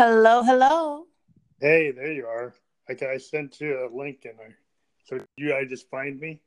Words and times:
Hello, 0.00 0.42
hello. 0.42 1.04
Hey, 1.60 1.90
there 1.90 2.10
you 2.10 2.24
are. 2.24 2.54
I, 2.88 2.96
I 3.04 3.18
sent 3.18 3.60
you 3.60 3.86
a 3.86 3.88
link, 3.94 4.24
and 4.24 4.32
I 4.40 4.54
so 5.04 5.22
you 5.36 5.54
I 5.54 5.66
just 5.66 5.90
find 5.90 6.18
me, 6.18 6.40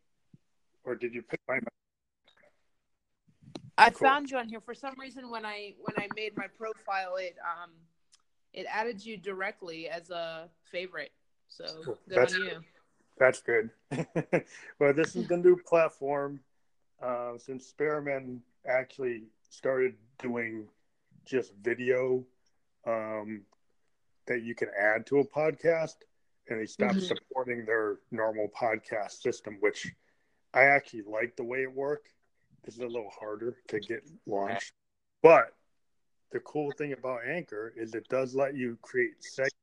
or 0.84 0.96
did 0.96 1.14
you 1.14 1.24
find 1.46 1.62
my? 1.62 1.70
I 3.78 3.92
cool. 3.92 4.08
found 4.08 4.32
you 4.32 4.40
on 4.40 4.50
here 4.50 4.60
for 4.60 4.74
some 4.74 4.96
reason. 4.98 5.30
When 5.30 5.46
I 5.46 5.76
when 5.78 5.94
I 6.00 6.08
made 6.16 6.36
my 6.36 6.48
profile, 6.58 7.18
it 7.18 7.36
um 7.46 7.70
it 8.54 8.66
added 8.68 9.06
you 9.06 9.18
directly 9.18 9.88
as 9.88 10.10
a 10.10 10.50
favorite. 10.72 11.12
So 11.48 11.66
cool. 11.86 12.00
good 12.10 12.18
that's, 12.18 12.34
on 12.34 12.40
you. 12.40 12.60
That's 13.20 13.42
good. 13.44 13.70
well, 14.80 14.96
this 14.96 15.16
is 15.16 15.28
the 15.28 15.38
new 15.38 15.58
platform. 15.58 16.40
Uh, 17.00 17.38
since 17.38 17.68
Spearman 17.68 18.42
actually 18.68 19.26
started 19.52 19.94
doing 20.18 20.66
just 21.24 21.54
video 21.62 22.26
um, 22.86 23.44
that 24.28 24.44
you 24.44 24.56
can 24.56 24.70
add 24.80 25.06
to 25.08 25.20
a 25.20 25.28
podcast, 25.28 25.96
and 26.50 26.60
they 26.60 26.66
stopped 26.66 26.96
mm-hmm. 26.96 27.16
supporting 27.16 27.66
their 27.66 27.98
normal 28.12 28.50
podcast 28.50 29.22
system, 29.22 29.58
which 29.60 29.92
I 30.54 30.64
actually 30.64 31.04
like 31.04 31.36
the 31.36 31.44
way 31.44 31.60
it 31.64 31.74
worked. 31.74 32.10
This 32.64 32.76
is 32.76 32.82
a 32.82 32.88
little 32.88 33.12
harder 33.20 33.58
to 33.68 33.80
get 33.80 34.10
launched, 34.26 34.72
but 35.22 35.54
the 36.32 36.40
cool 36.40 36.72
thing 36.78 36.94
about 36.94 37.22
Anchor 37.28 37.74
is 37.76 37.94
it 37.94 38.08
does 38.10 38.36
let 38.36 38.56
you 38.56 38.78
create 38.82 39.22
segments. 39.22 39.56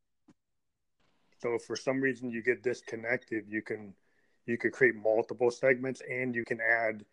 So 1.38 1.54
if 1.54 1.62
for 1.62 1.76
some 1.76 2.00
reason 2.00 2.30
you 2.30 2.42
get 2.42 2.62
disconnected, 2.62 3.44
you 3.48 3.62
can 3.62 3.94
you 4.46 4.58
could 4.58 4.72
create 4.72 4.94
multiple 4.94 5.50
segments 5.50 6.02
and 6.08 6.34
you 6.34 6.44
can 6.44 6.60
add 6.60 7.04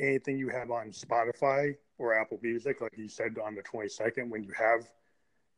anything 0.00 0.38
you 0.38 0.48
have 0.48 0.70
on 0.70 0.90
Spotify 0.90 1.74
or 1.98 2.18
Apple 2.18 2.38
Music, 2.42 2.80
like 2.80 2.96
you 2.96 3.08
said 3.08 3.36
on 3.42 3.54
the 3.54 3.62
22nd, 3.62 4.28
when 4.28 4.42
you 4.42 4.52
have 4.52 4.88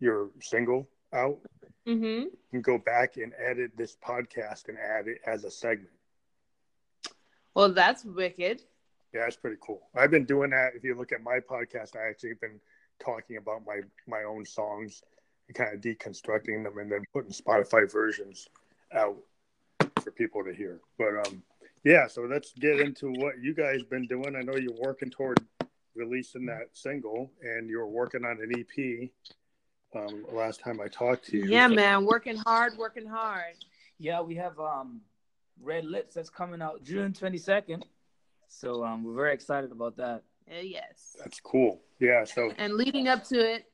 your 0.00 0.30
single 0.40 0.88
out, 1.12 1.38
mm-hmm. 1.86 2.04
you 2.04 2.38
can 2.50 2.62
go 2.62 2.78
back 2.78 3.16
and 3.16 3.32
edit 3.38 3.72
this 3.76 3.96
podcast 3.96 4.68
and 4.68 4.78
add 4.78 5.08
it 5.08 5.20
as 5.26 5.44
a 5.44 5.50
segment. 5.50 5.90
Well, 7.54 7.72
that's 7.72 8.04
wicked. 8.04 8.62
Yeah, 9.14 9.22
that's 9.22 9.36
pretty 9.36 9.56
cool. 9.62 9.82
I've 9.94 10.10
been 10.10 10.26
doing 10.26 10.50
that. 10.50 10.72
If 10.74 10.84
you 10.84 10.94
look 10.94 11.12
at 11.12 11.22
my 11.22 11.40
podcast, 11.40 11.96
I 11.96 12.08
actually 12.08 12.30
have 12.30 12.40
been 12.40 12.60
talking 12.98 13.36
about 13.36 13.62
my 13.66 13.80
my 14.06 14.24
own 14.24 14.44
songs 14.44 15.02
and 15.48 15.56
kind 15.56 15.74
of 15.74 15.80
deconstructing 15.80 16.64
them 16.64 16.78
and 16.78 16.90
then 16.90 17.04
putting 17.12 17.30
Spotify 17.30 17.90
versions 17.90 18.48
out 18.92 19.16
for 20.02 20.10
people 20.10 20.44
to 20.44 20.52
hear. 20.52 20.80
But 20.98 21.26
um, 21.26 21.42
yeah, 21.84 22.06
so 22.08 22.22
let's 22.22 22.52
get 22.52 22.80
into 22.80 23.12
what 23.12 23.40
you 23.40 23.54
guys 23.54 23.82
been 23.84 24.06
doing. 24.06 24.36
I 24.36 24.42
know 24.42 24.56
you're 24.56 24.80
working 24.80 25.10
toward 25.10 25.40
releasing 25.94 26.46
that 26.46 26.68
single, 26.72 27.30
and 27.42 27.70
you're 27.70 27.86
working 27.86 28.24
on 28.24 28.38
an 28.42 28.52
EP. 28.58 29.10
Um, 29.94 30.26
last 30.32 30.60
time 30.60 30.80
I 30.80 30.88
talked 30.88 31.26
to 31.26 31.36
you, 31.36 31.46
yeah, 31.46 31.68
man, 31.68 32.04
working 32.04 32.36
hard, 32.36 32.76
working 32.76 33.06
hard. 33.06 33.54
Yeah, 33.98 34.20
we 34.20 34.34
have 34.34 34.58
um, 34.58 35.00
Red 35.62 35.84
Lips 35.84 36.14
that's 36.14 36.28
coming 36.28 36.60
out 36.60 36.82
June 36.82 37.12
22nd. 37.12 37.82
So 38.48 38.84
um, 38.84 39.04
we're 39.04 39.14
very 39.14 39.32
excited 39.32 39.70
about 39.72 39.96
that. 39.96 40.22
Uh, 40.50 40.60
yes. 40.62 41.16
That's 41.18 41.40
cool. 41.40 41.80
Yeah. 41.98 42.24
So 42.24 42.52
and 42.58 42.74
leading 42.74 43.08
up 43.08 43.24
to 43.24 43.38
it. 43.38 43.64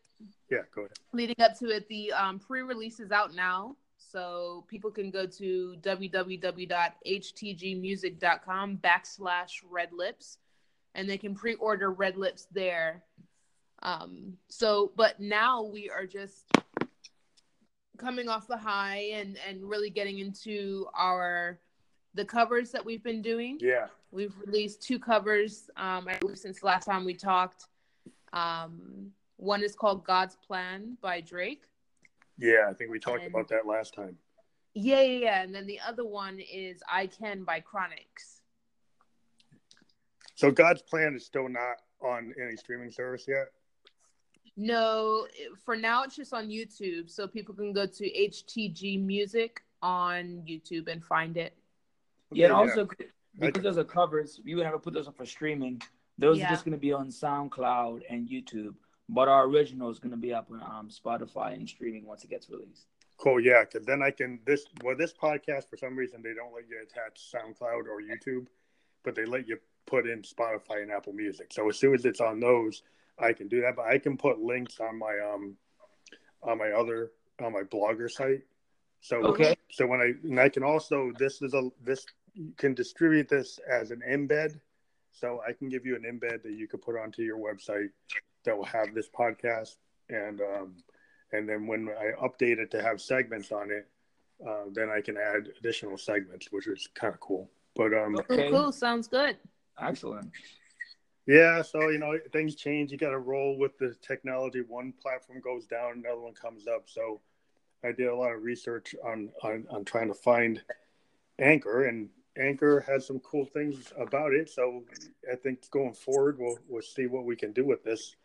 Yeah, 0.50 0.60
go 0.74 0.82
ahead. 0.82 0.92
Leading 1.12 1.40
up 1.40 1.58
to 1.58 1.68
it, 1.68 1.88
the 1.88 2.12
um, 2.12 2.38
pre-release 2.38 3.00
is 3.00 3.10
out 3.10 3.34
now, 3.34 3.76
so 3.96 4.64
people 4.68 4.90
can 4.90 5.10
go 5.10 5.26
to 5.26 5.74
www.htgmusic.com 5.80 8.78
backslash 8.78 9.52
Red 9.68 9.88
Lips, 9.92 10.38
and 10.94 11.08
they 11.08 11.18
can 11.18 11.34
pre-order 11.34 11.90
Red 11.90 12.16
Lips 12.16 12.46
there. 12.52 13.02
Um, 13.82 14.34
so, 14.48 14.92
but 14.96 15.20
now 15.20 15.62
we 15.62 15.90
are 15.90 16.06
just 16.06 16.44
coming 17.98 18.28
off 18.28 18.46
the 18.48 18.56
high 18.56 19.10
and 19.14 19.38
and 19.48 19.62
really 19.62 19.90
getting 19.90 20.18
into 20.18 20.86
our 20.94 21.58
the 22.14 22.24
covers 22.24 22.70
that 22.70 22.84
we've 22.84 23.02
been 23.02 23.22
doing. 23.22 23.58
Yeah. 23.60 23.86
We've 24.10 24.34
released 24.44 24.82
two 24.82 24.98
covers 24.98 25.70
um, 25.76 26.08
since 26.34 26.60
the 26.60 26.66
last 26.66 26.84
time 26.84 27.04
we 27.04 27.14
talked. 27.14 27.66
Um, 28.32 29.12
one 29.36 29.62
is 29.62 29.74
called 29.74 30.04
God's 30.04 30.36
Plan 30.36 30.98
by 31.00 31.20
Drake. 31.20 31.64
Yeah, 32.38 32.66
I 32.68 32.74
think 32.74 32.90
we 32.90 32.98
talked 32.98 33.22
and, 33.22 33.34
about 33.34 33.48
that 33.48 33.66
last 33.66 33.94
time. 33.94 34.16
Yeah, 34.74 35.00
yeah, 35.00 35.18
yeah. 35.18 35.42
And 35.42 35.54
then 35.54 35.66
the 35.66 35.80
other 35.80 36.04
one 36.04 36.38
is 36.40 36.82
I 36.90 37.06
Can 37.06 37.44
by 37.44 37.60
Chronixx. 37.60 38.40
So 40.34 40.50
God's 40.50 40.82
Plan 40.82 41.14
is 41.14 41.24
still 41.24 41.48
not 41.48 41.78
on 42.02 42.34
any 42.42 42.56
streaming 42.56 42.90
service 42.90 43.24
yet? 43.26 43.46
No, 44.56 45.26
for 45.64 45.76
now 45.76 46.02
it's 46.04 46.16
just 46.16 46.34
on 46.34 46.48
YouTube. 46.48 47.10
So 47.10 47.26
people 47.26 47.54
can 47.54 47.72
go 47.72 47.86
to 47.86 48.04
HTG 48.04 49.02
Music 49.02 49.62
on 49.82 50.42
YouTube 50.46 50.88
and 50.88 51.04
find 51.04 51.36
it. 51.36 51.56
Yeah, 52.30 52.46
and 52.46 52.54
also 52.54 52.88
because 53.38 53.62
those 53.62 53.78
are 53.78 53.84
covers, 53.84 54.40
you 54.44 54.56
would 54.56 54.64
have 54.64 54.74
to 54.74 54.78
put 54.78 54.94
those 54.94 55.08
up 55.08 55.16
for 55.16 55.26
streaming. 55.26 55.80
Those 56.18 56.38
yeah. 56.38 56.46
are 56.46 56.50
just 56.50 56.64
going 56.64 56.72
to 56.72 56.80
be 56.80 56.92
on 56.92 57.08
SoundCloud 57.08 58.02
and 58.08 58.28
YouTube, 58.28 58.74
but 59.08 59.28
our 59.28 59.44
original 59.44 59.90
is 59.90 59.98
going 59.98 60.10
to 60.10 60.18
be 60.18 60.32
up 60.32 60.50
on 60.50 60.62
um, 60.62 60.88
Spotify 60.90 61.54
and 61.54 61.68
streaming 61.68 62.06
once 62.06 62.24
it 62.24 62.30
gets 62.30 62.50
released. 62.50 62.86
Cool, 63.16 63.40
yeah, 63.40 63.64
because 63.64 63.86
then 63.86 64.02
I 64.02 64.10
can 64.10 64.40
this 64.44 64.66
well 64.82 64.96
this 64.96 65.12
podcast 65.12 65.70
for 65.70 65.76
some 65.76 65.96
reason 65.96 66.22
they 66.22 66.34
don't 66.34 66.54
let 66.54 66.68
you 66.68 66.78
attach 66.82 67.32
SoundCloud 67.32 67.86
or 67.86 68.02
YouTube, 68.02 68.46
but 69.04 69.14
they 69.14 69.24
let 69.24 69.48
you 69.48 69.58
put 69.86 70.06
in 70.06 70.22
Spotify 70.22 70.82
and 70.82 70.90
Apple 70.90 71.12
Music. 71.12 71.52
So 71.52 71.68
as 71.68 71.78
soon 71.78 71.94
as 71.94 72.04
it's 72.04 72.20
on 72.20 72.40
those, 72.40 72.82
I 73.18 73.32
can 73.32 73.48
do 73.48 73.60
that. 73.62 73.76
But 73.76 73.86
I 73.86 73.98
can 73.98 74.16
put 74.16 74.40
links 74.40 74.78
on 74.80 74.98
my 74.98 75.18
um 75.18 75.56
on 76.42 76.58
my 76.58 76.70
other 76.70 77.12
on 77.42 77.52
my 77.52 77.62
blogger 77.62 78.10
site. 78.10 78.42
So 79.00 79.16
okay. 79.18 79.56
So 79.70 79.86
when 79.86 80.00
I 80.00 80.12
and 80.24 80.40
I 80.40 80.48
can 80.48 80.62
also 80.62 81.12
this 81.18 81.42
is 81.42 81.54
a 81.54 81.70
this 81.84 82.04
you 82.34 82.52
can 82.56 82.74
distribute 82.74 83.28
this 83.28 83.58
as 83.68 83.90
an 83.90 84.02
embed. 84.08 84.58
So 85.12 85.42
I 85.46 85.52
can 85.52 85.68
give 85.68 85.84
you 85.84 85.94
an 85.94 86.02
embed 86.02 86.42
that 86.42 86.52
you 86.52 86.66
could 86.66 86.80
put 86.80 86.96
onto 86.96 87.22
your 87.22 87.36
website 87.36 87.90
that 88.44 88.56
will 88.56 88.64
have 88.64 88.94
this 88.94 89.08
podcast, 89.08 89.76
and 90.08 90.40
um, 90.40 90.74
and 91.32 91.48
then 91.48 91.66
when 91.66 91.88
I 91.88 92.12
update 92.24 92.58
it 92.58 92.70
to 92.72 92.82
have 92.82 93.00
segments 93.00 93.52
on 93.52 93.70
it, 93.70 93.88
uh, 94.46 94.64
then 94.72 94.90
I 94.90 95.00
can 95.00 95.16
add 95.16 95.48
additional 95.58 95.98
segments, 95.98 96.48
which 96.50 96.66
is 96.66 96.88
kind 96.94 97.12
of 97.12 97.20
cool. 97.20 97.50
But 97.74 97.92
um, 97.94 98.16
okay. 98.30 98.50
cool, 98.50 98.72
sounds 98.72 99.06
good. 99.06 99.36
Excellent. 99.80 100.30
Yeah, 101.26 101.62
so 101.62 101.88
you 101.88 101.98
know 101.98 102.18
things 102.32 102.56
change. 102.56 102.90
You 102.90 102.98
got 102.98 103.10
to 103.10 103.18
roll 103.18 103.56
with 103.56 103.78
the 103.78 103.94
technology. 104.02 104.60
One 104.60 104.92
platform 105.00 105.40
goes 105.40 105.66
down, 105.66 106.02
another 106.04 106.20
one 106.20 106.34
comes 106.34 106.66
up. 106.66 106.84
So 106.86 107.20
I 107.84 107.92
did 107.92 108.08
a 108.08 108.16
lot 108.16 108.32
of 108.32 108.42
research 108.42 108.94
on 109.04 109.30
on, 109.42 109.66
on 109.70 109.84
trying 109.84 110.08
to 110.08 110.14
find 110.14 110.60
Anchor, 111.38 111.86
and 111.86 112.08
Anchor 112.36 112.80
has 112.88 113.06
some 113.06 113.20
cool 113.20 113.44
things 113.44 113.92
about 113.96 114.32
it. 114.32 114.50
So 114.50 114.82
I 115.30 115.36
think 115.36 115.70
going 115.70 115.92
forward, 115.92 116.38
we'll 116.38 116.58
we'll 116.68 116.82
see 116.82 117.06
what 117.06 117.24
we 117.24 117.36
can 117.36 117.52
do 117.52 117.64
with 117.64 117.84
this. 117.84 118.16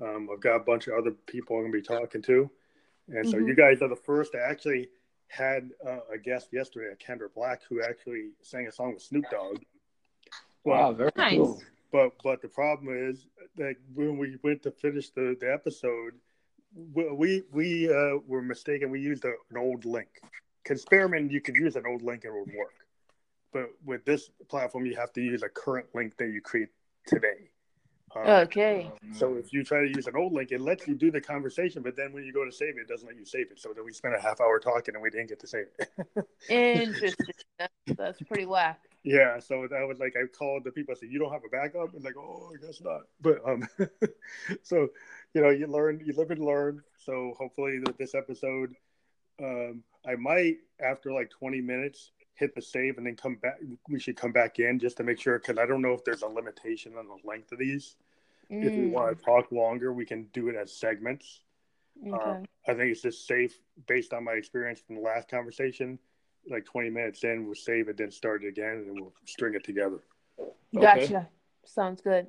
Um, 0.00 0.28
I've 0.32 0.40
got 0.40 0.56
a 0.56 0.60
bunch 0.60 0.86
of 0.86 0.94
other 0.94 1.10
people 1.26 1.56
I'm 1.56 1.70
going 1.70 1.72
to 1.72 1.78
be 1.78 1.82
talking 1.82 2.22
to, 2.22 2.50
and 3.08 3.26
mm-hmm. 3.26 3.30
so 3.30 3.38
you 3.38 3.54
guys 3.54 3.82
are 3.82 3.88
the 3.88 3.96
first. 3.96 4.34
I 4.34 4.50
actually 4.50 4.88
had 5.26 5.70
uh, 5.86 5.98
a 6.14 6.16
guest 6.16 6.48
yesterday, 6.52 6.94
Kendra 7.04 7.28
Black, 7.34 7.60
who 7.68 7.82
actually 7.82 8.30
sang 8.40 8.66
a 8.66 8.72
song 8.72 8.94
with 8.94 9.02
Snoop 9.02 9.24
Dogg. 9.30 9.58
Wow, 10.64 10.92
very 10.92 11.10
nice. 11.16 11.36
cool. 11.36 11.60
But 11.90 12.12
but 12.22 12.42
the 12.42 12.48
problem 12.48 12.94
is 13.10 13.26
that 13.56 13.76
when 13.94 14.18
we 14.18 14.36
went 14.42 14.62
to 14.64 14.70
finish 14.70 15.10
the, 15.10 15.36
the 15.40 15.52
episode, 15.52 16.14
we 16.74 17.42
we 17.50 17.88
uh, 17.88 18.18
were 18.26 18.42
mistaken. 18.42 18.90
We 18.90 19.00
used 19.00 19.24
a, 19.24 19.32
an 19.50 19.56
old 19.56 19.84
link. 19.84 20.08
Because 20.62 20.82
Spearman, 20.82 21.30
you 21.30 21.40
could 21.40 21.54
use 21.54 21.76
an 21.76 21.84
old 21.86 22.02
link 22.02 22.24
and 22.24 22.34
it 22.34 22.38
would 22.38 22.54
work 22.54 22.74
but 23.52 23.70
with 23.84 24.04
this 24.04 24.30
platform, 24.48 24.86
you 24.86 24.96
have 24.96 25.12
to 25.14 25.20
use 25.20 25.42
a 25.42 25.48
current 25.48 25.86
link 25.94 26.16
that 26.18 26.28
you 26.28 26.40
create 26.40 26.68
today. 27.06 27.50
Um, 28.16 28.26
okay. 28.26 28.90
So 29.12 29.34
if 29.34 29.52
you 29.52 29.62
try 29.62 29.80
to 29.82 29.88
use 29.88 30.06
an 30.06 30.16
old 30.16 30.32
link, 30.32 30.50
it 30.50 30.60
lets 30.60 30.86
you 30.86 30.94
do 30.94 31.10
the 31.10 31.20
conversation, 31.20 31.82
but 31.82 31.94
then 31.96 32.12
when 32.12 32.24
you 32.24 32.32
go 32.32 32.44
to 32.44 32.52
save 32.52 32.78
it, 32.78 32.82
it 32.82 32.88
doesn't 32.88 33.06
let 33.06 33.16
you 33.16 33.24
save 33.24 33.50
it. 33.50 33.60
So 33.60 33.72
then 33.74 33.84
we 33.84 33.92
spent 33.92 34.14
a 34.14 34.20
half 34.20 34.40
hour 34.40 34.58
talking 34.58 34.94
and 34.94 35.02
we 35.02 35.10
didn't 35.10 35.28
get 35.28 35.40
to 35.40 35.46
save 35.46 35.66
it. 35.78 36.26
Interesting. 36.48 37.34
That's, 37.58 37.72
that's 37.96 38.22
pretty 38.22 38.46
whack. 38.46 38.80
Yeah. 39.08 39.38
So 39.38 39.66
that 39.70 39.88
was 39.88 39.98
like 39.98 40.14
I 40.16 40.26
called 40.26 40.64
the 40.64 40.70
people. 40.70 40.94
I 40.94 41.00
said, 41.00 41.08
"You 41.10 41.18
don't 41.18 41.32
have 41.32 41.44
a 41.44 41.48
backup?" 41.48 41.94
And 41.94 42.04
like, 42.04 42.16
"Oh, 42.16 42.52
I 42.54 42.64
guess 42.64 42.80
not." 42.82 43.02
But 43.20 43.38
um, 43.46 43.66
so 44.62 44.88
you 45.34 45.40
know, 45.40 45.50
you 45.50 45.66
learn, 45.66 46.02
you 46.04 46.12
live 46.12 46.30
and 46.30 46.44
learn. 46.44 46.82
So 46.98 47.34
hopefully, 47.38 47.80
that 47.84 47.96
this 47.96 48.14
episode, 48.14 48.74
um, 49.42 49.82
I 50.06 50.16
might 50.16 50.58
after 50.78 51.12
like 51.12 51.30
20 51.30 51.60
minutes 51.60 52.12
hit 52.34 52.54
the 52.54 52.62
save 52.62 52.98
and 52.98 53.06
then 53.06 53.16
come 53.16 53.36
back. 53.36 53.58
We 53.88 53.98
should 53.98 54.16
come 54.16 54.32
back 54.32 54.58
in 54.58 54.78
just 54.78 54.98
to 54.98 55.04
make 55.04 55.20
sure 55.20 55.38
because 55.38 55.58
I 55.58 55.66
don't 55.66 55.82
know 55.82 55.94
if 55.94 56.04
there's 56.04 56.22
a 56.22 56.28
limitation 56.28 56.92
on 56.98 57.06
the 57.08 57.28
length 57.28 57.50
of 57.52 57.58
these. 57.58 57.96
Mm. 58.52 58.64
If 58.64 58.72
we 58.72 58.86
want 58.88 59.16
to 59.16 59.22
mm. 59.22 59.24
talk 59.24 59.50
longer, 59.50 59.92
we 59.92 60.04
can 60.04 60.24
do 60.34 60.48
it 60.48 60.56
as 60.56 60.72
segments. 60.72 61.40
Okay. 62.06 62.14
Uh, 62.14 62.40
I 62.68 62.74
think 62.74 62.92
it's 62.92 63.02
just 63.02 63.26
safe 63.26 63.58
based 63.86 64.12
on 64.12 64.24
my 64.24 64.32
experience 64.32 64.80
from 64.86 64.96
the 64.96 65.02
last 65.02 65.28
conversation. 65.28 65.98
Like 66.50 66.64
20 66.64 66.90
minutes 66.90 67.24
in, 67.24 67.44
we'll 67.44 67.54
save 67.54 67.88
it, 67.88 67.96
then 67.96 68.10
start 68.10 68.44
it 68.44 68.48
again, 68.48 68.72
and 68.72 68.88
then 68.88 68.94
we'll 68.94 69.12
string 69.26 69.54
it 69.54 69.64
together. 69.64 69.98
Gotcha. 70.74 71.02
Okay. 71.02 71.26
Sounds 71.64 72.00
good. 72.00 72.26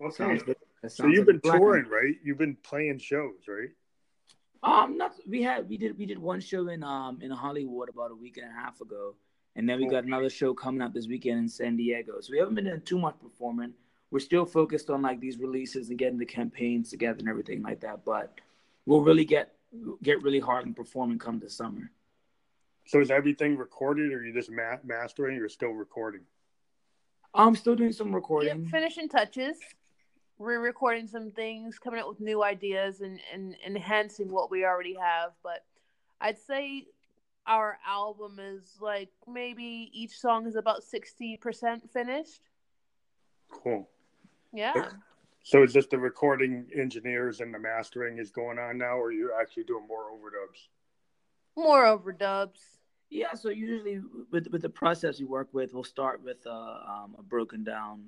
Okay. 0.00 0.14
Sounds 0.14 0.42
good. 0.42 0.56
So 0.88 1.06
you've 1.06 1.26
been 1.26 1.40
touring, 1.40 1.86
right? 1.88 2.14
You've 2.24 2.38
been 2.38 2.56
playing 2.62 2.98
shows, 2.98 3.46
right? 3.46 3.68
Um, 4.64 4.96
not 4.96 5.14
we 5.28 5.42
had 5.42 5.68
we 5.68 5.76
did 5.76 5.98
we 5.98 6.06
did 6.06 6.18
one 6.18 6.40
show 6.40 6.68
in 6.68 6.82
um 6.84 7.18
in 7.20 7.30
Hollywood 7.30 7.88
about 7.88 8.10
a 8.12 8.14
week 8.14 8.36
and 8.36 8.46
a 8.46 8.52
half 8.52 8.80
ago, 8.80 9.14
and 9.56 9.68
then 9.68 9.80
we 9.80 9.86
got 9.88 10.04
another 10.04 10.30
show 10.30 10.54
coming 10.54 10.80
up 10.80 10.94
this 10.94 11.08
weekend 11.08 11.38
in 11.38 11.48
San 11.48 11.76
Diego. 11.76 12.20
So 12.20 12.32
we 12.32 12.38
haven't 12.38 12.54
been 12.54 12.64
doing 12.64 12.80
too 12.82 12.98
much 12.98 13.16
performing. 13.20 13.74
We're 14.10 14.20
still 14.20 14.44
focused 14.44 14.90
on 14.90 15.02
like 15.02 15.20
these 15.20 15.38
releases 15.38 15.90
and 15.90 15.98
getting 15.98 16.18
the 16.18 16.26
campaigns 16.26 16.90
together 16.90 17.18
and 17.18 17.28
everything 17.28 17.62
like 17.62 17.80
that. 17.80 18.04
But 18.04 18.38
we'll 18.86 19.02
really 19.02 19.24
get 19.24 19.54
get 20.02 20.22
really 20.22 20.40
hard 20.40 20.66
and 20.66 20.76
performing 20.76 21.18
come 21.18 21.38
this 21.40 21.56
summer. 21.56 21.90
So 22.86 23.00
is 23.00 23.10
everything 23.10 23.56
recorded, 23.56 24.12
or 24.12 24.18
are 24.18 24.24
you 24.24 24.32
just 24.32 24.50
ma- 24.50 24.78
mastering, 24.84 25.38
or 25.38 25.48
still 25.48 25.70
recording? 25.70 26.22
I'm 27.34 27.56
still 27.56 27.74
doing 27.74 27.92
some 27.92 28.14
recording. 28.14 28.64
Yep, 28.64 28.70
finishing 28.70 29.08
touches. 29.08 29.56
We're 30.38 30.60
recording 30.60 31.06
some 31.06 31.30
things, 31.30 31.78
coming 31.78 32.00
up 32.00 32.08
with 32.08 32.20
new 32.20 32.42
ideas, 32.42 33.00
and, 33.00 33.20
and 33.32 33.54
enhancing 33.66 34.30
what 34.30 34.50
we 34.50 34.64
already 34.64 34.96
have. 35.00 35.32
But 35.42 35.64
I'd 36.20 36.38
say 36.38 36.86
our 37.46 37.78
album 37.86 38.38
is 38.40 38.76
like 38.80 39.10
maybe 39.26 39.90
each 39.92 40.18
song 40.18 40.46
is 40.46 40.56
about 40.56 40.82
60% 40.82 41.90
finished. 41.90 42.40
Cool. 43.50 43.88
Yeah. 44.52 44.90
So 45.44 45.62
is 45.62 45.72
this 45.72 45.86
the 45.86 45.98
recording 45.98 46.66
engineers 46.76 47.40
and 47.40 47.52
the 47.52 47.58
mastering 47.58 48.18
is 48.18 48.30
going 48.30 48.58
on 48.58 48.78
now, 48.78 48.96
or 48.96 49.12
you're 49.12 49.30
you 49.30 49.34
actually 49.40 49.64
doing 49.64 49.86
more 49.88 50.10
overdubs? 50.10 50.68
More 51.56 51.84
overdubs. 51.84 52.60
Yeah, 53.10 53.34
so 53.34 53.50
usually 53.50 54.00
with 54.30 54.46
with 54.48 54.62
the 54.62 54.70
process 54.70 55.20
we 55.20 55.26
work 55.26 55.48
with, 55.52 55.74
we'll 55.74 55.84
start 55.84 56.22
with 56.24 56.46
a, 56.46 56.50
um, 56.50 57.14
a 57.18 57.22
broken 57.22 57.62
down, 57.62 58.06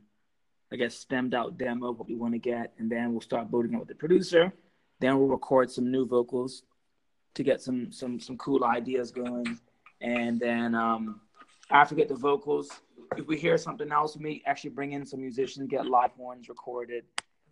I 0.73 0.77
guess, 0.77 0.95
stemmed 0.95 1.35
out 1.35 1.59
demo 1.59 1.93
what 1.93 2.09
we 2.09 2.15
want 2.15 2.33
to 2.33 2.39
get, 2.39 2.73
and 2.79 2.91
then 2.91 3.13
we'll 3.13 3.21
start 3.21 3.51
building 3.51 3.75
it 3.75 3.79
with 3.79 3.89
the 3.89 3.95
producer. 3.95 4.53
Then 5.01 5.19
we'll 5.19 5.29
record 5.29 5.71
some 5.71 5.91
new 5.91 6.07
vocals 6.07 6.63
to 7.35 7.43
get 7.43 7.61
some 7.61 7.93
some 7.93 8.19
some 8.19 8.39
cool 8.39 8.65
ideas 8.65 9.11
going, 9.11 9.59
and 10.01 10.41
then 10.41 10.75
um, 10.75 11.21
after 11.71 11.95
we 11.95 12.01
get 12.01 12.09
the 12.09 12.15
vocals, 12.15 12.71
if 13.19 13.27
we 13.27 13.37
hear 13.37 13.59
something 13.59 13.93
else, 13.93 14.17
we 14.17 14.23
may 14.23 14.43
actually 14.47 14.71
bring 14.71 14.93
in 14.93 15.05
some 15.05 15.21
musicians, 15.21 15.69
get 15.69 15.87
live 15.87 16.13
horns 16.13 16.49
recorded, 16.49 17.05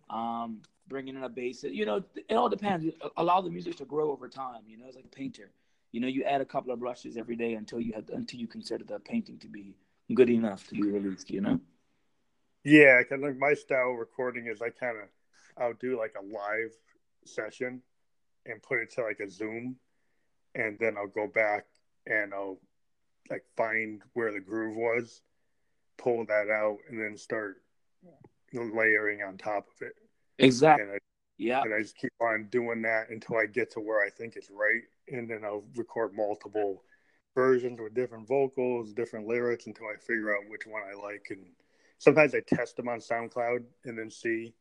um, 0.09 0.61
bringing 0.87 1.15
in 1.15 1.23
a 1.23 1.29
bass. 1.29 1.63
You 1.63 1.85
know, 1.85 2.03
it 2.15 2.33
all 2.33 2.49
depends. 2.49 2.85
Allow 3.17 3.41
the 3.41 3.51
music 3.51 3.77
to 3.77 3.85
grow 3.85 4.11
over 4.11 4.27
time. 4.27 4.61
You 4.67 4.77
know, 4.77 4.85
it's 4.87 4.95
like 4.95 5.05
a 5.05 5.15
painter. 5.15 5.51
You 5.93 6.01
know, 6.01 6.07
you 6.07 6.23
add 6.23 6.41
a 6.41 6.45
couple 6.45 6.73
of 6.73 6.79
brushes 6.79 7.17
every 7.17 7.35
day 7.35 7.53
until 7.53 7.79
you 7.79 7.93
have 7.93 8.09
until 8.09 8.39
you 8.39 8.47
consider 8.47 8.83
the 8.83 8.99
painting 8.99 9.37
to 9.39 9.47
be 9.47 9.75
good 10.13 10.29
enough 10.29 10.67
to 10.67 10.75
be 10.75 10.81
released. 10.81 11.29
You 11.29 11.41
know. 11.41 11.59
Yeah, 12.63 12.99
because 12.99 13.21
like 13.21 13.37
my 13.37 13.53
style 13.53 13.91
recording 13.91 14.47
is 14.47 14.61
I 14.61 14.69
kind 14.69 14.97
of 14.97 15.09
I'll 15.55 15.75
do 15.75 15.97
like 15.97 16.15
a 16.19 16.25
live 16.25 16.73
session 17.25 17.81
and 18.45 18.61
put 18.61 18.79
it 18.79 18.91
to 18.95 19.03
like 19.03 19.19
a 19.19 19.29
Zoom, 19.29 19.77
and 20.55 20.77
then 20.79 20.97
I'll 20.97 21.07
go 21.07 21.27
back 21.27 21.65
and 22.07 22.33
I'll 22.33 22.59
like 23.29 23.45
find 23.55 24.01
where 24.13 24.33
the 24.33 24.39
groove 24.39 24.75
was, 24.75 25.21
pull 25.97 26.25
that 26.25 26.49
out, 26.49 26.79
and 26.89 26.99
then 26.99 27.17
start 27.17 27.61
layering 28.51 29.21
on 29.21 29.37
top 29.37 29.67
of 29.67 29.87
it. 29.87 29.93
Exactly. 30.39 30.97
And 31.39 31.47
I, 31.47 31.49
yeah. 31.49 31.61
And 31.63 31.73
I 31.73 31.81
just 31.81 31.97
keep 31.97 32.13
on 32.21 32.47
doing 32.51 32.81
that 32.83 33.09
until 33.09 33.37
I 33.37 33.45
get 33.45 33.71
to 33.71 33.79
where 33.79 34.05
I 34.05 34.09
think 34.09 34.35
it's 34.35 34.49
right, 34.51 34.83
and 35.09 35.29
then 35.29 35.43
I'll 35.43 35.63
record 35.75 36.15
multiple 36.15 36.83
versions 37.35 37.79
with 37.79 37.93
different 37.93 38.27
vocals, 38.27 38.93
different 38.93 39.27
lyrics 39.27 39.65
until 39.65 39.87
I 39.87 39.97
figure 39.99 40.35
out 40.35 40.43
which 40.49 40.67
one 40.67 40.83
I 40.83 40.95
like. 41.01 41.27
And 41.31 41.45
sometimes 41.97 42.35
I 42.35 42.41
test 42.41 42.77
them 42.77 42.87
on 42.87 42.99
SoundCloud 42.99 43.63
and 43.85 43.97
then 43.97 44.09
see 44.09 44.53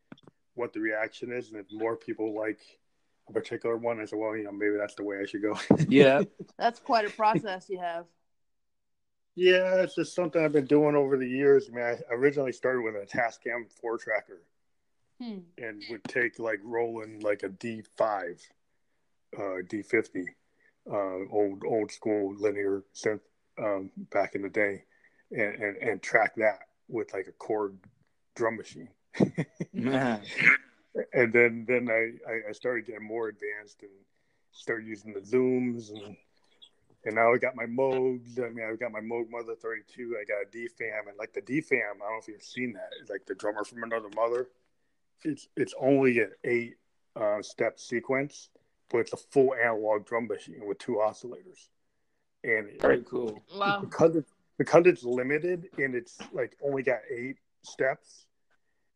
what 0.55 0.73
the 0.73 0.81
reaction 0.81 1.33
is, 1.33 1.51
and 1.51 1.59
if 1.61 1.67
more 1.73 1.97
people 1.97 2.35
like 2.35 2.61
a 3.29 3.33
particular 3.33 3.77
one, 3.77 4.01
I 4.01 4.05
said, 4.05 4.19
well, 4.19 4.37
you 4.37 4.45
know, 4.45 4.53
maybe 4.53 4.77
that's 4.79 4.95
the 4.95 5.05
way 5.05 5.19
I 5.23 5.27
should 5.27 5.43
go. 5.43 5.59
yeah. 5.89 6.23
That's 6.59 6.81
quite 6.81 7.07
a 7.07 7.11
process 7.11 7.67
you 7.69 7.79
have. 7.79 8.07
Yeah, 9.35 9.77
it's 9.77 9.95
just 9.95 10.15
something 10.15 10.45
I've 10.45 10.53
been 10.53 10.67
doing 10.67 10.95
over 10.95 11.17
the 11.17 11.27
years. 11.27 11.71
I 11.71 11.75
mean, 11.75 11.85
I 11.85 12.15
originally 12.15 12.53
started 12.53 12.83
with 12.83 12.95
a 12.97 13.07
Tascam 13.07 13.71
four 13.81 13.97
tracker 13.97 14.43
Hmm. 15.23 15.39
and 15.57 15.81
would 15.89 16.03
take 16.05 16.41
like 16.41 16.59
rolling 16.65 17.21
like 17.21 17.45
a 17.45 17.49
D5, 17.49 18.41
uh, 19.39 19.41
D50, 19.41 20.25
uh, 20.91 21.31
old 21.31 21.63
old 21.65 21.93
school 21.93 22.35
linear 22.37 22.83
synth 22.93 23.21
um, 23.57 23.93
back 24.11 24.35
in 24.35 24.43
the 24.43 24.49
day, 24.49 24.83
and, 25.31 25.55
and, 25.63 25.77
and 25.77 26.03
track 26.03 26.35
that 26.37 26.61
with 26.89 27.13
like 27.13 27.29
a 27.29 27.45
Korg 27.45 27.75
drum 28.35 28.57
machine. 28.57 28.89
Man. 29.73 30.23
and 31.13 31.33
then 31.33 31.67
then 31.69 31.89
I, 31.89 32.49
I 32.49 32.53
started 32.53 32.87
getting 32.87 33.07
more 33.07 33.29
advanced 33.29 33.83
and 33.83 33.93
started 34.51 34.89
using 34.89 35.13
the 35.13 35.21
zooms 35.21 35.91
and 35.91 36.17
and 37.05 37.15
now 37.17 37.33
I 37.33 37.37
got 37.37 37.57
my 37.57 37.67
Moogs. 37.67 38.39
I 38.39 38.49
mean, 38.51 38.65
I've 38.69 38.79
got 38.79 38.93
my 38.93 39.01
Moog 39.01 39.29
Mother 39.29 39.57
32. 39.57 40.17
I 40.21 40.25
got 40.25 40.43
a 40.43 40.57
DFAM, 40.57 41.09
and 41.09 41.19
like 41.19 41.33
the 41.33 41.43
DFAM, 41.43 41.73
I 41.73 41.99
don't 41.99 41.99
know 41.99 42.19
if 42.21 42.29
you've 42.29 42.43
seen 42.43 42.73
that. 42.75 42.91
It's 43.01 43.11
like 43.11 43.27
the 43.27 43.35
drummer 43.35 43.65
from 43.65 43.83
another 43.83 44.09
mother. 44.15 44.47
It's 45.25 45.49
it's 45.57 45.75
only 45.81 46.21
an 46.21 46.33
eight 46.45 46.77
uh, 47.17 47.43
step 47.43 47.79
sequence, 47.79 48.51
but 48.91 48.99
it's 48.99 49.13
a 49.13 49.17
full 49.17 49.55
analog 49.55 50.07
drum 50.07 50.27
machine 50.27 50.67
with 50.67 50.79
two 50.79 51.01
oscillators. 51.03 51.69
And 52.45 52.69
very 52.81 53.03
cool. 53.03 53.43
Wow. 53.55 53.81
Because 53.81 54.17
it's 54.17 54.33
because 54.59 54.87
it's 54.87 55.05
limited 55.05 55.69
and 55.79 55.95
it's 55.95 56.19
like 56.33 56.57
only 56.63 56.83
got 56.83 57.01
eight 57.11 57.37
steps, 57.63 58.27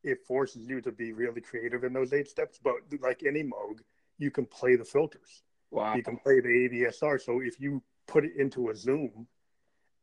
it 0.02 0.24
forces 0.26 0.68
you 0.68 0.80
to 0.80 0.92
be 0.92 1.12
really 1.12 1.40
creative 1.40 1.84
in 1.84 1.92
those 1.92 2.12
eight 2.12 2.28
steps. 2.28 2.58
But 2.62 2.74
like 3.00 3.22
any 3.24 3.42
Moog, 3.42 3.80
you 4.18 4.30
can 4.30 4.46
play 4.46 4.76
the 4.76 4.84
filters. 4.84 5.42
Wow. 5.70 5.94
You 5.94 6.02
can 6.02 6.16
play 6.16 6.40
the 6.40 6.48
ADSR. 6.48 7.20
So 7.20 7.40
if 7.40 7.60
you 7.60 7.82
put 8.06 8.24
it 8.24 8.36
into 8.36 8.70
a 8.70 8.76
Zoom 8.76 9.26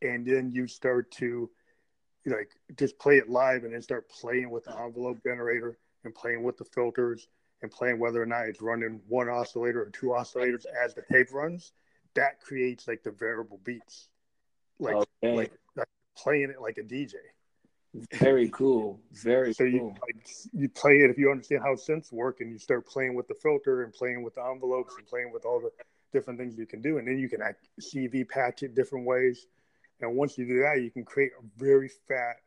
and 0.02 0.26
then 0.26 0.52
you 0.52 0.68
start 0.68 1.12
to 1.12 1.50
like 2.26 2.52
just 2.78 2.98
play 3.00 3.18
it 3.18 3.30
live 3.30 3.64
and 3.64 3.74
then 3.74 3.82
start 3.82 4.10
playing 4.10 4.50
with 4.50 4.66
the 4.66 4.80
envelope 4.80 5.22
generator 5.24 5.78
and 6.04 6.14
playing 6.14 6.44
with 6.44 6.58
the 6.58 6.66
filters 6.66 7.28
and 7.62 7.72
playing 7.72 8.00
whether 8.00 8.22
or 8.22 8.26
not 8.26 8.48
it's 8.48 8.62
running 8.62 9.02
one 9.08 9.30
oscillator 9.30 9.82
or 9.82 9.90
two 9.90 10.08
oscillators 10.08 10.66
as 10.84 10.94
the 10.94 11.04
tape 11.12 11.34
runs, 11.34 11.72
that 12.14 12.42
creates 12.42 12.88
like 12.88 13.04
the 13.04 13.12
variable 13.12 13.60
beats. 13.64 14.10
Like 14.80 14.96
okay. 14.96 15.36
like, 15.36 15.54
like 15.76 15.88
playing 16.18 16.50
it 16.50 16.62
like 16.62 16.78
a 16.78 16.84
DJ. 16.84 17.16
Very 18.14 18.50
cool. 18.50 19.00
Very 19.12 19.54
so 19.54 19.64
cool. 19.64 19.72
you 19.72 19.96
like 20.02 20.28
you 20.52 20.70
play 20.70 20.98
it 20.98 21.12
if 21.12 21.18
you 21.18 21.30
understand 21.30 21.62
how 21.62 21.76
synths 21.76 22.12
work 22.12 22.42
and 22.42 22.52
you 22.52 22.58
start 22.58 22.88
playing 22.88 23.14
with 23.14 23.28
the 23.28 23.36
filter 23.36 23.84
and 23.84 23.94
playing 23.94 24.24
with 24.24 24.34
the 24.36 24.44
envelopes 24.44 24.96
and 24.98 25.06
playing 25.06 25.32
with 25.32 25.46
all 25.46 25.60
the 25.60 25.70
different 26.12 26.40
things 26.40 26.58
you 26.58 26.66
can 26.66 26.82
do 26.82 26.98
and 26.98 27.08
then 27.08 27.18
you 27.18 27.30
can 27.30 27.42
act, 27.42 27.68
CV 27.80 28.28
patch 28.28 28.64
it 28.64 28.74
different 28.76 29.06
ways. 29.06 29.46
And 30.02 30.16
once 30.16 30.38
you 30.38 30.48
do 30.48 30.60
that, 30.60 30.82
you 30.82 30.90
can 30.90 31.06
create 31.06 31.32
a 31.40 31.64
very 31.64 31.90
fat, 32.08 32.38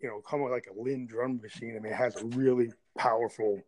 you 0.00 0.08
know, 0.08 0.20
come 0.20 0.42
of 0.42 0.50
like 0.50 0.66
a 0.70 0.80
Linn 0.80 1.06
drum 1.06 1.40
machine. 1.42 1.76
I 1.76 1.80
mean, 1.80 1.92
it 1.92 1.96
has 1.96 2.16
a 2.16 2.24
really 2.26 2.72
powerful 2.96 3.60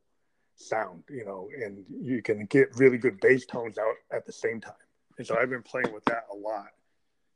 sound, 0.57 1.05
you 1.09 1.25
know, 1.25 1.49
and 1.65 1.85
you 1.89 2.23
can 2.23 2.47
get 2.47 2.77
really 2.77 2.99
good 2.99 3.21
bass 3.21 3.47
tones 3.47 3.79
out 3.79 3.95
at 4.13 4.27
the 4.27 4.33
same 4.33 4.61
time. 4.61 4.75
And 5.19 5.27
so 5.27 5.37
I've 5.37 5.51
been 5.51 5.63
playing 5.63 5.93
with 5.93 6.05
that 6.07 6.25
a 6.33 6.37
lot. 6.37 6.69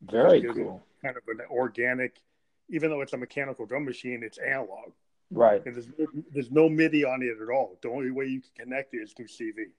Very 0.02 0.42
cool. 0.42 0.82
Kind 1.02 1.16
of 1.16 1.22
an 1.28 1.40
organic, 1.50 2.20
even 2.68 2.90
though 2.90 3.00
it's 3.00 3.12
a 3.12 3.16
mechanical 3.16 3.66
drum 3.66 3.84
machine, 3.84 4.22
it's 4.22 4.38
analog. 4.38 4.92
Right. 5.30 5.64
And 5.66 5.74
there's, 5.74 5.88
there's 6.32 6.50
no 6.50 6.68
MIDI 6.68 7.04
on 7.04 7.22
it 7.22 7.42
at 7.42 7.52
all. 7.52 7.78
The 7.82 7.88
only 7.88 8.10
way 8.10 8.26
you 8.26 8.40
can 8.40 8.66
connect 8.66 8.94
it 8.94 8.98
is 8.98 9.12
through 9.12 9.26
CV. 9.26 9.70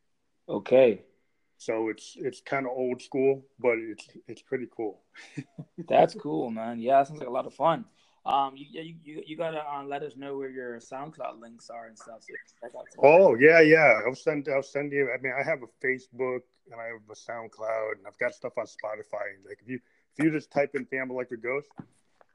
Okay. 0.49 1.01
So 1.57 1.87
it's 1.89 2.15
it's 2.17 2.41
kind 2.41 2.65
of 2.65 2.73
old 2.73 3.01
school, 3.01 3.45
but 3.59 3.77
it's 3.77 4.07
it's 4.27 4.41
pretty 4.41 4.67
cool. 4.75 5.01
That's 5.87 6.13
cool, 6.13 6.51
man. 6.51 6.79
Yeah, 6.79 7.01
sounds 7.03 7.19
like 7.19 7.29
a 7.29 7.31
lot 7.31 7.45
of 7.45 7.53
fun. 7.53 7.85
Um, 8.25 8.53
you 8.55 8.65
you 8.71 8.95
you, 9.03 9.23
you 9.27 9.37
gotta 9.37 9.63
uh, 9.63 9.83
let 9.83 10.01
us 10.01 10.15
know 10.15 10.35
where 10.35 10.49
your 10.49 10.79
SoundCloud 10.79 11.39
links 11.39 11.69
are 11.69 11.85
and 11.85 11.97
stuff. 11.97 12.23
So 12.23 12.73
oh 13.03 13.35
yeah, 13.35 13.61
yeah. 13.61 13.99
I'll 14.05 14.15
send 14.15 14.47
I'll 14.53 14.63
send 14.63 14.91
you. 14.91 15.09
I 15.13 15.21
mean, 15.21 15.33
I 15.39 15.43
have 15.43 15.59
a 15.61 15.85
Facebook 15.85 16.41
and 16.71 16.81
I 16.81 16.85
have 16.85 17.01
a 17.09 17.13
SoundCloud 17.13 17.97
and 17.97 18.07
I've 18.07 18.17
got 18.17 18.33
stuff 18.33 18.53
on 18.57 18.65
Spotify. 18.65 19.37
Like 19.47 19.59
if 19.61 19.69
you 19.69 19.79
if 20.17 20.25
you 20.25 20.31
just 20.31 20.49
type 20.49 20.71
in 20.73 20.85
Family 20.85 21.13
Electric 21.13 21.43
Ghost 21.43 21.69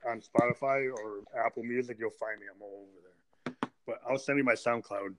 on 0.09 0.20
Spotify 0.20 0.92
or 0.92 1.25
Apple 1.44 1.64
Music, 1.64 1.97
you'll 1.99 2.11
find 2.11 2.38
me. 2.38 2.47
I'm 2.54 2.62
all 2.62 2.87
over 2.87 3.00
there. 3.04 3.70
But 3.85 4.00
I'll 4.09 4.18
send 4.18 4.38
you 4.38 4.44
my 4.44 4.54
SoundCloud. 4.54 5.14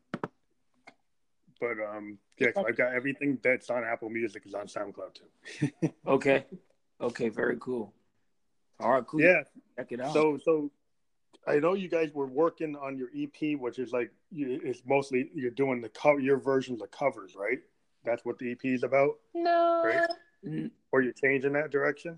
But 1.60 1.78
um, 1.96 2.18
yeah, 2.38 2.48
I've 2.56 2.78
got 2.78 2.94
everything 2.94 3.40
that's 3.44 3.70
on 3.70 3.84
Apple 3.84 4.10
Music 4.10 4.44
is 4.46 4.54
on 4.54 4.68
SoundCloud 4.68 5.16
too. 5.16 5.90
okay, 6.08 6.46
okay, 7.02 7.28
very 7.28 7.58
cool. 7.60 7.94
All 8.82 8.92
right, 8.92 9.06
cool. 9.06 9.22
Yeah, 9.22 9.42
check 9.78 9.92
it 9.92 10.02
out. 10.02 10.14
So, 10.14 10.38
so 10.44 10.72
I 11.48 11.60
know 11.60 11.74
you 11.74 11.88
guys 11.90 12.12
were 12.14 12.28
working 12.28 12.76
on 12.76 12.98
your 12.98 13.10
EP, 13.16 13.60
which 13.60 13.80
is 13.80 13.92
like 13.92 14.12
you, 14.32 14.60
it's 14.64 14.82
mostly 14.86 15.30
you're 15.34 15.52
doing 15.52 15.82
the 15.82 15.90
cover, 15.90 16.20
your 16.20 16.38
versions 16.38 16.82
of 16.82 16.92
covers, 16.92 17.36
right? 17.36 17.60
That's 18.04 18.26
what 18.26 18.38
the 18.40 18.52
EP 18.52 18.64
is 18.64 18.84
about. 18.84 19.20
No. 19.34 19.84
Right? 19.86 20.72
Or 20.92 21.02
you're 21.02 21.14
changing 21.14 21.54
that 21.54 21.70
direction? 21.72 22.18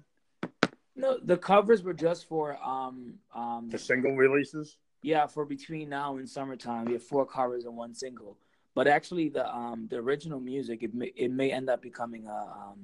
No, 0.96 1.18
the 1.22 1.38
covers 1.38 1.84
were 1.84 1.94
just 1.94 2.28
for 2.28 2.58
um 2.64 3.16
um 3.34 3.70
the 3.70 3.78
single 3.78 4.16
releases. 4.16 4.78
Yeah, 5.02 5.28
for 5.28 5.44
between 5.44 5.90
now 5.90 6.16
and 6.18 6.30
summertime, 6.30 6.86
we 6.86 6.94
have 6.94 7.04
four 7.04 7.26
covers 7.26 7.66
and 7.66 7.76
one 7.76 7.94
single. 7.94 8.38
but 8.76 8.88
actually 8.88 9.30
the 9.30 9.46
um 9.54 9.88
the 9.90 9.98
original 9.98 10.40
music 10.40 10.84
it 10.84 10.94
may 10.94 11.12
it 11.16 11.32
may 11.32 11.52
end 11.52 11.70
up 11.70 11.82
becoming 11.82 12.26
a 12.28 12.40
um 12.62 12.80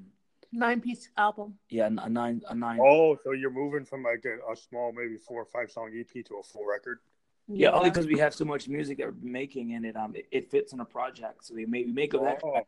nine 0.52 0.82
piece 0.82 1.10
album. 1.18 1.56
Yeah, 1.70 1.88
a 1.88 2.10
nine 2.10 2.42
a 2.48 2.56
nine. 2.56 2.80
Oh, 2.82 3.18
so 3.24 3.32
you're 3.32 3.52
moving 3.52 3.86
from 3.86 4.04
like 4.04 4.26
a, 4.26 4.52
a 4.52 4.56
small 4.56 4.92
maybe 4.92 5.18
four 5.18 5.42
or 5.42 5.46
five 5.46 5.72
song 5.72 5.92
EP 5.98 6.26
to 6.26 6.36
a 6.36 6.44
full 6.44 6.66
record. 6.66 7.00
Yeah, 7.48 7.70
yeah 7.70 7.76
only 7.76 7.90
because 7.90 8.08
we 8.08 8.20
have 8.20 8.34
so 8.34 8.46
much 8.46 8.68
music 8.68 8.98
that 9.00 9.08
we're 9.08 9.14
making 9.22 9.74
and 9.74 9.86
it 9.86 9.96
um 9.96 10.16
it, 10.16 10.28
it 10.32 10.52
fits 10.52 10.74
in 10.74 10.80
a 10.80 10.86
project, 10.86 11.46
so 11.46 11.56
we 11.56 11.66
may 11.66 11.84
we 11.84 11.92
make 11.92 12.14
a 12.14 12.20
oh. 12.20 12.62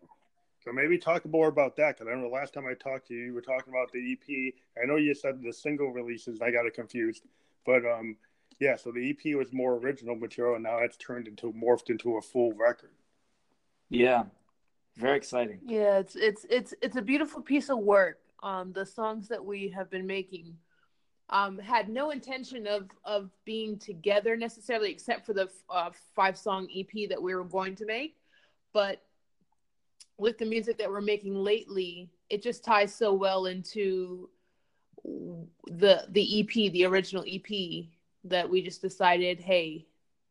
So 0.63 0.71
maybe 0.71 0.99
talk 0.99 1.25
more 1.25 1.47
about 1.47 1.75
that 1.77 1.97
because 1.97 2.11
I 2.11 2.15
know 2.15 2.21
the 2.21 2.35
last 2.35 2.53
time 2.53 2.65
I 2.67 2.75
talked 2.75 3.07
to 3.07 3.15
you, 3.15 3.25
you 3.25 3.33
were 3.33 3.41
talking 3.41 3.73
about 3.73 3.91
the 3.91 4.11
EP. 4.11 4.53
I 4.81 4.85
know 4.85 4.95
you 4.95 5.15
said 5.15 5.41
the 5.41 5.51
single 5.51 5.91
releases. 5.91 6.39
and 6.39 6.43
I 6.43 6.51
got 6.51 6.67
it 6.67 6.75
confused, 6.75 7.23
but 7.65 7.83
um, 7.83 8.15
yeah. 8.59 8.75
So 8.75 8.91
the 8.91 9.09
EP 9.09 9.35
was 9.35 9.51
more 9.51 9.77
original 9.77 10.15
material, 10.15 10.55
and 10.55 10.63
now 10.63 10.77
it's 10.79 10.97
turned 10.97 11.27
into 11.27 11.51
morphed 11.53 11.89
into 11.89 12.17
a 12.17 12.21
full 12.21 12.53
record. 12.53 12.91
Yeah, 13.89 14.25
very 14.97 15.17
exciting. 15.17 15.59
Yeah, 15.65 15.99
it's 15.99 16.15
it's 16.15 16.45
it's 16.49 16.73
it's 16.81 16.97
a 16.97 17.01
beautiful 17.01 17.41
piece 17.41 17.69
of 17.69 17.79
work. 17.79 18.19
Um, 18.43 18.71
the 18.73 18.85
songs 18.85 19.27
that 19.27 19.43
we 19.43 19.69
have 19.69 19.89
been 19.89 20.07
making 20.07 20.55
um, 21.29 21.57
had 21.57 21.89
no 21.89 22.11
intention 22.11 22.67
of 22.67 22.89
of 23.05 23.29
being 23.45 23.77
together 23.79 24.35
necessarily, 24.35 24.91
except 24.91 25.25
for 25.25 25.33
the 25.33 25.49
uh, 25.69 25.91
five 26.15 26.37
song 26.37 26.67
EP 26.75 27.09
that 27.09 27.21
we 27.21 27.33
were 27.33 27.43
going 27.43 27.75
to 27.75 27.85
make. 27.85 28.17
But 28.73 29.01
with 30.17 30.37
the 30.37 30.45
music 30.45 30.77
that 30.77 30.89
we're 30.89 31.01
making 31.01 31.35
lately, 31.35 32.11
it 32.29 32.43
just 32.43 32.63
ties 32.63 32.93
so 32.93 33.13
well 33.13 33.45
into 33.45 34.29
the 35.03 36.05
the 36.09 36.41
EP, 36.41 36.71
the 36.71 36.85
original 36.85 37.23
EP, 37.27 37.85
that 38.25 38.49
we 38.49 38.61
just 38.61 38.81
decided, 38.81 39.39
hey, 39.39 39.87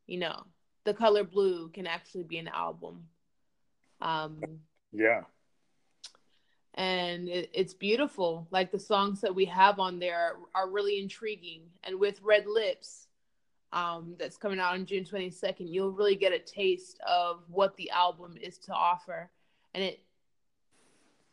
you 0.07 0.19
know, 0.19 0.45
the 0.85 0.95
color 0.95 1.25
blue 1.25 1.69
can 1.69 1.87
actually 1.87 2.25
be 2.25 2.39
an 2.39 2.49
album. 2.49 3.05
Um, 4.01 4.43
yeah. 4.93 5.23
And 6.75 7.29
it, 7.29 7.51
it's 7.53 7.75
beautiful. 7.75 8.47
Like 8.51 8.71
the 8.71 8.79
songs 8.79 9.21
that 9.21 9.35
we 9.35 9.45
have 9.47 9.79
on 9.79 9.99
there 9.99 10.19
are, 10.19 10.37
are 10.55 10.71
really 10.71 11.01
intriguing. 11.01 11.63
And 11.85 11.99
with 11.99 12.21
Red 12.23 12.47
Lips, 12.47 13.09
um, 13.73 14.15
that's 14.19 14.37
coming 14.37 14.59
out 14.59 14.75
on 14.75 14.87
June 14.87 15.05
22nd, 15.05 15.73
you'll 15.73 15.93
really 15.93 16.17
get 16.17 16.33
a 16.33 16.39
taste 16.39 16.99
of 17.07 17.43
what 17.49 17.77
the 17.77 17.91
album 17.91 18.37
is 18.41 18.59
to 18.59 18.73
offer 18.73 19.31
and 19.75 19.85
it 19.85 20.01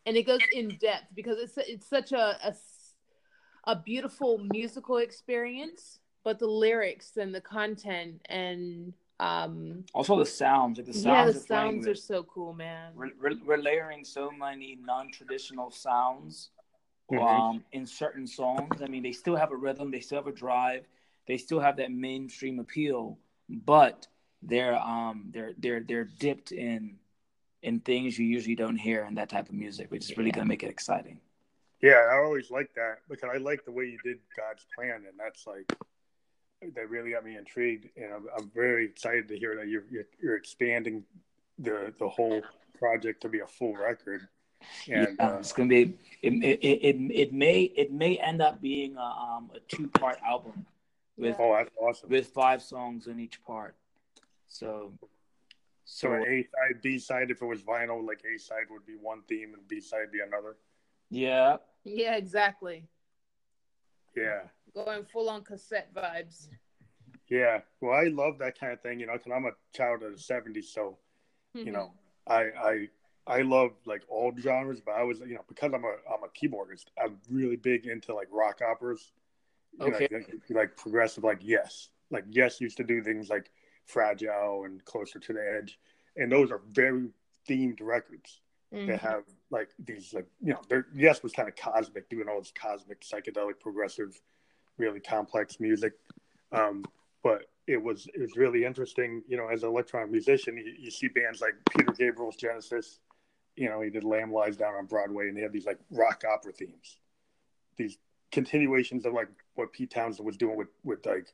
and 0.05 0.15
it 0.15 0.24
goes 0.24 0.39
in 0.53 0.69
depth 0.79 1.07
because 1.15 1.38
it's 1.38 1.57
it's 1.57 1.88
such 1.88 2.12
a, 2.12 2.38
a 2.43 2.55
a 3.65 3.75
beautiful 3.75 4.38
musical 4.38 4.97
experience, 4.97 6.00
but 6.24 6.39
the 6.39 6.47
lyrics 6.47 7.17
and 7.17 7.36
the 7.36 7.41
content 7.41 8.21
and 8.29 8.93
um 9.19 9.83
also 9.93 10.17
the 10.17 10.25
sounds 10.25 10.77
like 10.77 10.86
the 10.86 10.93
sounds 10.93 11.05
yeah 11.05 11.25
the 11.25 11.33
sounds 11.33 11.88
are 11.88 11.95
so 11.95 12.24
cool 12.24 12.53
man 12.53 12.91
we're, 12.95 13.09
we're, 13.21 13.33
we're 13.45 13.57
layering 13.57 14.03
so 14.03 14.29
many 14.29 14.77
non-traditional 14.86 15.71
sounds 15.71 16.51
mm-hmm. 17.12 17.24
um 17.24 17.63
in 17.71 17.86
certain 17.86 18.27
songs 18.27 18.81
i 18.83 18.88
mean 18.88 19.01
they 19.01 19.12
still 19.12 19.36
have 19.36 19.51
a 19.51 19.55
rhythm 19.55 19.89
they 19.89 20.00
still 20.00 20.19
have 20.19 20.27
a 20.27 20.31
drive 20.31 20.86
they 21.27 21.38
still 21.38 21.59
have 21.59 21.77
that 21.77 21.91
mainstream 21.91 22.59
appeal 22.59 23.17
but 23.50 24.05
they're 24.43 24.77
um 24.77 25.25
they're 25.31 25.53
they're 25.57 25.81
they're 25.81 26.05
dipped 26.19 26.51
in 26.51 26.97
in 27.63 27.79
things 27.79 28.17
you 28.17 28.25
usually 28.25 28.55
don't 28.55 28.77
hear 28.77 29.05
in 29.05 29.15
that 29.15 29.29
type 29.29 29.50
of 29.50 29.55
music, 29.55 29.89
which 29.91 30.09
is 30.09 30.17
really 30.17 30.31
going 30.31 30.45
to 30.45 30.50
make 30.50 30.63
it 30.63 30.69
exciting. 30.69 31.19
Yeah, 31.81 32.07
I 32.12 32.17
always 32.17 32.50
like 32.50 32.74
that 32.75 33.00
because 33.09 33.29
I 33.33 33.38
like 33.38 33.65
the 33.65 33.71
way 33.71 33.86
you 33.86 34.00
did 34.03 34.17
God's 34.36 34.65
plan, 34.75 35.03
and 35.07 35.19
that's 35.19 35.45
like 35.45 35.71
that 36.61 36.89
really 36.89 37.11
got 37.11 37.23
me 37.23 37.37
intrigued, 37.37 37.89
and 37.97 38.13
I'm, 38.13 38.25
I'm 38.37 38.51
very 38.53 38.85
excited 38.85 39.27
to 39.29 39.37
hear 39.37 39.55
that 39.55 39.67
you're, 39.67 39.83
you're, 39.89 40.07
you're 40.21 40.35
expanding 40.35 41.03
the 41.59 41.93
the 41.99 42.07
whole 42.07 42.41
project 42.77 43.21
to 43.21 43.29
be 43.29 43.39
a 43.39 43.47
full 43.47 43.75
record. 43.75 44.27
And 44.89 45.15
yeah, 45.19 45.25
uh, 45.25 45.37
it's 45.37 45.53
gonna 45.53 45.69
be 45.69 45.93
it, 46.21 46.33
it, 46.33 46.59
it, 46.63 46.95
it 47.13 47.33
may 47.33 47.61
it 47.61 47.91
may 47.91 48.17
end 48.17 48.41
up 48.41 48.61
being 48.61 48.97
a, 48.97 49.01
um, 49.01 49.51
a 49.55 49.59
two 49.67 49.87
part 49.87 50.17
album 50.27 50.65
with 51.15 51.35
oh 51.39 51.55
that's 51.55 51.69
awesome 51.79 52.09
with 52.09 52.27
five 52.27 52.61
songs 52.61 53.07
in 53.07 53.19
each 53.19 53.43
part. 53.43 53.75
So 54.47 54.93
so 55.85 56.13
A 56.15 56.43
side, 56.43 56.81
B 56.81 56.99
side, 56.99 57.31
if 57.31 57.41
it 57.41 57.45
was 57.45 57.61
vinyl, 57.61 58.05
like 58.05 58.21
A 58.25 58.37
side 58.37 58.65
would 58.69 58.85
be 58.85 58.95
one 58.99 59.21
theme 59.29 59.53
and 59.53 59.65
B 59.67 59.79
side 59.79 60.11
be 60.11 60.19
another. 60.19 60.57
Yeah. 61.09 61.57
Yeah, 61.85 62.17
exactly. 62.17 62.83
Yeah. 64.15 64.41
Going 64.86 65.05
full 65.05 65.29
on 65.29 65.43
cassette 65.43 65.93
vibes. 65.93 66.48
Yeah. 67.29 67.62
Well, 67.81 67.93
I 67.93 68.10
love 68.10 68.38
that 68.39 68.60
kind 68.60 68.74
of 68.74 68.81
thing, 68.81 69.00
you 69.00 69.07
know, 69.07 69.13
because 69.13 69.31
I'm 69.36 69.46
a 69.46 69.51
child 69.75 70.03
of 70.03 70.12
the 70.12 70.17
70s. 70.17 70.65
So, 70.65 70.98
mm-hmm. 71.55 71.65
you 71.65 71.72
know, 71.72 71.93
I, 72.27 72.41
I, 72.63 72.88
I 73.25 73.41
love 73.41 73.72
like 73.86 74.03
all 74.07 74.31
genres, 74.39 74.79
but 74.86 74.93
I 74.93 75.03
was, 75.03 75.19
you 75.19 75.34
know, 75.34 75.43
because 75.48 75.74
I'm 75.74 75.84
a, 75.84 75.96
I'm 76.13 76.24
a 76.24 76.29
keyboardist, 76.29 76.86
I'm 77.03 77.17
really 77.29 77.55
big 77.55 77.88
into 77.88 78.13
like 78.13 78.27
rock 78.31 78.62
operas. 78.62 79.12
okay. 79.81 80.07
Know, 80.12 80.19
like 80.50 80.77
progressive, 80.77 81.24
like 81.24 81.39
Yes. 81.41 81.89
Like 82.10 82.25
Yes 82.29 82.62
used 82.62 82.77
to 82.77 82.84
do 82.84 83.03
things 83.03 83.29
like 83.29 83.50
Fragile 83.86 84.63
and 84.65 84.84
Closer 84.86 85.19
to 85.19 85.34
the 85.34 85.60
Edge, 85.60 85.79
and 86.15 86.31
those 86.31 86.51
are 86.51 86.62
very 86.72 87.10
themed 87.50 87.79
records 87.81 88.41
mm-hmm. 88.74 88.88
that 88.88 89.01
have 89.01 89.24
like 89.50 89.69
these 89.79 90.13
like 90.13 90.27
you 90.41 90.53
know 90.53 90.84
yes 90.93 91.24
was 91.24 91.31
kind 91.31 91.48
of 91.48 91.55
cosmic 91.55 92.10
doing 92.10 92.27
all 92.27 92.39
this 92.39 92.51
cosmic 92.51 93.01
psychedelic 93.01 93.60
progressive 93.60 94.19
really 94.77 95.00
complex 95.00 95.60
music. 95.60 95.93
Um, 96.51 96.86
but 97.24 97.43
it 97.65 97.81
was 97.81 98.07
it 98.13 98.22
was 98.22 98.38
really 98.38 98.63
interesting 98.63 99.22
you 99.27 99.36
know 99.36 99.48
as 99.50 99.63
an 99.63 99.69
electronic 99.69 100.10
musician 100.10 100.55
you, 100.55 100.74
you, 100.79 100.89
see 100.89 101.10
bands 101.10 101.41
like 101.41 101.53
peter 101.69 101.91
gabriel's 101.91 102.38
genesis 102.38 103.01
you 103.57 103.67
know 103.67 103.81
he 103.81 103.89
did 103.89 104.05
lamb 104.05 104.31
lies 104.31 104.55
down 104.55 104.74
on 104.75 104.86
broadway 104.86 105.27
and 105.27 105.36
they 105.36 105.41
had 105.41 105.51
these 105.51 105.65
like 105.65 105.79
rock 105.91 106.24
opera 106.31 106.53
themes. 106.53 106.98
These 107.75 107.98
continuations 108.31 109.05
of 109.05 109.13
like 109.13 109.29
what 109.55 109.74
pete 109.74 109.91
townshend 109.91 110.25
was 110.25 110.38
doing 110.38 110.57
with 110.57 110.69
with 110.84 111.05
like 111.05 111.34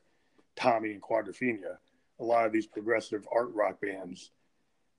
tommy 0.56 0.92
and 0.92 1.02
quadrophenia. 1.02 1.76
A 2.20 2.24
lot 2.24 2.46
of 2.46 2.52
these 2.52 2.66
progressive 2.66 3.26
art 3.32 3.50
rock 3.54 3.80
bands 3.80 4.30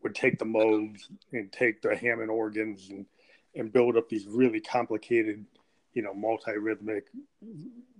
would 0.04 0.16
take 0.16 0.38
the 0.38 0.46
modes 0.46 1.10
and 1.32 1.52
take 1.52 1.82
the 1.82 1.96
Hammond 1.96 2.30
organs 2.30 2.90
and 2.90 3.06
and 3.56 3.72
build 3.72 3.96
up 3.96 4.10
these 4.10 4.28
really 4.28 4.60
complicated, 4.60 5.46
you 5.94 6.02
know, 6.02 6.14
multi-rhythmic, 6.14 7.04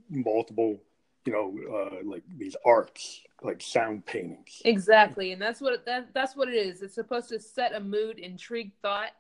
multiple, 0.10 0.80
you 1.26 1.34
know, 1.34 1.56
uh, 1.74 1.96
like 2.04 2.24
these 2.38 2.56
arts, 2.66 3.22
like 3.42 3.62
sound 3.62 4.06
paintings. 4.06 4.62
Exactly, 4.66 5.32
and 5.32 5.42
that's 5.42 5.62
what 5.62 5.86
that 5.86 6.14
that's 6.14 6.36
what 6.36 6.48
it 6.48 6.56
is. 6.56 6.82
It's 6.82 6.96
supposed 6.96 7.30
to 7.30 7.40
set 7.40 7.76
a 7.76 7.80
mood, 7.80 8.20
intrigue 8.20 8.72
thought, 8.82 9.12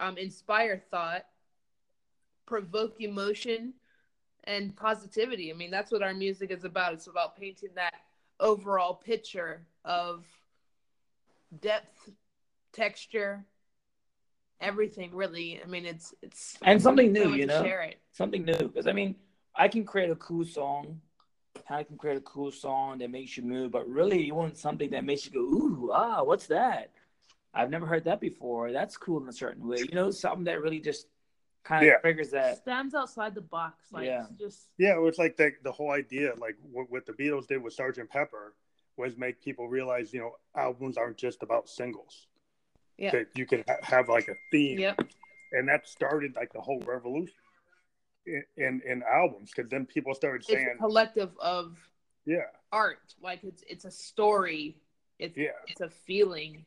um, 0.00 0.18
inspire 0.18 0.82
thought, 0.90 1.26
provoke 2.46 3.00
emotion, 3.00 3.74
and 4.44 4.74
positivity. 4.76 5.50
I 5.52 5.54
mean, 5.54 5.70
that's 5.70 5.92
what 5.92 6.02
our 6.02 6.14
music 6.14 6.50
is 6.50 6.64
about. 6.64 6.94
It's 6.94 7.06
about 7.06 7.36
painting 7.36 7.70
that 7.74 7.94
overall 8.40 8.94
picture 8.94 9.62
of 9.84 10.24
depth, 11.60 12.10
texture, 12.72 13.44
everything 14.60 15.14
really. 15.14 15.60
I 15.62 15.66
mean, 15.66 15.84
it's 15.84 16.14
it's 16.22 16.56
and 16.62 16.80
something 16.80 17.12
new, 17.12 17.34
you 17.34 17.46
know, 17.46 17.62
share 17.62 17.82
it. 17.82 18.00
something 18.12 18.44
new. 18.44 18.56
Because 18.56 18.86
I 18.86 18.92
mean, 18.92 19.14
I 19.54 19.68
can 19.68 19.84
create 19.84 20.10
a 20.10 20.16
cool 20.16 20.44
song. 20.44 21.00
I 21.68 21.84
can 21.84 21.96
create 21.96 22.16
a 22.16 22.22
cool 22.22 22.50
song 22.50 22.98
that 22.98 23.10
makes 23.10 23.36
you 23.36 23.42
move, 23.42 23.72
but 23.72 23.88
really, 23.88 24.22
you 24.22 24.34
want 24.34 24.56
something 24.56 24.90
that 24.90 25.04
makes 25.04 25.26
you 25.26 25.32
go, 25.32 25.40
"Ooh, 25.40 25.90
ah, 25.92 26.22
what's 26.22 26.46
that?" 26.48 26.90
I've 27.54 27.70
never 27.70 27.86
heard 27.86 28.04
that 28.04 28.20
before. 28.20 28.72
That's 28.72 28.96
cool 28.96 29.22
in 29.22 29.28
a 29.28 29.32
certain 29.32 29.66
way. 29.66 29.78
You 29.78 29.94
know, 29.94 30.10
something 30.10 30.44
that 30.44 30.62
really 30.62 30.80
just 30.80 31.06
kind 31.64 31.84
of 31.84 31.86
yeah. 31.86 31.98
triggers 31.98 32.30
that 32.30 32.58
stands 32.58 32.94
outside 32.94 33.34
the 33.34 33.42
box. 33.42 33.86
Like 33.92 34.06
yeah, 34.06 34.26
just 34.38 34.68
yeah. 34.78 34.94
It 34.94 35.00
was 35.00 35.18
like 35.18 35.36
the 35.36 35.52
the 35.62 35.72
whole 35.72 35.90
idea, 35.90 36.32
like 36.38 36.56
what, 36.70 36.90
what 36.90 37.06
the 37.06 37.12
Beatles 37.12 37.46
did 37.46 37.62
with 37.62 37.74
Sergeant 37.74 38.10
Pepper, 38.10 38.54
was 38.96 39.16
make 39.16 39.42
people 39.42 39.68
realize, 39.68 40.12
you 40.12 40.20
know, 40.20 40.32
albums 40.56 40.96
aren't 40.96 41.18
just 41.18 41.42
about 41.42 41.68
singles. 41.68 42.26
Yeah, 42.96 43.10
that 43.10 43.26
you 43.36 43.46
can 43.46 43.64
ha- 43.68 43.76
have 43.82 44.08
like 44.08 44.28
a 44.28 44.34
theme. 44.50 44.78
Yep. 44.78 45.02
And 45.52 45.68
that 45.68 45.86
started 45.86 46.34
like 46.34 46.52
the 46.52 46.60
whole 46.60 46.80
revolution 46.86 47.34
in 48.26 48.42
in, 48.56 48.82
in 48.86 49.02
albums 49.10 49.50
because 49.54 49.70
then 49.70 49.86
people 49.86 50.14
started 50.14 50.44
saying 50.44 50.66
it's 50.70 50.74
a 50.76 50.78
collective 50.78 51.30
of 51.40 51.76
yeah 52.24 52.38
art 52.70 53.14
like 53.22 53.42
it's 53.42 53.64
it's 53.68 53.84
a 53.84 53.90
story 53.90 54.76
it's 55.18 55.36
yeah 55.36 55.48
it's 55.66 55.80
a 55.80 55.90
feeling 55.90 56.64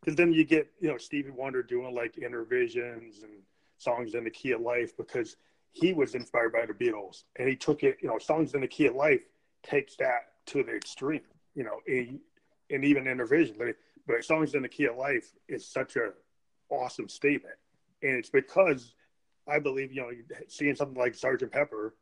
because 0.00 0.16
then 0.16 0.32
you 0.32 0.44
get 0.44 0.68
you 0.80 0.88
know 0.88 0.98
Stevie 0.98 1.30
Wonder 1.30 1.62
doing 1.62 1.94
like 1.94 2.16
Innervisions 2.16 3.22
and 3.22 3.42
songs 3.78 4.14
in 4.14 4.24
the 4.24 4.30
key 4.30 4.52
of 4.52 4.60
life 4.60 4.96
because 4.96 5.36
he 5.72 5.92
was 5.92 6.14
inspired 6.14 6.52
by 6.52 6.66
the 6.66 6.72
Beatles 6.72 7.24
and 7.36 7.48
he 7.48 7.56
took 7.56 7.82
it, 7.82 7.98
you 8.00 8.08
know, 8.08 8.18
songs 8.18 8.54
in 8.54 8.60
the 8.60 8.68
key 8.68 8.86
of 8.86 8.94
life 8.94 9.22
takes 9.62 9.96
that 9.96 10.28
to 10.46 10.62
the 10.62 10.74
extreme, 10.74 11.22
you 11.54 11.64
know, 11.64 11.80
and, 11.86 12.20
and 12.70 12.84
even 12.84 13.04
Innervision. 13.04 13.56
But, 13.58 13.76
but 14.06 14.24
songs 14.24 14.54
in 14.54 14.62
the 14.62 14.68
key 14.68 14.84
of 14.84 14.96
life 14.96 15.32
is 15.48 15.66
such 15.66 15.96
a 15.96 16.12
awesome 16.68 17.08
statement. 17.08 17.54
And 18.02 18.16
it's 18.16 18.30
because 18.30 18.94
I 19.48 19.58
believe, 19.58 19.92
you 19.92 20.02
know, 20.02 20.10
seeing 20.48 20.74
something 20.74 20.96
like 20.96 21.14
Sergeant 21.14 21.52
Pepper, 21.52 21.94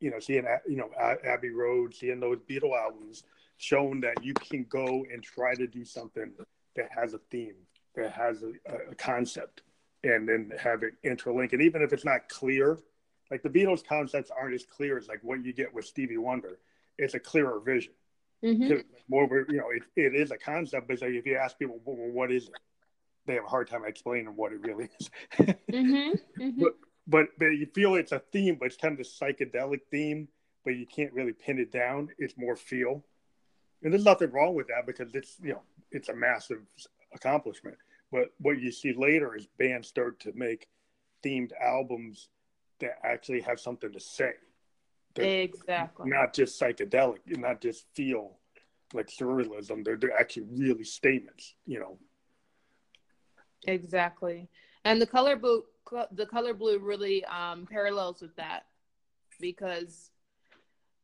you 0.00 0.10
know, 0.10 0.18
seeing, 0.18 0.44
you 0.68 0.76
know, 0.76 0.90
Abbey 0.98 1.50
Road, 1.50 1.94
seeing 1.94 2.20
those 2.20 2.38
Beatle 2.48 2.76
albums, 2.78 3.24
showing 3.56 4.00
that 4.00 4.22
you 4.22 4.34
can 4.34 4.64
go 4.68 5.04
and 5.12 5.22
try 5.22 5.54
to 5.54 5.66
do 5.66 5.84
something 5.84 6.32
that 6.76 6.88
has 6.96 7.14
a 7.14 7.20
theme, 7.30 7.54
that 7.94 8.12
has 8.12 8.42
a, 8.42 8.90
a 8.90 8.94
concept, 8.94 9.62
and 10.02 10.28
then 10.28 10.52
have 10.58 10.82
it 10.82 10.94
interlink. 11.04 11.52
And 11.52 11.62
even 11.62 11.82
if 11.82 11.92
it's 11.92 12.04
not 12.04 12.28
clear, 12.28 12.78
like 13.30 13.42
the 13.42 13.48
Beatles 13.48 13.86
concepts 13.86 14.30
aren't 14.30 14.54
as 14.54 14.64
clear 14.64 14.98
as 14.98 15.08
like 15.08 15.20
what 15.22 15.44
you 15.44 15.52
get 15.52 15.72
with 15.72 15.84
Stevie 15.84 16.18
Wonder. 16.18 16.58
It's 16.98 17.14
a 17.14 17.20
clearer 17.20 17.60
vision. 17.60 17.92
Mm-hmm. 18.44 18.80
More, 19.08 19.46
you 19.48 19.56
know, 19.56 19.70
it, 19.70 19.82
it 19.96 20.14
is 20.14 20.30
a 20.30 20.36
concept, 20.36 20.88
but 20.88 21.00
like 21.00 21.12
if 21.12 21.24
you 21.26 21.36
ask 21.36 21.58
people, 21.58 21.80
well, 21.84 21.96
what 21.96 22.30
is 22.30 22.48
it? 22.48 22.54
They 23.26 23.34
have 23.34 23.44
a 23.44 23.48
hard 23.48 23.68
time 23.68 23.82
explaining 23.86 24.36
what 24.36 24.52
it 24.52 24.60
really 24.60 24.88
is. 25.00 25.10
mm-hmm. 25.38 26.42
Mm-hmm. 26.42 26.62
But, 26.62 26.74
but 27.06 27.26
but 27.38 27.46
you 27.46 27.66
feel 27.74 27.94
it's 27.94 28.12
a 28.12 28.18
theme, 28.18 28.56
but 28.58 28.66
it's 28.66 28.76
kind 28.76 28.98
of 28.98 29.00
a 29.00 29.08
psychedelic 29.08 29.80
theme, 29.90 30.28
but 30.64 30.76
you 30.76 30.86
can't 30.86 31.12
really 31.12 31.32
pin 31.32 31.58
it 31.58 31.72
down. 31.72 32.08
It's 32.18 32.36
more 32.36 32.56
feel, 32.56 33.04
and 33.82 33.92
there's 33.92 34.04
nothing 34.04 34.30
wrong 34.30 34.54
with 34.54 34.68
that 34.68 34.86
because 34.86 35.14
it's 35.14 35.36
you 35.42 35.52
know 35.52 35.62
it's 35.90 36.08
a 36.08 36.14
massive 36.14 36.60
accomplishment. 37.14 37.76
But 38.10 38.32
what 38.38 38.60
you 38.60 38.70
see 38.70 38.94
later 38.96 39.34
is 39.34 39.46
bands 39.58 39.88
start 39.88 40.20
to 40.20 40.32
make 40.34 40.68
themed 41.24 41.50
albums 41.60 42.28
that 42.80 42.98
actually 43.02 43.40
have 43.40 43.58
something 43.58 43.92
to 43.92 44.00
say. 44.00 44.32
They're 45.14 45.42
exactly. 45.42 46.10
Not 46.10 46.34
just 46.34 46.60
psychedelic, 46.60 47.18
not 47.26 47.60
just 47.60 47.86
feel 47.94 48.38
like 48.92 49.08
surrealism. 49.08 49.84
They're, 49.84 49.96
they're 49.96 50.18
actually 50.18 50.46
really 50.50 50.84
statements, 50.84 51.54
you 51.66 51.80
know. 51.80 51.98
Exactly. 53.66 54.48
And 54.84 55.00
the 55.00 55.06
color 55.06 55.36
blue, 55.36 55.64
the 56.12 56.26
color 56.26 56.54
blue 56.54 56.78
really 56.78 57.24
um, 57.26 57.66
parallels 57.70 58.20
with 58.20 58.34
that 58.36 58.66
because 59.40 60.10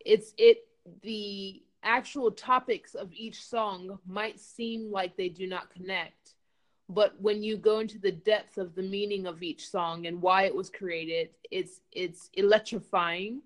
it's 0.05 0.33
it 0.38 0.67
the 1.02 1.62
actual 1.83 2.31
topics 2.31 2.95
of 2.95 3.12
each 3.12 3.45
song 3.45 3.99
might 4.07 4.38
seem 4.38 4.90
like 4.90 5.17
they 5.17 5.29
do 5.29 5.47
not 5.47 5.71
connect 5.71 6.35
but 6.88 7.14
when 7.21 7.43
you 7.43 7.57
go 7.57 7.79
into 7.79 7.99
the 7.99 8.11
depth 8.11 8.59
of 8.59 8.75
the 8.75 8.83
meaning 8.83 9.26
of 9.26 9.43
each 9.43 9.69
song 9.69 10.07
and 10.07 10.21
why 10.21 10.43
it 10.45 10.55
was 10.55 10.69
created 10.69 11.31
it's 11.50 11.81
it's 11.93 12.29
electrifying 12.35 13.40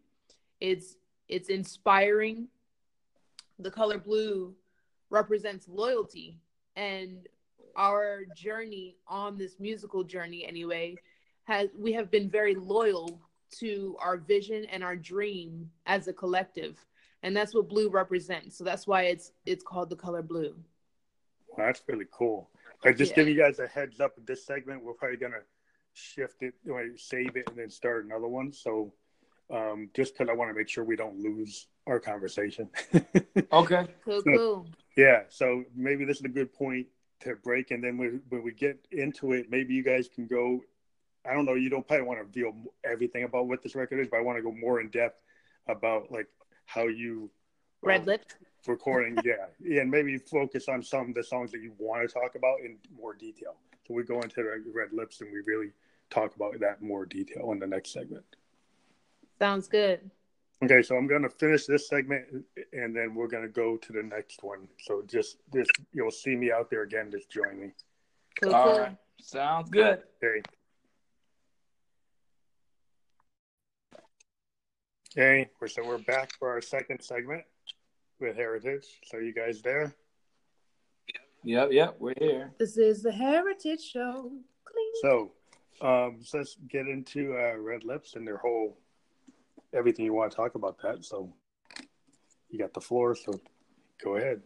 it's 0.60 0.96
it's 1.28 1.48
inspiring 1.48 2.48
the 3.58 3.70
color 3.70 3.98
blue 3.98 4.54
represents 5.10 5.68
loyalty 5.68 6.38
and 6.76 7.28
our 7.76 8.20
journey 8.36 8.96
on 9.08 9.36
this 9.36 9.56
musical 9.58 10.04
journey 10.04 10.46
anyway 10.46 10.96
has 11.44 11.68
we 11.76 11.92
have 11.92 12.10
been 12.10 12.28
very 12.28 12.54
loyal 12.54 13.20
to 13.50 13.96
our 14.00 14.16
vision 14.16 14.64
and 14.66 14.82
our 14.82 14.96
dream 14.96 15.70
as 15.86 16.08
a 16.08 16.12
collective 16.12 16.84
and 17.22 17.36
that's 17.36 17.54
what 17.54 17.68
blue 17.68 17.88
represents 17.88 18.56
so 18.56 18.64
that's 18.64 18.86
why 18.86 19.02
it's 19.02 19.32
it's 19.46 19.62
called 19.62 19.90
the 19.90 19.96
color 19.96 20.22
blue 20.22 20.56
well, 21.48 21.66
that's 21.66 21.82
really 21.86 22.06
cool 22.10 22.50
I 22.84 22.92
just 22.92 23.12
yeah. 23.12 23.16
give 23.16 23.28
you 23.28 23.36
guys 23.36 23.58
a 23.58 23.66
heads 23.66 24.00
up. 24.00 24.12
This 24.26 24.44
segment, 24.44 24.84
we're 24.84 24.92
probably 24.92 25.16
gonna 25.16 25.42
shift 25.94 26.42
it, 26.42 26.54
save 26.96 27.36
it, 27.36 27.48
and 27.48 27.58
then 27.58 27.70
start 27.70 28.04
another 28.04 28.28
one. 28.28 28.52
So, 28.52 28.92
um, 29.50 29.90
just 29.94 30.14
because 30.14 30.30
I 30.30 30.34
want 30.34 30.50
to 30.50 30.54
make 30.54 30.68
sure 30.68 30.84
we 30.84 30.96
don't 30.96 31.18
lose 31.18 31.68
our 31.86 31.98
conversation. 31.98 32.68
okay. 33.52 33.86
Cool. 34.04 34.22
Cool. 34.22 34.66
Yeah. 34.96 35.22
So 35.28 35.64
maybe 35.74 36.04
this 36.04 36.18
is 36.18 36.24
a 36.24 36.28
good 36.28 36.52
point 36.52 36.86
to 37.20 37.36
break, 37.36 37.70
and 37.70 37.82
then 37.82 37.96
when, 37.98 38.22
when 38.28 38.42
we 38.42 38.52
get 38.52 38.78
into 38.90 39.32
it, 39.32 39.50
maybe 39.50 39.74
you 39.74 39.82
guys 39.82 40.08
can 40.08 40.26
go. 40.26 40.60
I 41.26 41.32
don't 41.32 41.46
know. 41.46 41.54
You 41.54 41.70
don't 41.70 41.86
probably 41.86 42.06
want 42.06 42.20
to 42.20 42.24
reveal 42.24 42.52
everything 42.84 43.24
about 43.24 43.48
what 43.48 43.62
this 43.62 43.74
record 43.74 44.00
is, 44.00 44.08
but 44.10 44.18
I 44.18 44.20
want 44.20 44.36
to 44.36 44.42
go 44.42 44.52
more 44.52 44.80
in 44.80 44.90
depth 44.90 45.22
about 45.68 46.12
like 46.12 46.26
how 46.66 46.86
you 46.86 47.30
red 47.82 48.00
um, 48.00 48.06
lip 48.06 48.24
recording, 48.66 49.18
yeah, 49.24 49.80
and 49.80 49.90
maybe 49.90 50.18
focus 50.18 50.68
on 50.68 50.82
some 50.82 51.08
of 51.08 51.14
the 51.14 51.24
songs 51.24 51.50
that 51.52 51.60
you 51.60 51.72
want 51.78 52.06
to 52.06 52.12
talk 52.12 52.34
about 52.34 52.60
in 52.60 52.76
more 52.96 53.14
detail. 53.14 53.56
So 53.86 53.94
we 53.94 54.02
go 54.02 54.20
into 54.20 54.36
the 54.36 54.62
Red 54.72 54.92
Lips 54.92 55.20
and 55.20 55.30
we 55.30 55.40
really 55.46 55.72
talk 56.10 56.34
about 56.36 56.58
that 56.60 56.80
more 56.80 57.04
detail 57.04 57.52
in 57.52 57.58
the 57.58 57.66
next 57.66 57.92
segment. 57.92 58.24
Sounds 59.38 59.68
good. 59.68 60.10
Okay, 60.62 60.82
so 60.82 60.96
I'm 60.96 61.06
going 61.06 61.22
to 61.22 61.28
finish 61.28 61.66
this 61.66 61.88
segment 61.88 62.24
and 62.72 62.94
then 62.96 63.14
we're 63.14 63.28
going 63.28 63.42
to 63.42 63.48
go 63.48 63.76
to 63.76 63.92
the 63.92 64.02
next 64.02 64.42
one. 64.42 64.68
So 64.80 65.02
just 65.06 65.38
this, 65.52 65.66
you'll 65.92 66.10
see 66.10 66.36
me 66.36 66.52
out 66.52 66.70
there 66.70 66.82
again. 66.82 67.10
Just 67.10 67.30
join 67.30 67.60
me. 67.60 67.70
Cool, 68.42 68.54
All 68.54 68.78
right. 68.78 68.96
Sounds 69.20 69.68
good. 69.70 70.02
Okay. 70.22 70.42
Okay, 75.16 75.48
so 75.66 75.86
we're 75.86 75.98
back 75.98 76.32
for 76.38 76.48
our 76.50 76.60
second 76.60 77.00
segment 77.00 77.44
with 78.20 78.36
Heritage. 78.36 78.86
So 79.04 79.18
you 79.18 79.32
guys 79.32 79.62
there? 79.62 79.94
Yep, 81.44 81.68
yep, 81.72 81.96
we're 81.98 82.14
here. 82.18 82.52
This 82.58 82.78
is 82.78 83.02
the 83.02 83.12
Heritage 83.12 83.82
Show. 83.82 84.32
Clean. 84.64 84.92
So, 85.02 85.32
um, 85.86 86.18
so 86.22 86.38
let's 86.38 86.56
get 86.68 86.88
into 86.88 87.34
uh, 87.34 87.56
Red 87.58 87.84
Lips 87.84 88.14
and 88.14 88.26
their 88.26 88.38
whole 88.38 88.78
everything 89.74 90.04
you 90.04 90.14
want 90.14 90.30
to 90.30 90.36
talk 90.36 90.54
about 90.54 90.80
that. 90.82 91.04
So, 91.04 91.32
you 92.48 92.58
got 92.58 92.72
the 92.72 92.80
floor. 92.80 93.14
So, 93.14 93.40
go 94.02 94.16
ahead. 94.16 94.40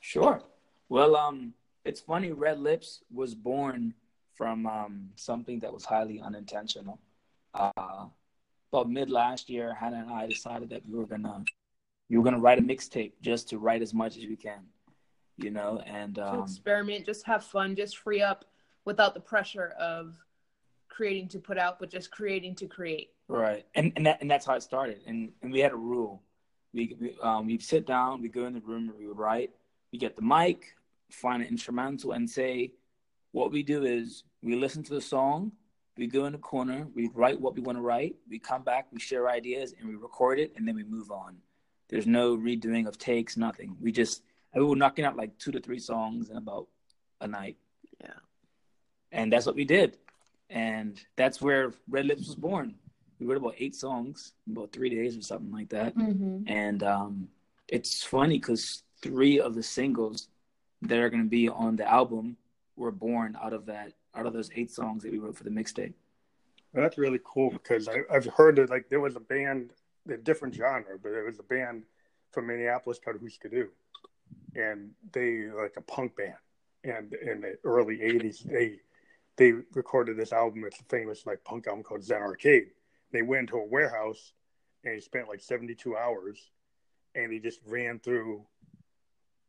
Sure. 0.00 0.42
Well, 0.88 1.14
um, 1.16 1.54
it's 1.84 2.00
funny. 2.00 2.32
Red 2.32 2.58
Lips 2.58 3.02
was 3.12 3.34
born 3.34 3.94
from 4.34 4.66
um, 4.66 5.10
something 5.16 5.58
that 5.60 5.72
was 5.72 5.84
highly 5.84 6.20
unintentional. 6.20 6.98
Uh, 7.54 8.06
about 8.72 8.88
mid 8.88 9.10
last 9.10 9.50
year, 9.50 9.74
Hannah 9.74 9.98
and 9.98 10.10
I 10.10 10.26
decided 10.26 10.70
that 10.70 10.82
we 10.88 10.96
were 10.96 11.06
gonna 11.06 11.44
you 12.08 12.18
were 12.18 12.24
gonna 12.24 12.38
write 12.38 12.58
a 12.58 12.62
mixtape 12.62 13.12
just 13.20 13.48
to 13.50 13.58
write 13.58 13.82
as 13.82 13.92
much 13.92 14.16
as 14.16 14.24
we 14.24 14.36
can, 14.36 14.60
you 15.36 15.50
know, 15.50 15.82
and 15.86 16.18
um, 16.18 16.38
to 16.38 16.42
experiment, 16.42 17.04
just 17.04 17.26
have 17.26 17.44
fun, 17.44 17.74
just 17.74 17.98
free 17.98 18.22
up 18.22 18.44
without 18.84 19.14
the 19.14 19.20
pressure 19.20 19.74
of 19.78 20.14
creating 20.88 21.28
to 21.28 21.38
put 21.38 21.58
out, 21.58 21.78
but 21.78 21.90
just 21.90 22.10
creating 22.10 22.54
to 22.56 22.66
create. 22.66 23.10
Right, 23.30 23.64
and 23.76 23.92
and 23.94 24.06
that 24.06 24.20
and 24.20 24.28
that's 24.28 24.44
how 24.44 24.54
it 24.54 24.62
started. 24.64 25.02
And 25.06 25.30
and 25.40 25.52
we 25.52 25.60
had 25.60 25.70
a 25.70 25.76
rule: 25.76 26.20
we 26.74 26.96
we 27.00 27.16
um 27.22 27.46
we 27.46 27.58
sit 27.58 27.86
down, 27.86 28.20
we 28.20 28.28
go 28.28 28.46
in 28.46 28.54
the 28.54 28.60
room, 28.60 28.92
we 28.98 29.06
would 29.06 29.18
write, 29.18 29.50
we 29.92 30.00
get 30.00 30.16
the 30.16 30.22
mic, 30.22 30.74
find 31.10 31.40
an 31.40 31.48
instrumental, 31.48 32.10
and 32.10 32.28
say, 32.28 32.72
what 33.30 33.52
we 33.52 33.62
do 33.62 33.84
is 33.84 34.24
we 34.42 34.56
listen 34.56 34.82
to 34.82 34.94
the 34.94 35.00
song, 35.00 35.52
we 35.96 36.08
go 36.08 36.24
in 36.24 36.32
the 36.32 36.38
corner, 36.38 36.88
we 36.92 37.08
write 37.14 37.40
what 37.40 37.54
we 37.54 37.60
want 37.60 37.78
to 37.78 37.82
write, 37.82 38.16
we 38.28 38.40
come 38.40 38.64
back, 38.64 38.88
we 38.90 38.98
share 38.98 39.28
ideas, 39.28 39.74
and 39.78 39.88
we 39.88 39.94
record 39.94 40.40
it, 40.40 40.52
and 40.56 40.66
then 40.66 40.74
we 40.74 40.82
move 40.82 41.12
on. 41.12 41.36
There's 41.88 42.08
no 42.08 42.36
redoing 42.36 42.88
of 42.88 42.98
takes, 42.98 43.36
nothing. 43.36 43.76
We 43.80 43.92
just 43.92 44.24
we 44.56 44.64
were 44.64 44.74
knocking 44.74 45.04
out 45.04 45.16
like 45.16 45.38
two 45.38 45.52
to 45.52 45.60
three 45.60 45.78
songs 45.78 46.30
in 46.30 46.36
about 46.36 46.66
a 47.20 47.28
night. 47.28 47.58
Yeah. 48.00 48.18
And 49.12 49.32
that's 49.32 49.46
what 49.46 49.54
we 49.54 49.64
did. 49.64 49.98
And 50.48 51.00
that's 51.14 51.40
where 51.40 51.72
Red 51.88 52.06
Lips 52.06 52.26
was 52.26 52.34
born. 52.34 52.74
We 53.20 53.26
wrote 53.26 53.36
about 53.36 53.54
eight 53.58 53.76
songs 53.76 54.32
about 54.50 54.72
three 54.72 54.88
days 54.88 55.16
or 55.16 55.22
something 55.22 55.52
like 55.52 55.68
that. 55.68 55.94
Mm-hmm. 55.96 56.50
And 56.50 56.82
um, 56.82 57.28
it's 57.68 58.02
funny 58.02 58.38
because 58.38 58.82
three 59.02 59.38
of 59.38 59.54
the 59.54 59.62
singles 59.62 60.28
that 60.82 60.98
are 60.98 61.10
going 61.10 61.22
to 61.22 61.28
be 61.28 61.48
on 61.48 61.76
the 61.76 61.88
album 61.88 62.36
were 62.76 62.90
born 62.90 63.36
out 63.40 63.52
of 63.52 63.66
that, 63.66 63.92
out 64.14 64.26
of 64.26 64.32
those 64.32 64.50
eight 64.56 64.70
songs 64.70 65.02
that 65.02 65.12
we 65.12 65.18
wrote 65.18 65.36
for 65.36 65.44
the 65.44 65.50
mixtape. 65.50 65.92
Well, 66.72 66.82
that's 66.82 66.98
really 66.98 67.20
cool 67.24 67.50
because 67.50 67.88
I, 67.88 68.02
have 68.10 68.26
heard 68.26 68.56
that 68.56 68.70
like 68.70 68.88
there 68.88 69.00
was 69.00 69.16
a 69.16 69.20
band 69.20 69.72
a 70.08 70.16
different 70.16 70.54
genre, 70.54 70.98
but 71.00 71.10
it 71.10 71.24
was 71.24 71.38
a 71.38 71.42
band 71.42 71.82
from 72.30 72.46
Minneapolis 72.46 72.98
called 72.98 73.16
Hüsker 73.16 73.52
Dü, 73.52 73.66
and 74.54 74.90
they 75.12 75.48
like 75.48 75.74
a 75.76 75.82
punk 75.82 76.16
band. 76.16 76.34
And 76.84 77.12
in 77.14 77.42
the 77.42 77.58
early 77.64 77.98
'80s, 77.98 78.42
they 78.44 78.78
they 79.36 79.52
recorded 79.74 80.16
this 80.16 80.32
album. 80.32 80.64
It's 80.64 80.80
a 80.80 80.84
famous 80.84 81.26
like 81.26 81.44
punk 81.44 81.66
album 81.66 81.82
called 81.82 82.04
Zen 82.04 82.22
Arcade. 82.22 82.70
They 83.12 83.22
went 83.22 83.50
into 83.50 83.56
a 83.56 83.66
warehouse 83.66 84.32
and 84.84 84.94
he 84.94 85.00
spent 85.00 85.28
like 85.28 85.40
72 85.40 85.96
hours, 85.96 86.50
and 87.14 87.32
he 87.32 87.38
just 87.38 87.60
ran 87.66 87.98
through 87.98 88.42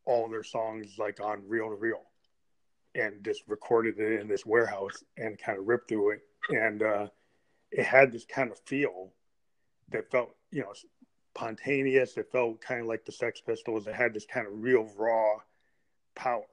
all 0.05 0.27
their 0.27 0.43
songs 0.43 0.95
like 0.97 1.21
on 1.21 1.47
reel 1.47 1.69
to 1.69 1.75
reel, 1.75 2.01
and 2.95 3.23
just 3.23 3.43
recorded 3.47 3.99
it 3.99 4.19
in 4.19 4.27
this 4.27 4.45
warehouse 4.45 5.03
and 5.17 5.39
kind 5.39 5.57
of 5.57 5.67
ripped 5.67 5.89
through 5.89 6.11
it. 6.11 6.21
And 6.49 6.83
uh, 6.83 7.07
it 7.71 7.85
had 7.85 8.11
this 8.11 8.25
kind 8.25 8.51
of 8.51 8.59
feel 8.65 9.11
that 9.91 10.11
felt 10.11 10.35
you 10.51 10.61
know 10.61 10.73
spontaneous. 11.35 12.17
It 12.17 12.31
felt 12.31 12.61
kind 12.61 12.81
of 12.81 12.87
like 12.87 13.05
the 13.05 13.11
Sex 13.11 13.41
Pistols. 13.41 13.87
It 13.87 13.95
had 13.95 14.13
this 14.13 14.25
kind 14.25 14.47
of 14.47 14.53
real 14.61 14.89
raw 14.97 15.35
power. 16.15 16.43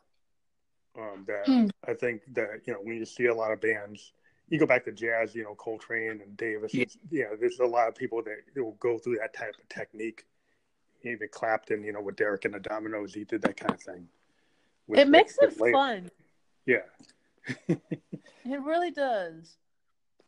Um, 0.99 1.25
that 1.27 1.47
mm. 1.47 1.71
I 1.87 1.95
think 1.95 2.23
that 2.35 2.63
you 2.67 2.73
know 2.73 2.81
when 2.81 2.97
you 2.97 3.05
see 3.05 3.27
a 3.27 3.35
lot 3.35 3.53
of 3.53 3.61
bands, 3.61 4.13
you 4.49 4.59
go 4.59 4.67
back 4.67 4.85
to 4.85 4.93
jazz, 4.93 5.35
you 5.35 5.45
know 5.45 5.55
Coltrane 5.55 6.21
and 6.23 6.37
Davis. 6.37 6.75
Yeah, 6.75 6.85
you 7.11 7.25
know, 7.25 7.37
there's 7.39 7.61
a 7.61 7.67
lot 7.67 7.89
of 7.89 7.95
people 7.95 8.23
that 8.23 8.63
will 8.63 8.77
go 8.81 8.99
through 8.99 9.19
that 9.19 9.35
type 9.35 9.55
of 9.61 9.69
technique. 9.69 10.25
Even 11.03 11.29
Clapton, 11.31 11.85
you 11.85 11.93
know, 11.93 12.01
with 12.01 12.17
Derek 12.17 12.45
and 12.45 12.55
the 12.55 12.59
Dominos, 12.59 13.15
he 13.15 13.25
did 13.25 13.43
that 13.43 13.57
kind 13.57 13.73
of 13.73 13.81
thing. 13.81 14.09
With, 14.89 14.99
it 14.99 15.09
makes 15.09 15.37
it 15.41 15.53
fun. 15.53 16.11
Yeah. 16.67 16.79
it 17.69 17.81
really 18.45 18.91
does 18.91 19.57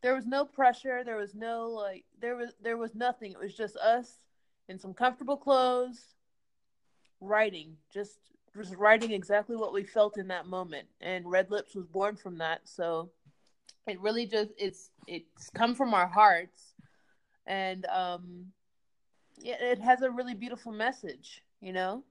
there 0.02 0.14
was 0.14 0.24
no 0.24 0.42
pressure 0.42 1.04
there 1.04 1.16
was 1.16 1.34
no 1.34 1.68
like 1.68 2.04
there 2.18 2.34
was 2.34 2.54
there 2.62 2.78
was 2.78 2.94
nothing 2.94 3.32
it 3.32 3.38
was 3.38 3.54
just 3.54 3.76
us 3.76 4.20
in 4.70 4.78
some 4.78 4.94
comfortable 4.94 5.36
clothes 5.36 6.14
writing 7.20 7.76
just 7.92 8.30
just 8.56 8.74
writing 8.76 9.12
exactly 9.12 9.56
what 9.56 9.72
we 9.72 9.84
felt 9.84 10.18
in 10.18 10.28
that 10.28 10.46
moment. 10.46 10.88
And 11.00 11.30
Red 11.30 11.50
Lips 11.50 11.74
was 11.74 11.86
born 11.86 12.16
from 12.16 12.38
that. 12.38 12.62
So 12.64 13.10
it 13.86 14.00
really 14.00 14.26
just 14.26 14.50
it's 14.58 14.90
it's 15.06 15.50
come 15.50 15.74
from 15.74 15.94
our 15.94 16.06
hearts 16.06 16.74
and 17.46 17.86
um 17.86 18.46
yeah, 19.42 19.56
it 19.60 19.80
has 19.80 20.02
a 20.02 20.10
really 20.10 20.34
beautiful 20.34 20.72
message, 20.72 21.42
you 21.60 21.72
know? 21.72 22.04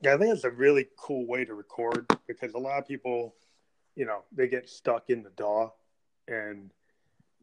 Yeah, 0.00 0.14
I 0.14 0.18
think 0.18 0.34
it's 0.34 0.44
a 0.44 0.50
really 0.50 0.88
cool 0.96 1.26
way 1.26 1.44
to 1.44 1.54
record 1.54 2.06
because 2.26 2.54
a 2.54 2.58
lot 2.58 2.78
of 2.78 2.86
people, 2.86 3.34
you 3.94 4.04
know, 4.04 4.22
they 4.32 4.48
get 4.48 4.68
stuck 4.68 5.10
in 5.10 5.22
the 5.22 5.30
DAW 5.30 5.70
and 6.28 6.70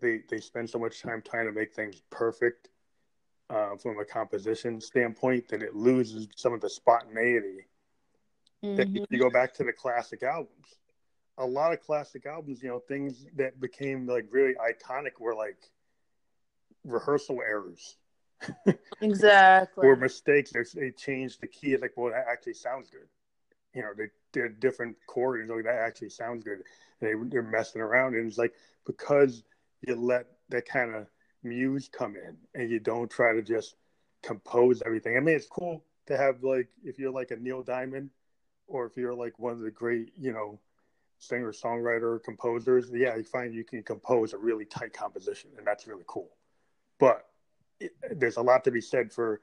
they 0.02 0.22
they 0.30 0.40
spend 0.40 0.70
so 0.70 0.80
much 0.80 1.02
time 1.02 1.22
trying 1.22 1.46
to 1.46 1.52
make 1.52 1.74
things 1.74 2.02
perfect 2.10 2.70
uh, 3.50 3.76
from 3.78 4.00
a 4.00 4.06
composition 4.06 4.80
standpoint 4.80 5.48
that 5.50 5.62
it 5.62 5.76
loses 5.76 6.28
some 6.36 6.54
of 6.54 6.62
the 6.62 6.70
spontaneity. 6.70 7.66
Mm-hmm. 8.64 8.76
That 8.76 9.08
you 9.10 9.20
go 9.20 9.30
back 9.30 9.54
to 9.56 9.64
the 9.64 9.72
classic 9.72 10.22
albums, 10.24 10.80
a 11.40 11.46
lot 11.46 11.74
of 11.74 11.80
classic 11.80 12.26
albums, 12.26 12.62
you 12.62 12.70
know, 12.70 12.80
things 12.80 13.26
that 13.38 13.60
became 13.60 14.06
like 14.06 14.28
really 14.32 14.54
iconic 14.56 15.20
were 15.20 15.34
like 15.34 15.58
rehearsal 16.84 17.40
errors. 17.42 17.96
exactly. 19.02 19.88
or 19.88 19.96
mistakes. 19.96 20.52
They, 20.52 20.92
changed 20.92 21.42
the 21.42 21.48
key. 21.48 21.74
It's 21.74 21.82
like, 21.82 21.94
well, 21.96 22.12
that 22.12 22.26
actually 22.30 22.54
sounds 22.54 22.90
good. 22.90 23.08
You 23.74 23.82
know, 23.82 23.92
they 23.98 24.10
did 24.34 24.60
different 24.60 24.98
chords. 25.08 25.50
Like, 25.50 25.64
that 25.64 25.76
actually 25.76 26.10
sounds 26.10 26.44
good. 26.44 26.64
And 27.02 27.24
they, 27.26 27.30
they're 27.30 27.42
messing 27.42 27.82
around. 27.82 28.16
And 28.16 28.28
it's 28.28 28.38
like, 28.38 28.54
because 28.86 29.44
you 29.82 29.96
let 29.96 30.28
that 30.50 30.68
kind 30.68 30.94
of 30.94 31.08
muse 31.44 31.90
come 31.92 32.16
in 32.16 32.38
and 32.54 32.70
you 32.70 32.80
don't 32.80 33.10
try 33.10 33.34
to 33.34 33.42
just 33.42 33.76
compose 34.24 34.82
everything. 34.86 35.16
I 35.16 35.22
mean, 35.22 35.36
it's 35.36 35.48
cool 35.48 35.86
to 36.08 36.18
have 36.18 36.44
like, 36.44 36.68
if 36.84 37.00
you're 37.00 37.12
like 37.12 37.32
a 37.32 37.38
Neil 37.38 37.64
Diamond 37.64 38.10
or 38.68 38.86
if 38.86 38.98
you're 38.98 39.14
like 39.14 39.40
one 39.40 39.54
of 39.54 39.60
the 39.60 39.72
great, 39.72 40.12
you 40.18 40.34
know, 40.34 40.60
singer 41.20 41.52
songwriter 41.52 42.22
composers 42.24 42.90
yeah 42.94 43.16
you 43.16 43.24
find 43.24 43.54
you 43.54 43.64
can 43.64 43.84
compose 43.84 44.34
a 44.34 44.38
really 44.38 44.66
tight 44.66 44.94
composition 44.94 45.50
and 45.58 45.68
that's 45.68 45.86
really 45.86 46.06
cool 46.08 46.30
but 47.00 47.28
it, 47.80 47.92
there's 48.12 48.38
a 48.38 48.42
lot 48.42 48.64
to 48.64 48.72
be 48.72 48.82
said 48.82 49.12
for 49.12 49.42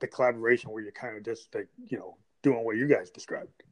the 0.00 0.06
collaboration 0.06 0.70
where 0.70 0.82
you're 0.82 0.92
kind 0.92 1.16
of 1.16 1.24
just 1.24 1.52
like 1.54 1.68
you 1.88 1.98
know 1.98 2.16
doing 2.42 2.64
what 2.64 2.76
you 2.76 2.86
guys 2.86 3.10
described 3.10 3.64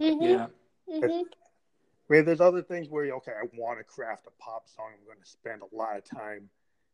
mm-hmm. 0.00 0.22
yeah 0.22 0.46
mm-hmm. 0.88 1.22
I 2.10 2.14
mean, 2.14 2.24
there's 2.24 2.40
other 2.40 2.62
things 2.62 2.88
where 2.88 3.04
okay, 3.14 3.32
I 3.32 3.46
want 3.56 3.78
to 3.78 3.84
craft 3.84 4.26
a 4.26 4.42
pop 4.42 4.68
song. 4.68 4.86
I'm 4.98 5.06
going 5.06 5.22
to 5.22 5.30
spend 5.30 5.62
a 5.62 5.76
lot 5.76 5.96
of 5.96 6.04
time 6.04 6.48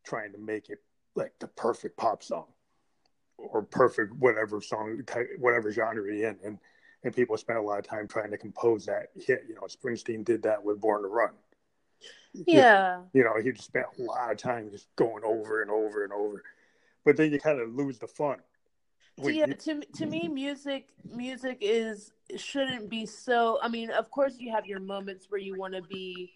trying 0.05 0.33
to 0.33 0.39
make 0.39 0.69
it 0.69 0.79
like 1.15 1.33
the 1.41 1.47
perfect 1.49 1.97
pop 1.97 2.23
song 2.23 2.47
or 3.39 3.63
perfect 3.63 4.15
whatever 4.15 4.61
song, 4.61 5.03
whatever 5.39 5.73
genre 5.73 6.15
you're 6.15 6.29
in, 6.29 6.37
and 6.45 6.59
and 7.07 7.15
people 7.15 7.37
spend 7.37 7.59
a 7.59 7.63
lot 7.63 7.79
of 7.79 7.87
time 7.87 8.09
trying 8.09 8.33
to 8.33 8.37
compose 8.37 8.85
that 8.87 9.11
hit. 9.15 9.45
You 9.49 9.55
know, 9.55 9.63
Springsteen 9.63 10.25
did 10.25 10.43
that 10.43 10.63
with 10.63 10.81
Born 10.81 11.03
to 11.03 11.09
Run. 11.09 11.31
Yeah. 12.35 13.03
You 13.13 13.23
know, 13.23 13.41
he 13.41 13.53
just 13.53 13.65
spent 13.65 13.87
a 13.99 14.03
lot 14.03 14.33
of 14.33 14.37
time 14.37 14.71
just 14.71 14.89
going 14.97 15.25
over 15.25 15.63
and 15.63 15.71
over 15.71 16.03
and 16.05 16.13
over. 16.13 16.43
But 17.05 17.17
then 17.17 17.33
you 17.33 17.39
kind 17.39 17.61
of 17.61 17.73
lose 17.73 17.99
the 17.99 18.09
fun. 18.09 18.39
So 19.23 19.29
yeah, 19.29 19.47
to 19.47 19.81
to 19.81 20.05
me, 20.05 20.29
music 20.29 20.89
music 21.11 21.59
is 21.63 22.13
shouldn't 22.37 22.91
be 22.91 23.07
so. 23.07 23.59
I 23.63 23.69
mean, 23.69 23.91
of 23.91 24.11
course, 24.11 24.35
you 24.39 24.51
have 24.53 24.67
your 24.67 24.81
moments 24.81 25.27
where 25.31 25.41
you 25.41 25.57
want 25.59 25.73
to 25.73 25.81
be 25.81 26.33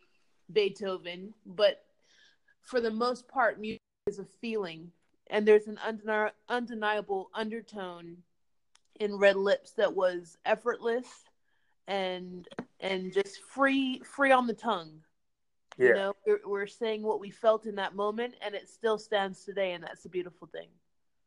Beethoven, 0.51 1.35
but 1.45 1.85
for 2.63 2.81
the 2.81 2.91
most 2.91 3.29
part, 3.29 3.61
music 3.61 3.83
is 4.07 4.19
a 4.19 4.25
feeling, 4.25 4.93
and 5.27 5.47
there's 5.47 5.67
an 5.67 5.79
undeni- 5.87 6.31
undeniable 6.49 7.29
undertone 7.35 8.17
in 9.01 9.17
Red 9.17 9.37
Lips 9.37 9.73
that 9.73 9.97
was 9.97 10.39
effortless 10.45 11.09
and 11.89 12.47
and 12.79 13.13
just 13.13 13.43
free 13.43 14.01
free 14.05 14.31
on 14.31 14.47
the 14.47 14.55
tongue. 14.55 15.01
Yeah. 15.77 15.87
You 15.87 15.95
know, 15.95 16.13
we're, 16.27 16.41
we're 16.47 16.67
saying 16.67 17.03
what 17.03 17.21
we 17.21 17.31
felt 17.31 17.67
in 17.67 17.75
that 17.77 17.97
moment, 17.97 18.35
and 18.45 18.55
it 18.55 18.69
still 18.69 18.99
stands 18.99 19.45
today, 19.45 19.73
and 19.73 19.83
that's 19.83 20.05
a 20.05 20.09
beautiful 20.09 20.47
thing. 20.47 20.69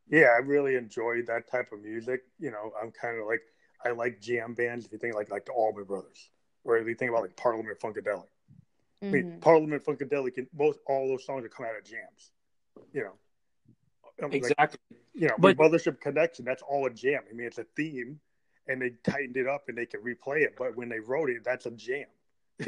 Yeah, 0.10 0.28
I 0.36 0.40
really 0.40 0.76
enjoyed 0.76 1.26
that 1.28 1.50
type 1.50 1.72
of 1.72 1.82
music. 1.82 2.22
You 2.40 2.52
know, 2.52 2.72
I'm 2.82 2.92
kind 2.92 3.20
of 3.20 3.26
like 3.26 3.42
I 3.84 3.92
like 3.92 4.22
jam 4.22 4.54
bands. 4.54 4.86
If 4.86 4.92
you 4.92 5.00
think 5.00 5.16
like 5.16 5.32
like 5.32 5.46
the 5.46 5.54
Allman 5.54 5.86
Brothers, 5.86 6.30
or 6.64 6.78
if 6.78 6.88
you 6.88 6.96
think 6.96 7.10
about 7.10 7.24
like 7.24 7.36
Parliament 7.36 7.80
Funkadelic. 7.80 8.28
Mm-hmm. 9.04 9.08
I 9.08 9.12
mean, 9.12 9.24
mm-hmm. 9.24 9.40
Parliament 9.40 9.84
Funkadelic, 9.84 10.38
and 10.38 10.48
most 10.58 10.80
all 10.88 11.08
those 11.08 11.26
songs 11.26 11.44
are 11.44 11.50
come 11.50 11.66
out 11.66 11.78
of 11.78 11.84
jams. 11.84 12.32
You 12.94 13.06
know, 14.22 14.30
exactly. 14.32 14.80
Like, 14.92 15.00
you 15.14 15.28
know, 15.28 15.36
but 15.38 15.58
Mothership 15.58 16.00
Connection, 16.00 16.46
that's 16.46 16.64
all 16.64 16.86
a 16.86 16.90
jam. 16.90 17.22
I 17.30 17.34
mean, 17.34 17.48
it's 17.48 17.60
a 17.60 17.66
theme, 17.76 18.20
and 18.68 18.82
they 18.82 18.92
tightened 19.04 19.38
it 19.38 19.48
up 19.48 19.64
and 19.68 19.78
they 19.78 19.86
can 19.86 20.02
replay 20.02 20.42
it. 20.42 20.56
But 20.58 20.76
when 20.76 20.90
they 20.90 21.00
wrote 21.00 21.30
it, 21.30 21.44
that's 21.44 21.66
a 21.66 21.72
jam. 21.72 22.06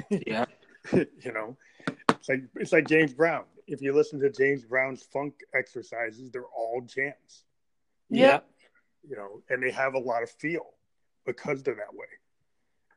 Yeah. 0.10 0.46
you 0.94 1.32
know, 1.34 1.58
it's 2.12 2.30
like 2.30 2.44
it's 2.56 2.72
like 2.72 2.88
James 2.88 3.14
Brown. 3.14 3.46
If 3.68 3.82
you 3.82 3.94
listen 3.94 4.20
to 4.20 4.30
James 4.30 4.64
Brown's 4.64 5.04
funk 5.04 5.34
exercises, 5.56 6.30
they're 6.32 6.44
all 6.44 6.82
jams. 6.82 7.46
Yeah. 8.10 8.42
You 9.08 9.16
know, 9.16 9.42
and 9.50 9.64
they 9.64 9.72
have 9.72 9.96
a 9.96 10.00
lot 10.00 10.22
of 10.22 10.30
feel 10.30 10.66
because 11.26 11.64
they're 11.64 11.76
that 11.76 11.94
way. 11.94 12.06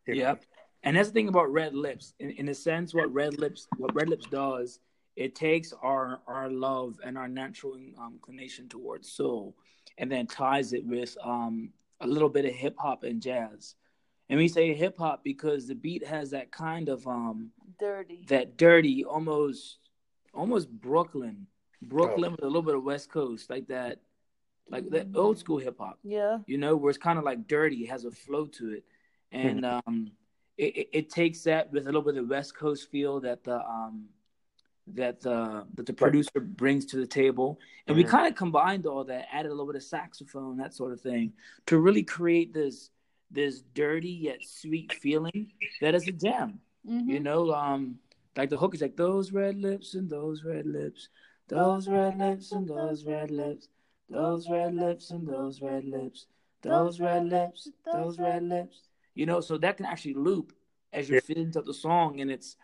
Yeah. 0.06 0.34
And 0.82 0.96
that's 0.96 1.08
the 1.08 1.14
thing 1.14 1.28
about 1.28 1.50
Red 1.52 1.74
Lips. 1.74 2.14
In, 2.18 2.30
in 2.30 2.48
a 2.48 2.54
sense, 2.54 2.94
what 2.94 3.12
Red 3.12 3.38
Lips 3.38 3.66
what 3.78 3.94
Red 3.94 4.08
Lips 4.08 4.26
does 4.26 4.80
it 5.18 5.34
takes 5.34 5.72
our 5.82 6.20
our 6.28 6.48
love 6.48 7.00
and 7.04 7.18
our 7.18 7.26
natural 7.26 7.74
um, 7.98 8.12
inclination 8.14 8.68
towards 8.68 9.10
soul 9.10 9.56
and 9.98 10.10
then 10.10 10.28
ties 10.28 10.72
it 10.72 10.86
with 10.86 11.16
um, 11.24 11.70
a 12.00 12.06
little 12.06 12.28
bit 12.28 12.44
of 12.44 12.52
hip 12.52 12.76
hop 12.78 13.02
and 13.02 13.20
jazz. 13.20 13.74
And 14.30 14.38
we 14.38 14.46
say 14.46 14.72
hip 14.74 14.96
hop 14.96 15.24
because 15.24 15.66
the 15.66 15.74
beat 15.74 16.06
has 16.06 16.30
that 16.30 16.52
kind 16.52 16.88
of 16.88 17.04
um 17.06 17.50
dirty, 17.80 18.26
that 18.28 18.56
dirty, 18.56 19.04
almost 19.04 19.78
almost 20.32 20.70
Brooklyn, 20.70 21.48
Brooklyn 21.82 22.28
oh. 22.28 22.30
with 22.32 22.42
a 22.44 22.46
little 22.46 22.62
bit 22.62 22.76
of 22.76 22.84
West 22.84 23.10
Coast, 23.10 23.50
like 23.50 23.66
that, 23.68 23.98
like 24.70 24.88
that 24.90 25.08
old 25.16 25.38
school 25.38 25.58
hip 25.58 25.78
hop. 25.80 25.98
Yeah, 26.04 26.38
you 26.46 26.58
know, 26.58 26.76
where 26.76 26.90
it's 26.90 26.98
kind 26.98 27.18
of 27.18 27.24
like 27.24 27.48
dirty, 27.48 27.86
has 27.86 28.04
a 28.04 28.12
flow 28.12 28.46
to 28.46 28.70
it, 28.70 28.84
and 29.32 29.66
um, 29.66 30.12
it, 30.56 30.76
it, 30.76 30.88
it 30.92 31.10
takes 31.10 31.42
that 31.42 31.72
with 31.72 31.84
a 31.84 31.86
little 31.86 32.02
bit 32.02 32.16
of 32.18 32.28
West 32.28 32.54
Coast 32.54 32.88
feel 32.88 33.18
that 33.20 33.42
the 33.42 33.56
um 33.66 34.10
that 34.94 35.20
the 35.20 35.64
that 35.74 35.86
the 35.86 35.92
producer 35.92 36.40
brings 36.40 36.86
to 36.86 36.96
the 36.96 37.06
table, 37.06 37.58
and 37.86 37.96
mm-hmm. 37.96 38.04
we 38.04 38.10
kind 38.10 38.26
of 38.26 38.34
combined 38.34 38.86
all 38.86 39.04
that, 39.04 39.26
added 39.32 39.48
a 39.48 39.54
little 39.54 39.66
bit 39.66 39.76
of 39.76 39.82
saxophone, 39.82 40.56
that 40.58 40.74
sort 40.74 40.92
of 40.92 41.00
thing, 41.00 41.32
to 41.66 41.78
really 41.78 42.02
create 42.02 42.52
this 42.52 42.90
this 43.30 43.62
dirty 43.74 44.10
yet 44.10 44.38
sweet 44.42 44.92
feeling 44.92 45.52
that 45.80 45.94
is 45.94 46.06
a 46.08 46.12
jam. 46.12 46.60
Mm-hmm. 46.88 47.10
You 47.10 47.20
know, 47.20 47.52
um, 47.52 47.98
like 48.36 48.50
the 48.50 48.56
hook 48.56 48.74
is 48.74 48.80
like 48.80 48.96
those 48.96 49.32
red 49.32 49.58
lips 49.58 49.94
and 49.94 50.08
those 50.08 50.44
red 50.44 50.66
lips, 50.66 51.08
those 51.48 51.88
red 51.88 52.18
lips 52.18 52.52
and 52.52 52.68
those 52.68 53.04
red 53.04 53.30
lips, 53.30 53.68
those 54.08 54.48
red 54.48 54.74
lips 54.74 55.10
and 55.10 55.28
those 55.28 55.60
red 55.60 55.84
lips, 55.84 56.26
those 56.62 57.00
red 57.00 57.26
lips, 57.26 57.68
those 57.92 58.18
red 58.18 58.42
lips. 58.44 58.82
You 59.14 59.26
know, 59.26 59.40
so 59.40 59.58
that 59.58 59.76
can 59.76 59.86
actually 59.86 60.14
loop 60.14 60.52
as 60.92 61.08
you're 61.08 61.20
feeling 61.20 61.50
to 61.52 61.60
the 61.60 61.74
song, 61.74 62.20
and 62.20 62.30
it's 62.30 62.56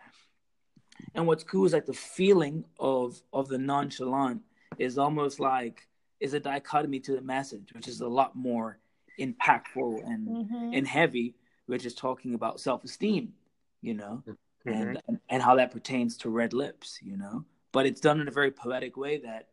and 1.15 1.27
what's 1.27 1.43
cool 1.43 1.65
is 1.65 1.73
like 1.73 1.85
the 1.85 1.93
feeling 1.93 2.65
of 2.79 3.21
of 3.33 3.47
the 3.47 3.57
nonchalant 3.57 4.41
is 4.77 4.97
almost 4.97 5.39
like 5.39 5.87
is 6.19 6.33
a 6.33 6.39
dichotomy 6.39 6.99
to 7.01 7.13
the 7.13 7.21
message, 7.21 7.73
which 7.73 7.87
is 7.87 8.01
a 8.01 8.07
lot 8.07 8.35
more 8.35 8.79
impactful 9.19 10.03
and 10.05 10.27
mm-hmm. 10.27 10.71
and 10.73 10.87
heavy, 10.87 11.35
which 11.67 11.85
is 11.85 11.93
talking 11.93 12.33
about 12.33 12.59
self 12.59 12.83
esteem, 12.83 13.33
you 13.81 13.93
know, 13.93 14.23
mm-hmm. 14.27 14.69
and, 14.69 15.01
and 15.07 15.19
and 15.29 15.41
how 15.41 15.55
that 15.55 15.71
pertains 15.71 16.17
to 16.17 16.29
red 16.29 16.53
lips, 16.53 16.99
you 17.01 17.17
know. 17.17 17.45
But 17.71 17.85
it's 17.85 18.01
done 18.01 18.21
in 18.21 18.27
a 18.27 18.31
very 18.31 18.51
poetic 18.51 18.95
way 18.97 19.17
that 19.19 19.47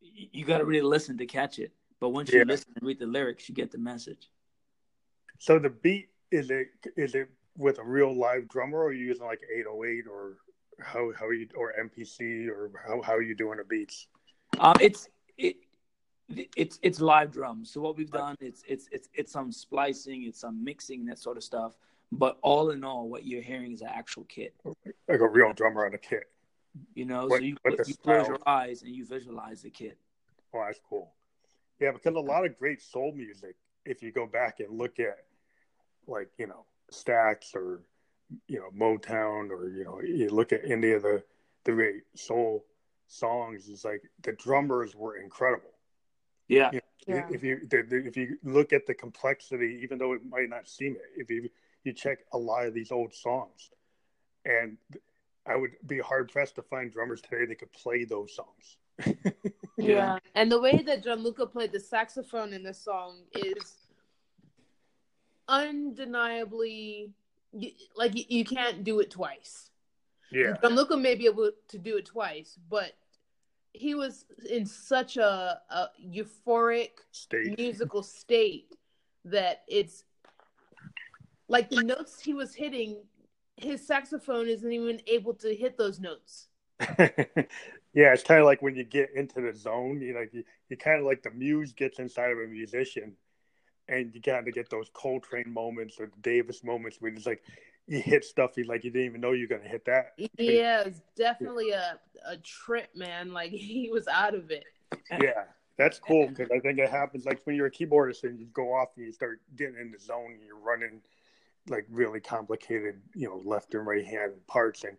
you 0.00 0.44
got 0.44 0.58
to 0.58 0.64
really 0.64 0.82
listen 0.82 1.16
to 1.18 1.26
catch 1.26 1.58
it. 1.58 1.72
But 2.00 2.10
once 2.10 2.32
you 2.32 2.44
listen 2.44 2.72
and 2.76 2.86
read 2.86 2.98
the 2.98 3.06
lyrics, 3.06 3.48
you 3.48 3.54
get 3.54 3.72
the 3.72 3.78
message. 3.78 4.30
So 5.38 5.58
the 5.58 5.70
beat 5.70 6.10
is 6.30 6.50
it 6.50 6.68
is 6.96 7.14
it 7.14 7.28
with 7.56 7.78
a 7.78 7.84
real 7.84 8.16
live 8.16 8.48
drummer, 8.48 8.78
or 8.78 8.86
are 8.88 8.92
you 8.92 9.06
using 9.06 9.26
like 9.26 9.40
808 9.52 10.04
or 10.10 10.36
how 10.80 11.12
how 11.18 11.26
are 11.26 11.34
you 11.34 11.48
or 11.56 11.74
MPC 11.78 12.48
or 12.48 12.70
how 12.86 13.02
how 13.02 13.14
are 13.14 13.22
you 13.22 13.34
doing 13.34 13.58
the 13.58 13.64
beats? 13.64 14.06
Um, 14.58 14.74
it's 14.80 15.08
it 15.36 15.56
it's 16.28 16.78
it's 16.82 17.00
live 17.00 17.32
drums. 17.32 17.70
So 17.70 17.80
what 17.80 17.96
we've 17.96 18.10
done 18.10 18.36
it's 18.40 18.62
it's 18.66 18.88
it's 18.92 19.08
it's 19.14 19.32
some 19.32 19.52
splicing, 19.52 20.24
it's 20.24 20.40
some 20.40 20.62
mixing, 20.62 21.06
that 21.06 21.18
sort 21.18 21.36
of 21.36 21.44
stuff. 21.44 21.76
But 22.10 22.38
all 22.42 22.70
in 22.70 22.84
all, 22.84 23.08
what 23.08 23.26
you're 23.26 23.42
hearing 23.42 23.72
is 23.72 23.82
an 23.82 23.90
actual 23.92 24.24
kit, 24.24 24.54
like 24.64 25.20
a 25.20 25.28
real 25.28 25.52
drummer 25.52 25.84
on 25.84 25.94
a 25.94 25.98
kit. 25.98 26.24
You 26.94 27.04
know, 27.04 27.26
what, 27.26 27.40
so 27.40 27.44
you, 27.44 27.56
you 27.86 27.94
close 27.94 28.28
your 28.28 28.38
eyes 28.46 28.82
and 28.82 28.94
you 28.94 29.04
visualize 29.04 29.62
the 29.62 29.70
kit. 29.70 29.98
Oh, 30.54 30.62
that's 30.64 30.80
cool. 30.88 31.12
Yeah, 31.80 31.92
because 31.92 32.14
a 32.14 32.20
lot 32.20 32.46
of 32.46 32.58
great 32.58 32.80
soul 32.80 33.12
music, 33.14 33.56
if 33.84 34.02
you 34.02 34.10
go 34.10 34.26
back 34.26 34.60
and 34.60 34.78
look 34.78 34.98
at, 34.98 35.24
like 36.06 36.28
you 36.38 36.46
know, 36.46 36.64
Stax 36.92 37.54
or 37.54 37.82
you 38.46 38.58
know 38.58 38.70
Motown 38.76 39.50
or 39.50 39.68
you 39.68 39.84
know 39.84 40.00
you 40.00 40.28
look 40.28 40.52
at 40.52 40.62
any 40.64 40.92
of 40.92 41.02
the 41.02 41.22
the 41.64 41.72
great 41.72 42.02
soul 42.14 42.64
songs, 43.06 43.68
it's 43.68 43.84
like 43.84 44.02
the 44.22 44.32
drummers 44.32 44.94
were 44.94 45.16
incredible. 45.16 45.70
Yeah, 46.48 46.70
you 46.72 46.80
Yeah. 47.06 47.26
If 47.30 47.42
you 47.42 47.60
if 47.70 48.16
you 48.16 48.36
look 48.42 48.72
at 48.72 48.86
the 48.86 48.94
complexity, 48.94 49.80
even 49.82 49.98
though 49.98 50.12
it 50.12 50.20
might 50.28 50.50
not 50.50 50.68
seem 50.68 50.92
it, 50.94 51.02
if 51.16 51.30
you 51.30 51.48
you 51.84 51.92
check 51.92 52.18
a 52.32 52.38
lot 52.38 52.66
of 52.66 52.74
these 52.74 52.92
old 52.92 53.14
songs, 53.14 53.70
and 54.44 54.76
I 55.46 55.56
would 55.56 55.70
be 55.86 55.98
hard 55.98 56.30
pressed 56.30 56.56
to 56.56 56.62
find 56.62 56.92
drummers 56.92 57.22
today 57.22 57.46
that 57.46 57.58
could 57.58 57.72
play 57.72 58.04
those 58.04 58.34
songs. 58.34 58.76
yeah. 59.78 60.18
and 60.34 60.52
the 60.52 60.60
way 60.60 60.82
that 60.82 61.02
Gianluca 61.02 61.46
played 61.46 61.72
the 61.72 61.80
saxophone 61.80 62.52
in 62.52 62.62
this 62.62 62.78
song 62.78 63.22
is 63.32 63.76
undeniably 65.46 67.10
like 67.96 68.30
you 68.30 68.44
can't 68.44 68.84
do 68.84 69.00
it 69.00 69.10
twice. 69.10 69.70
Yeah, 70.30 70.54
Gianluca 70.60 70.96
may 70.96 71.14
be 71.14 71.26
able 71.26 71.50
to 71.68 71.78
do 71.78 71.96
it 71.96 72.06
twice, 72.06 72.58
but 72.68 72.92
he 73.72 73.94
was 73.94 74.24
in 74.48 74.66
such 74.66 75.16
a, 75.16 75.60
a 75.70 75.88
euphoric 76.04 76.90
state. 77.12 77.56
musical 77.58 78.02
state 78.02 78.74
that 79.24 79.62
it's 79.68 80.04
like 81.48 81.70
the 81.70 81.82
notes 81.82 82.20
he 82.20 82.34
was 82.34 82.54
hitting 82.54 83.02
his 83.56 83.84
saxophone 83.86 84.48
isn't 84.48 84.72
even 84.72 85.00
able 85.06 85.34
to 85.34 85.54
hit 85.54 85.76
those 85.76 86.00
notes 86.00 86.48
yeah 86.98 88.12
it's 88.12 88.22
kind 88.22 88.40
of 88.40 88.46
like 88.46 88.62
when 88.62 88.76
you 88.76 88.84
get 88.84 89.10
into 89.14 89.40
the 89.40 89.52
zone 89.52 90.00
you 90.00 90.14
know 90.14 90.24
you, 90.32 90.44
you 90.68 90.76
kind 90.76 91.00
of 91.00 91.06
like 91.06 91.22
the 91.22 91.30
muse 91.30 91.72
gets 91.72 91.98
inside 91.98 92.30
of 92.30 92.38
a 92.38 92.46
musician 92.46 93.12
and 93.88 94.14
you 94.14 94.20
kind 94.20 94.46
of 94.46 94.54
get 94.54 94.70
those 94.70 94.90
coltrane 94.92 95.52
moments 95.52 95.98
or 95.98 96.06
the 96.06 96.20
davis 96.22 96.62
moments 96.62 96.98
where 97.00 97.12
it's 97.12 97.26
like 97.26 97.42
you 97.88 98.00
hit 98.00 98.24
stuff 98.24 98.56
you 98.56 98.64
like 98.64 98.84
you 98.84 98.90
didn't 98.90 99.06
even 99.06 99.20
know 99.20 99.32
you're 99.32 99.48
gonna 99.48 99.66
hit 99.66 99.84
that. 99.86 100.12
Yeah, 100.38 100.82
it's 100.82 101.00
definitely 101.16 101.70
a 101.70 101.98
a 102.26 102.36
trip, 102.36 102.90
man. 102.94 103.32
Like 103.32 103.50
he 103.52 103.90
was 103.90 104.06
out 104.06 104.34
of 104.34 104.50
it. 104.50 104.64
Yeah, 105.10 105.44
that's 105.76 105.98
cool 105.98 106.28
because 106.36 106.50
I 106.50 106.60
think 106.60 106.78
it 106.78 106.90
happens 106.90 107.24
like 107.24 107.40
when 107.44 107.56
you're 107.56 107.66
a 107.66 107.70
keyboardist 107.70 108.24
and 108.24 108.38
you 108.38 108.46
go 108.52 108.74
off 108.74 108.88
and 108.96 109.06
you 109.06 109.12
start 109.12 109.40
getting 109.56 109.76
in 109.80 109.90
the 109.90 109.98
zone 109.98 110.32
and 110.32 110.42
you're 110.46 110.58
running 110.58 111.00
like 111.68 111.86
really 111.90 112.20
complicated, 112.20 113.00
you 113.14 113.28
know, 113.28 113.40
left 113.44 113.74
and 113.74 113.86
right 113.86 114.04
hand 114.04 114.32
parts 114.46 114.84
and 114.84 114.96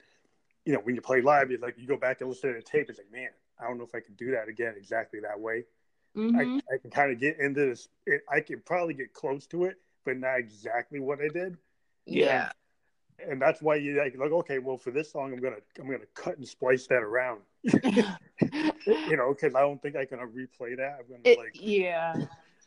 you 0.66 0.74
know 0.74 0.80
when 0.80 0.96
you 0.96 1.02
play 1.02 1.22
live, 1.22 1.52
you 1.52 1.60
like 1.60 1.78
you 1.78 1.88
go 1.88 1.98
back 1.98 2.22
and 2.22 2.30
listen 2.30 2.52
to 2.52 2.56
the 2.60 2.64
tape. 2.64 2.90
It's 2.90 2.98
like, 2.98 3.12
man, 3.12 3.30
I 3.60 3.68
don't 3.68 3.78
know 3.78 3.84
if 3.84 3.94
I 3.94 4.00
can 4.00 4.16
do 4.16 4.32
that 4.32 4.48
again 4.48 4.74
exactly 4.78 5.20
that 5.20 5.40
way. 5.40 5.66
Mm-hmm. 6.16 6.38
I, 6.38 6.74
I 6.74 6.78
can 6.78 6.92
kind 6.92 7.12
of 7.12 7.20
get 7.20 7.40
into 7.40 7.68
this. 7.68 7.88
It, 8.06 8.22
I 8.32 8.40
can 8.42 8.62
probably 8.66 8.94
get 8.94 9.14
close 9.14 9.46
to 9.48 9.66
it, 9.66 9.78
but 10.06 10.18
not 10.18 10.38
exactly 10.38 11.00
what 11.00 11.20
I 11.20 11.28
did. 11.28 11.58
Yeah 12.06 12.52
and 13.28 13.42
that's 13.42 13.62
why 13.62 13.76
you 13.76 13.98
like, 13.98 14.16
like 14.18 14.32
okay 14.32 14.60
well 14.60 14.78
for 14.78 14.92
this 14.92 15.12
song 15.12 15.34
i'm 15.34 15.40
gonna 15.40 15.58
i'm 15.80 15.86
gonna 15.86 16.00
cut 16.14 16.38
and 16.38 16.48
splice 16.48 16.88
that 16.88 17.02
around 17.04 17.42
you 17.64 19.18
know 19.18 19.34
because 19.34 19.56
i 19.56 19.62
don't 19.62 19.82
think 19.82 19.96
i 19.96 20.06
can 20.06 20.20
replay 20.20 20.76
that 20.78 20.98
i'm 21.00 21.08
gonna 21.08 21.22
it, 21.24 21.38
like 21.38 21.52
yeah 21.54 22.16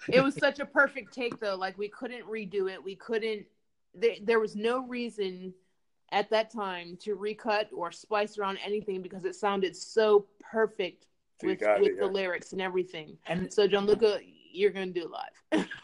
it 0.08 0.22
was 0.22 0.34
such 0.34 0.58
a 0.58 0.66
perfect 0.66 1.12
take 1.12 1.38
though 1.38 1.54
like 1.54 1.76
we 1.78 1.88
couldn't 1.88 2.24
redo 2.26 2.70
it 2.70 2.82
we 2.82 2.94
couldn't 2.96 3.44
there, 3.94 4.16
there 4.22 4.40
was 4.40 4.56
no 4.56 4.86
reason 4.86 5.52
at 6.12 6.28
that 6.30 6.50
time 6.50 6.96
to 7.00 7.14
recut 7.14 7.70
or 7.74 7.90
splice 7.90 8.36
around 8.36 8.58
anything 8.64 9.00
because 9.00 9.24
it 9.24 9.34
sounded 9.34 9.74
so 9.74 10.26
perfect 10.40 11.06
with, 11.42 11.60
with 11.60 11.88
it, 11.88 11.98
the 11.98 12.06
yeah. 12.06 12.10
lyrics 12.10 12.52
and 12.52 12.60
everything 12.60 13.16
and 13.26 13.52
so 13.52 13.66
gianluca 13.66 14.18
you're 14.52 14.70
gonna 14.70 14.86
do 14.86 15.10
live 15.10 15.66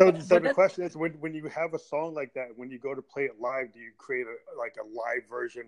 so, 0.00 0.18
so 0.18 0.38
the 0.38 0.52
question 0.54 0.84
is, 0.84 0.96
when 0.96 1.12
when 1.14 1.34
you 1.34 1.48
have 1.48 1.74
a 1.74 1.78
song 1.78 2.14
like 2.14 2.32
that, 2.34 2.48
when 2.56 2.70
you 2.70 2.78
go 2.78 2.94
to 2.94 3.02
play 3.02 3.24
it 3.24 3.40
live, 3.40 3.72
do 3.72 3.80
you 3.80 3.92
create 3.98 4.26
a 4.26 4.58
like 4.58 4.76
a 4.80 4.84
live 4.84 5.28
version 5.28 5.64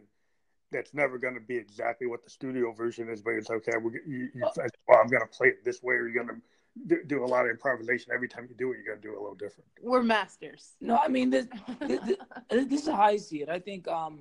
that's 0.71 0.95
never 0.95 1.19
going 1.19 1.35
to 1.35 1.41
be 1.41 1.57
exactly 1.57 2.07
what 2.07 2.25
the 2.25 2.31
studio 2.31 2.73
version 2.73 3.09
is? 3.09 3.23
But 3.23 3.33
it's 3.33 3.51
okay. 3.51 3.73
We, 3.83 3.93
you, 4.07 4.29
you, 4.35 4.43
well, 4.89 5.01
I'm 5.01 5.09
going 5.09 5.23
to 5.23 5.37
play 5.37 5.49
it 5.49 5.65
this 5.65 5.83
way, 5.83 5.95
or 5.95 6.09
you're 6.09 6.25
going 6.25 6.37
to 6.37 6.43
do, 6.87 7.05
do, 7.05 7.25
a 7.25 7.27
lot 7.27 7.45
of 7.45 7.51
improvisation. 7.51 8.13
Every 8.15 8.29
time 8.29 8.47
you 8.49 8.55
do 8.55 8.73
it, 8.73 8.77
you're 8.77 8.95
going 8.95 9.03
to 9.03 9.09
do 9.09 9.13
it 9.15 9.19
a 9.19 9.21
little 9.21 9.35
different. 9.35 9.69
We're 9.83 10.03
masters. 10.03 10.73
No, 10.81 10.97
I 10.97 11.09
mean 11.09 11.31
this. 11.31 11.47
this, 11.81 12.17
this 12.51 12.83
is 12.83 12.89
how 12.89 13.03
I 13.03 13.17
see 13.17 13.43
it. 13.43 13.49
I 13.49 13.59
think 13.59 13.89
um, 13.89 14.21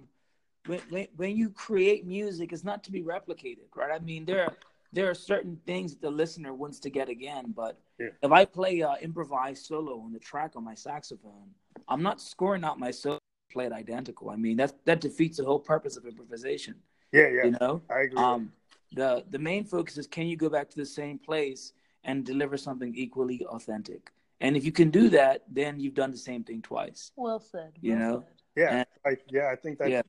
when, 0.66 0.80
when 0.90 1.08
when 1.16 1.38
you 1.38 1.50
create 1.50 2.06
music, 2.06 2.52
it's 2.52 2.64
not 2.64 2.84
to 2.86 2.92
be 2.92 3.04
replicated, 3.04 3.70
right? 3.76 3.92
I 3.94 4.00
mean 4.00 4.26
there 4.26 4.50
there 4.94 5.10
are 5.10 5.14
certain 5.14 5.60
things 5.66 5.94
that 5.94 6.02
the 6.02 6.12
listener 6.12 6.54
wants 6.54 6.80
to 6.82 6.90
get 6.90 7.10
again. 7.10 7.54
But 7.56 7.80
yeah. 8.00 8.10
if 8.22 8.32
I 8.32 8.46
play 8.46 8.82
uh, 8.82 8.96
improvised 9.02 9.66
solo 9.66 10.00
on 10.00 10.12
the 10.12 10.20
track 10.20 10.54
on 10.56 10.64
my 10.64 10.76
saxophone, 10.76 11.50
I'm 11.88 12.04
not 12.04 12.22
scoring 12.22 12.64
out 12.64 12.80
my 12.80 12.92
solo 12.92 13.20
play 13.52 13.66
it 13.66 13.72
identical. 13.72 14.30
I 14.30 14.36
mean 14.36 14.58
that 14.58 14.74
that 14.86 15.02
defeats 15.02 15.38
the 15.38 15.46
whole 15.46 15.60
purpose 15.60 15.98
of 15.98 16.06
improvisation. 16.06 16.76
Yeah, 17.12 17.28
yeah. 17.28 17.46
You 17.46 17.58
know, 17.60 17.82
I 17.90 18.02
agree. 18.02 18.18
Um, 18.18 18.52
the 18.94 19.24
the 19.30 19.40
main 19.40 19.66
focus 19.66 19.98
is 19.98 20.08
can 20.08 20.28
you 20.28 20.38
go 20.38 20.50
back 20.50 20.70
to 20.70 20.78
the 20.78 20.86
same 20.86 21.20
place 21.20 21.74
and 22.04 22.26
deliver 22.26 22.58
something 22.58 22.94
equally 22.96 23.46
authentic? 23.46 24.12
And 24.40 24.58
if 24.58 24.66
you 24.66 24.72
can 24.72 24.90
do 24.90 25.10
that, 25.10 25.44
then 25.50 25.80
you've 25.80 25.94
done 25.94 26.12
the 26.12 26.18
same 26.18 26.44
thing 26.44 26.62
twice. 26.62 27.12
Well 27.16 27.40
said. 27.40 27.74
You 27.80 27.96
well 27.96 28.00
know. 28.00 28.20
Said. 28.20 28.36
Yeah, 28.56 28.76
and, 28.78 28.88
I, 29.06 29.18
yeah. 29.30 29.50
I 29.52 29.56
think 29.56 29.78
that 29.80 29.90
yeah. 29.90 30.02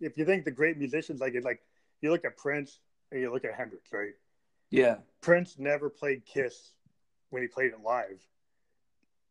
if 0.00 0.16
you 0.16 0.24
think 0.24 0.44
the 0.44 0.50
great 0.50 0.78
musicians 0.78 1.20
like 1.20 1.34
it, 1.34 1.44
like 1.44 1.60
you 2.00 2.10
look 2.10 2.24
at 2.24 2.36
Prince 2.36 2.78
and 3.10 3.20
you 3.20 3.32
look 3.32 3.44
at 3.44 3.54
Hendrix, 3.54 3.92
right? 3.92 4.12
Yeah. 4.70 4.96
Prince 5.20 5.56
never 5.58 5.90
played 5.90 6.24
Kiss 6.24 6.72
when 7.30 7.42
he 7.42 7.48
played 7.48 7.72
it 7.72 7.80
live 7.82 8.20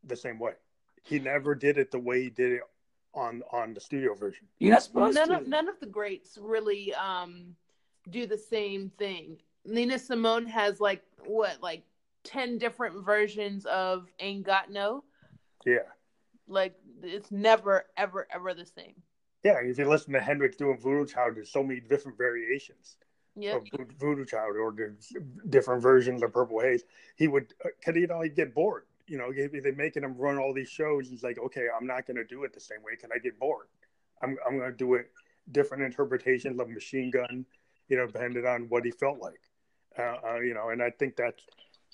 the 0.03 0.15
same 0.15 0.39
way. 0.39 0.53
He 1.03 1.19
never 1.19 1.55
did 1.55 1.77
it 1.77 1.91
the 1.91 1.99
way 1.99 2.23
he 2.23 2.29
did 2.29 2.51
it 2.53 2.61
on 3.13 3.41
on 3.51 3.73
the 3.73 3.79
studio 3.79 4.13
version. 4.13 4.47
You're 4.59 4.73
not 4.73 4.83
supposed 4.83 5.15
none 5.15 5.29
to. 5.29 5.37
Of, 5.37 5.47
none 5.47 5.67
of 5.67 5.79
the 5.79 5.87
greats 5.87 6.37
really 6.39 6.93
um, 6.93 7.55
do 8.09 8.27
the 8.27 8.37
same 8.37 8.91
thing. 8.97 9.37
Nina 9.65 9.97
Simone 9.97 10.45
has 10.45 10.79
like 10.79 11.03
what, 11.25 11.61
like 11.61 11.83
ten 12.23 12.57
different 12.57 13.03
versions 13.03 13.65
of 13.65 14.07
"Ain't 14.19 14.45
Got 14.45 14.71
No." 14.71 15.03
Yeah. 15.65 15.79
Like 16.47 16.75
it's 17.03 17.31
never, 17.31 17.85
ever, 17.97 18.27
ever 18.31 18.53
the 18.53 18.65
same. 18.65 18.95
Yeah, 19.43 19.59
if 19.63 19.77
you 19.77 19.87
listen 19.87 20.13
to 20.13 20.19
Hendrix 20.19 20.57
doing 20.57 20.77
Voodoo 20.77 21.05
Child, 21.05 21.35
there's 21.35 21.51
so 21.51 21.63
many 21.63 21.79
different 21.79 22.17
variations 22.17 22.97
yep. 23.41 23.63
Voodoo 23.99 24.25
Child 24.25 24.55
or 24.57 24.71
the 24.71 24.95
different 25.49 25.81
versions 25.81 26.23
of 26.23 26.33
Purple 26.33 26.59
Haze, 26.59 26.83
he 27.15 27.27
would, 27.27 27.53
you 27.93 28.07
know, 28.07 28.21
he'd 28.21 28.35
get 28.35 28.53
bored. 28.53 28.83
You 29.07 29.17
know, 29.17 29.31
they're 29.33 29.73
making 29.73 30.03
him 30.03 30.15
run 30.17 30.37
all 30.37 30.53
these 30.53 30.69
shows. 30.69 31.09
He's 31.09 31.23
like, 31.23 31.39
okay, 31.39 31.67
I'm 31.75 31.87
not 31.87 32.05
going 32.05 32.17
to 32.17 32.23
do 32.23 32.43
it 32.43 32.53
the 32.53 32.59
same 32.59 32.83
way. 32.83 32.95
Can 32.95 33.09
I 33.13 33.17
get 33.17 33.39
bored? 33.39 33.67
I'm, 34.21 34.37
I'm 34.45 34.57
going 34.57 34.69
to 34.69 34.77
do 34.77 34.93
it 34.95 35.09
different 35.51 35.83
interpretations 35.83 36.59
of 36.59 36.69
Machine 36.69 37.09
Gun, 37.09 37.45
you 37.87 37.97
know, 37.97 38.05
depending 38.05 38.45
on 38.45 38.63
what 38.69 38.85
he 38.85 38.91
felt 38.91 39.19
like. 39.19 39.41
Uh, 39.97 40.17
uh, 40.23 40.39
you 40.39 40.53
know, 40.53 40.69
and 40.69 40.81
I 40.83 40.91
think 40.91 41.15
that's 41.15 41.43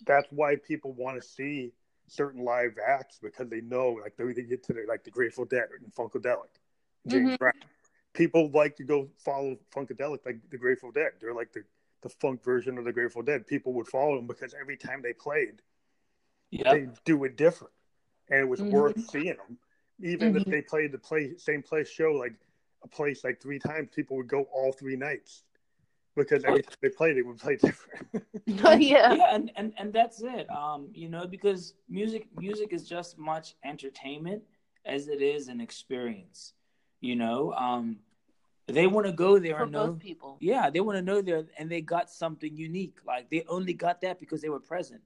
that's 0.06 0.28
why 0.30 0.58
people 0.58 0.92
want 0.94 1.22
to 1.22 1.26
see 1.26 1.72
certain 2.08 2.44
live 2.44 2.74
acts 2.86 3.20
because 3.22 3.50
they 3.50 3.62
know, 3.62 3.98
like, 4.02 4.18
they, 4.18 4.26
they 4.34 4.44
get 4.44 4.64
to 4.66 4.74
the 4.74 4.86
like 4.88 5.04
the 5.04 5.10
Grateful 5.12 5.46
Dead 5.46 5.70
and 5.82 5.94
Funkadelic, 5.94 6.52
James 7.08 7.30
mm-hmm. 7.30 7.36
Brown 7.36 7.54
people 8.15 8.49
like 8.54 8.75
to 8.78 8.84
go 8.84 9.10
follow 9.17 9.58
Funkadelic 9.75 10.25
like 10.25 10.38
the 10.49 10.58
Grateful 10.58 10.91
Dead. 10.91 11.12
They're 11.19 11.34
like 11.34 11.51
the, 11.54 11.63
the 12.01 12.10
funk 12.10 12.43
version 12.43 12.78
of 12.78 12.86
the 12.86 12.93
Grateful 12.93 13.21
Dead. 13.21 13.45
People 13.45 13.73
would 13.73 13.88
follow 13.88 14.15
them 14.15 14.25
because 14.25 14.56
every 14.60 14.78
time 14.78 15.01
they 15.04 15.13
played, 15.13 15.62
yep. 16.49 16.73
they 16.73 16.88
do 17.04 17.23
it 17.25 17.38
different, 17.38 17.73
and 18.30 18.39
it 18.39 18.47
was 18.47 18.62
mm-hmm. 18.62 18.71
worth 18.71 19.10
seeing 19.10 19.36
them. 19.36 19.58
Even 20.01 20.30
mm-hmm. 20.30 20.38
if 20.38 20.45
they 20.45 20.62
played 20.62 20.91
the 20.91 20.97
play 20.97 21.38
same 21.38 21.62
place 21.62 21.89
show 21.89 22.12
like 22.12 22.34
a 22.84 22.88
place 22.88 23.23
like 23.23 23.41
three 23.41 23.60
times, 23.60 23.89
people 23.93 24.17
would 24.17 24.28
go 24.28 24.47
all 24.54 24.71
three 24.71 24.95
nights 24.95 25.43
because 26.15 26.43
every 26.45 26.63
time 26.63 26.75
they 26.82 26.89
played, 26.89 27.17
it 27.17 27.25
would 27.25 27.38
play 27.38 27.56
different. 27.62 28.25
yeah, 28.45 28.73
yeah, 28.75 29.36
and, 29.36 29.51
and 29.56 29.73
and 29.78 29.93
that's 29.93 30.21
it. 30.21 30.49
Um, 30.49 30.89
you 30.93 31.10
know, 31.10 31.28
because 31.28 31.73
music 31.89 32.28
music 32.38 32.73
is 32.73 32.88
just 32.88 33.17
much 33.17 33.56
entertainment 33.63 34.43
as 34.86 35.08
it 35.08 35.21
is 35.21 35.47
an 35.47 35.62
experience. 35.62 36.54
You 37.01 37.15
know, 37.15 37.54
um, 37.54 37.97
they 38.67 38.88
want 38.88 39.06
to 39.06 39.12
go 39.12 39.38
there 39.38 39.58
For 39.58 39.63
and 39.63 39.71
know 39.71 39.93
people. 39.93 40.38
Yeah, 40.39 40.69
they 40.69 40.80
want 40.80 40.97
to 40.97 41.01
know 41.01 41.21
there, 41.21 41.43
and 41.58 41.69
they 41.69 41.82
got 41.82 42.10
something 42.10 42.56
unique. 42.56 42.97
Like 43.06 43.30
they 43.30 43.43
only 43.47 43.73
got 43.73 44.01
that 44.01 44.19
because 44.19 44.41
they 44.41 44.49
were 44.49 44.60
present. 44.60 45.01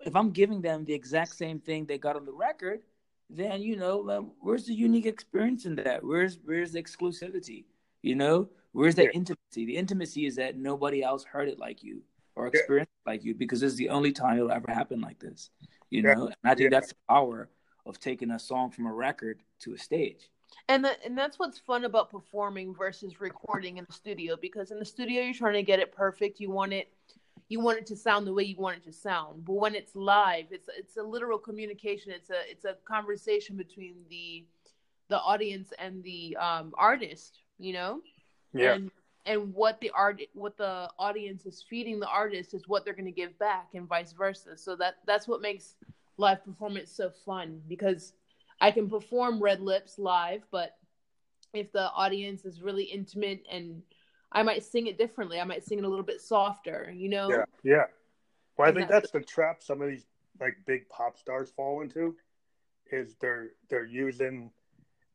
If 0.00 0.14
I'm 0.16 0.30
giving 0.30 0.62
them 0.62 0.84
the 0.84 0.94
exact 0.94 1.34
same 1.34 1.60
thing 1.60 1.84
they 1.84 1.98
got 1.98 2.16
on 2.16 2.24
the 2.24 2.32
record, 2.32 2.80
then 3.28 3.62
you 3.62 3.76
know, 3.76 4.32
where's 4.40 4.64
the 4.64 4.74
unique 4.74 5.06
experience 5.06 5.66
in 5.66 5.74
that? 5.76 6.04
Where's 6.04 6.38
where's 6.44 6.72
the 6.72 6.82
exclusivity? 6.82 7.64
You 8.02 8.14
know, 8.14 8.48
where's 8.72 8.94
that 8.94 9.06
yeah. 9.06 9.10
intimacy? 9.14 9.66
The 9.66 9.76
intimacy 9.76 10.26
is 10.26 10.36
that 10.36 10.56
nobody 10.56 11.02
else 11.02 11.24
heard 11.24 11.48
it 11.48 11.58
like 11.58 11.82
you 11.82 12.02
or 12.36 12.46
experienced 12.46 12.92
yeah. 13.06 13.12
like 13.12 13.24
you 13.24 13.34
because 13.34 13.62
it's 13.62 13.74
the 13.74 13.88
only 13.88 14.12
time 14.12 14.36
it'll 14.36 14.52
ever 14.52 14.70
happen 14.70 15.00
like 15.00 15.18
this. 15.18 15.50
You 15.90 16.02
know, 16.02 16.26
and 16.26 16.36
I 16.44 16.54
think 16.54 16.70
that's 16.70 16.90
the 16.90 16.96
power 17.08 17.48
of 17.84 17.98
taking 17.98 18.30
a 18.30 18.38
song 18.38 18.70
from 18.70 18.86
a 18.86 18.92
record 18.92 19.40
to 19.60 19.74
a 19.74 19.78
stage 19.78 20.30
and 20.68 20.84
that, 20.84 20.98
and 21.04 21.16
that's 21.16 21.38
what's 21.38 21.58
fun 21.58 21.84
about 21.84 22.10
performing 22.10 22.74
versus 22.74 23.20
recording 23.20 23.78
in 23.78 23.84
the 23.86 23.92
studio 23.92 24.36
because 24.40 24.70
in 24.70 24.78
the 24.78 24.84
studio 24.84 25.22
you're 25.22 25.34
trying 25.34 25.54
to 25.54 25.62
get 25.62 25.78
it 25.78 25.92
perfect. 25.92 26.40
You 26.40 26.50
want 26.50 26.72
it 26.72 26.92
you 27.48 27.58
want 27.58 27.78
it 27.78 27.86
to 27.86 27.96
sound 27.96 28.26
the 28.26 28.32
way 28.32 28.44
you 28.44 28.56
want 28.56 28.76
it 28.76 28.84
to 28.84 28.92
sound. 28.92 29.44
But 29.44 29.54
when 29.54 29.74
it's 29.74 29.94
live 29.94 30.46
it's 30.50 30.68
it's 30.76 30.96
a 30.96 31.02
literal 31.02 31.38
communication. 31.38 32.12
It's 32.12 32.30
a 32.30 32.50
it's 32.50 32.64
a 32.64 32.76
conversation 32.84 33.56
between 33.56 33.94
the 34.08 34.44
the 35.08 35.18
audience 35.18 35.72
and 35.78 36.02
the 36.04 36.36
um, 36.36 36.72
artist 36.76 37.40
you 37.60 37.72
know? 37.72 38.00
Yeah. 38.52 38.74
And 38.74 38.90
and 39.26 39.54
what 39.54 39.80
the 39.80 39.90
art 39.90 40.20
what 40.32 40.56
the 40.56 40.88
audience 40.98 41.44
is 41.46 41.62
feeding 41.68 42.00
the 42.00 42.08
artist 42.08 42.54
is 42.54 42.66
what 42.66 42.84
they're 42.84 42.94
going 42.94 43.04
to 43.04 43.12
give 43.12 43.38
back 43.38 43.68
and 43.74 43.86
vice 43.86 44.12
versa. 44.12 44.56
So 44.56 44.74
that 44.76 44.96
that's 45.06 45.28
what 45.28 45.40
makes 45.40 45.74
live 46.16 46.44
performance 46.44 46.90
so 46.90 47.10
fun 47.24 47.60
because 47.68 48.14
i 48.60 48.70
can 48.70 48.88
perform 48.88 49.42
red 49.42 49.60
lips 49.60 49.98
live 49.98 50.42
but 50.50 50.76
if 51.52 51.72
the 51.72 51.90
audience 51.90 52.44
is 52.44 52.62
really 52.62 52.84
intimate 52.84 53.44
and 53.50 53.82
i 54.32 54.42
might 54.42 54.64
sing 54.64 54.86
it 54.86 54.98
differently 54.98 55.40
i 55.40 55.44
might 55.44 55.64
sing 55.64 55.78
it 55.78 55.84
a 55.84 55.88
little 55.88 56.04
bit 56.04 56.20
softer 56.20 56.92
you 56.94 57.08
know 57.08 57.30
yeah 57.30 57.44
yeah 57.62 57.84
well 58.56 58.68
i 58.68 58.72
think 58.72 58.88
that's 58.88 59.10
the 59.10 59.20
trap 59.20 59.62
some 59.62 59.82
of 59.82 59.88
these 59.88 60.06
like 60.40 60.56
big 60.66 60.88
pop 60.88 61.18
stars 61.18 61.50
fall 61.56 61.82
into 61.82 62.16
is 62.92 63.14
they're 63.20 63.50
they're 63.68 63.86
using 63.86 64.50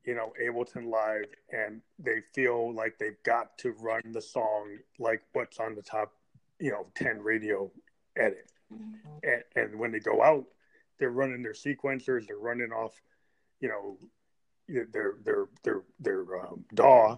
you 0.06 0.14
know, 0.14 0.34
Ableton 0.42 0.90
Live, 0.90 1.26
and 1.52 1.82
they 2.00 2.22
feel 2.34 2.74
like 2.74 2.98
they've 3.00 3.22
got 3.24 3.58
to 3.60 3.72
run 3.80 4.02
the 4.12 4.22
song 4.22 4.78
like 5.00 5.22
what's 5.34 5.60
on 5.60 5.76
the 5.76 5.82
top, 5.82 6.14
you 6.60 6.72
know, 6.72 6.86
10 6.96 7.22
radio 7.22 7.72
edit. 8.16 8.52
Mm-hmm. 8.74 9.18
And, 9.24 9.44
and 9.56 9.80
when 9.80 9.92
they 9.92 10.00
go 10.00 10.24
out, 10.24 10.46
they're 11.00 11.10
running 11.10 11.42
their 11.42 11.54
sequencers, 11.54 12.28
they're 12.28 12.38
running 12.38 12.72
off, 12.72 13.02
you 13.60 13.70
know, 13.70 13.98
their 14.68 15.16
their 15.24 15.46
their 15.64 15.82
their 16.00 16.42
um, 16.42 16.66
DAW, 16.74 17.18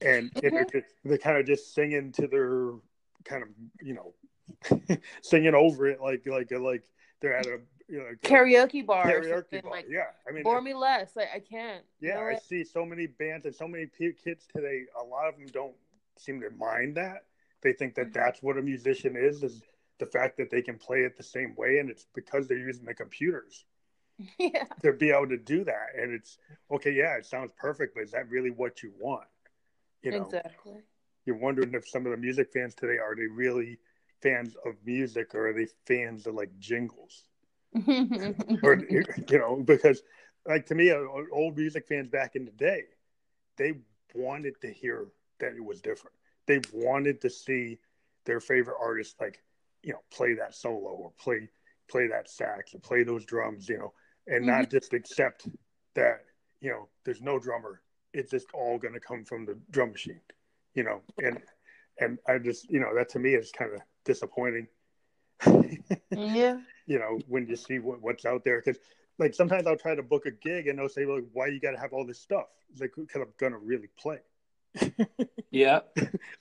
and 0.00 0.32
mm-hmm. 0.34 0.56
they're, 0.72 0.86
they're 1.04 1.18
kind 1.18 1.38
of 1.38 1.46
just 1.46 1.74
singing 1.74 2.12
to 2.12 2.26
their 2.26 2.72
kind 3.24 3.42
of 3.42 3.48
you 3.82 3.94
know, 3.94 4.96
singing 5.22 5.54
over 5.54 5.86
it 5.86 6.00
like 6.00 6.24
like 6.26 6.50
like 6.50 6.84
they're 7.20 7.36
at 7.36 7.46
a 7.46 7.58
you 7.88 7.98
know, 7.98 8.06
karaoke 8.22 8.84
bar. 8.84 9.04
Karaoke 9.04 9.62
bar. 9.62 9.70
Like, 9.70 9.86
yeah, 9.88 10.06
I 10.28 10.32
mean, 10.32 10.42
bore 10.42 10.60
me 10.60 10.74
less. 10.74 11.16
Like, 11.16 11.28
I 11.34 11.38
can't. 11.38 11.84
Yeah, 12.00 12.18
I 12.18 12.38
see 12.38 12.64
so 12.64 12.84
many 12.84 13.06
bands 13.06 13.46
and 13.46 13.54
so 13.54 13.68
many 13.68 13.86
kids 13.86 14.46
today. 14.54 14.84
A 15.00 15.04
lot 15.04 15.28
of 15.28 15.36
them 15.36 15.46
don't 15.52 15.74
seem 16.18 16.40
to 16.40 16.50
mind 16.50 16.96
that. 16.96 17.24
They 17.62 17.72
think 17.72 17.94
that 17.96 18.06
mm-hmm. 18.06 18.20
that's 18.20 18.42
what 18.42 18.58
a 18.58 18.62
musician 18.62 19.16
is: 19.16 19.42
is 19.42 19.62
the 19.98 20.06
fact 20.06 20.36
that 20.38 20.50
they 20.50 20.62
can 20.62 20.78
play 20.78 21.00
it 21.00 21.16
the 21.16 21.22
same 21.22 21.54
way, 21.56 21.78
and 21.78 21.90
it's 21.90 22.06
because 22.14 22.48
they're 22.48 22.58
using 22.58 22.84
the 22.84 22.94
computers. 22.94 23.64
Yeah. 24.38 24.64
To 24.82 24.92
be 24.92 25.10
able 25.10 25.28
to 25.28 25.38
do 25.38 25.64
that, 25.64 25.88
and 25.98 26.12
it's 26.12 26.38
okay. 26.70 26.92
Yeah, 26.92 27.16
it 27.16 27.26
sounds 27.26 27.50
perfect, 27.58 27.94
but 27.94 28.04
is 28.04 28.12
that 28.12 28.28
really 28.30 28.50
what 28.50 28.82
you 28.82 28.92
want? 28.98 29.26
You 30.02 30.12
know, 30.12 30.22
exactly. 30.22 30.82
You're 31.24 31.38
wondering 31.38 31.74
if 31.74 31.88
some 31.88 32.06
of 32.06 32.12
the 32.12 32.18
music 32.18 32.50
fans 32.52 32.74
today 32.74 32.98
are 32.98 33.16
they 33.16 33.26
really 33.26 33.78
fans 34.22 34.54
of 34.64 34.74
music 34.84 35.34
or 35.34 35.48
are 35.48 35.52
they 35.52 35.66
fans 35.86 36.26
of 36.26 36.34
like 36.34 36.56
jingles? 36.58 37.24
or 38.62 38.82
you 38.88 39.38
know, 39.38 39.62
because 39.64 40.02
like 40.46 40.66
to 40.66 40.74
me, 40.74 40.90
uh, 40.90 40.98
old 41.32 41.56
music 41.56 41.86
fans 41.88 42.08
back 42.08 42.36
in 42.36 42.44
the 42.44 42.52
day, 42.52 42.84
they 43.56 43.74
wanted 44.14 44.60
to 44.60 44.72
hear 44.72 45.08
that 45.40 45.54
it 45.54 45.64
was 45.64 45.80
different. 45.80 46.14
They 46.46 46.60
wanted 46.72 47.20
to 47.22 47.30
see 47.30 47.78
their 48.26 48.40
favorite 48.40 48.76
artist 48.80 49.16
like 49.20 49.42
you 49.82 49.92
know 49.92 50.00
play 50.10 50.34
that 50.34 50.54
solo 50.54 50.90
or 50.90 51.12
play 51.18 51.48
play 51.88 52.06
that 52.08 52.28
sax 52.28 52.74
or 52.74 52.78
play 52.80 53.02
those 53.02 53.24
drums, 53.24 53.68
you 53.68 53.78
know, 53.78 53.92
and 54.26 54.46
not 54.46 54.62
mm-hmm. 54.62 54.70
just 54.70 54.92
accept 54.92 55.48
that 55.94 56.24
you 56.60 56.70
know 56.70 56.88
there's 57.04 57.20
no 57.20 57.38
drummer. 57.38 57.80
It's 58.12 58.30
just 58.30 58.46
all 58.54 58.78
going 58.78 58.94
to 58.94 59.00
come 59.00 59.24
from 59.24 59.44
the 59.44 59.58
drum 59.70 59.90
machine, 59.90 60.20
you 60.74 60.84
know, 60.84 61.00
and 61.18 61.40
and 61.98 62.18
I 62.28 62.38
just 62.38 62.70
you 62.70 62.80
know 62.80 62.94
that 62.94 63.08
to 63.10 63.18
me 63.18 63.34
is 63.34 63.50
kind 63.50 63.72
of 63.74 63.80
disappointing. 64.04 64.68
yeah 66.10 66.58
you 66.86 66.98
know, 66.98 67.18
when 67.28 67.46
you 67.46 67.56
see 67.56 67.78
what, 67.78 68.00
what's 68.02 68.24
out 68.24 68.44
there. 68.44 68.60
Because 68.64 68.80
like 69.18 69.34
sometimes 69.34 69.66
I'll 69.66 69.76
try 69.76 69.94
to 69.94 70.02
book 70.02 70.26
a 70.26 70.30
gig 70.30 70.68
and 70.68 70.78
they'll 70.78 70.88
say, 70.88 71.06
like, 71.06 71.24
why 71.32 71.46
you 71.46 71.60
got 71.60 71.72
to 71.72 71.78
have 71.78 71.92
all 71.92 72.06
this 72.06 72.20
stuff? 72.20 72.46
It's 72.70 72.80
like, 72.80 72.92
because 72.96 73.22
I'm 73.22 73.32
going 73.38 73.52
to 73.52 73.58
really 73.58 73.88
play. 73.98 74.18
yeah. 75.50 75.80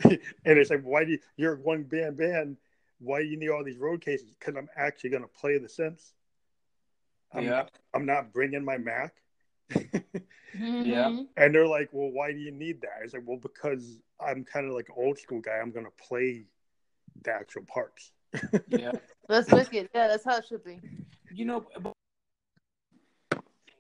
and 0.04 0.19
it's 0.46 0.69
like, 0.69 0.84
why 0.84 1.06
do 1.06 1.12
you, 1.12 1.19
you're 1.38 1.56
one 1.56 1.84
band 1.84 2.17
band. 2.17 2.58
Why 3.00 3.22
do 3.22 3.28
you 3.28 3.38
need 3.38 3.50
all 3.50 3.63
these 3.63 3.78
road 3.78 4.04
cases? 4.04 4.32
Because 4.39 4.56
I'm 4.56 4.69
actually 4.78 5.12
going 5.12 5.24
to 5.24 5.30
play 5.30 5.58
the 5.58 5.67
synths. 5.67 6.13
I'm, 7.34 7.43
yeah. 7.43 7.65
I'm 7.93 8.06
not 8.06 8.34
bringing 8.34 8.63
my 8.63 8.78
Mac. 8.78 9.13
mm-hmm. 9.72 10.82
Yeah. 10.86 11.24
And 11.38 11.56
they're 11.56 11.67
like, 11.67 11.89
well, 11.91 12.12
why 12.12 12.32
do 12.32 12.38
you 12.38 12.52
need 12.52 12.82
that? 12.82 13.00
It's 13.04 13.13
like, 13.13 13.24
well, 13.26 13.39
because 13.41 14.00
I'm 14.19 14.43
kind 14.43 14.67
of 14.67 14.74
like 14.74 14.88
old 14.96 15.17
school 15.17 15.41
guy. 15.41 15.58
I'm 15.58 15.72
going 15.72 15.86
to 15.86 16.06
play 16.08 16.46
the 17.24 17.32
actual 17.32 17.63
parts 17.63 18.12
yeah, 18.67 18.91
that's 19.28 19.52
wicked. 19.52 19.89
Yeah, 19.93 20.08
that's 20.08 20.26
how 20.26 20.38
it 20.38 20.46
should 20.48 20.63
be. 20.63 20.80
You 21.34 21.46
know, 21.46 21.65
this 21.82 21.91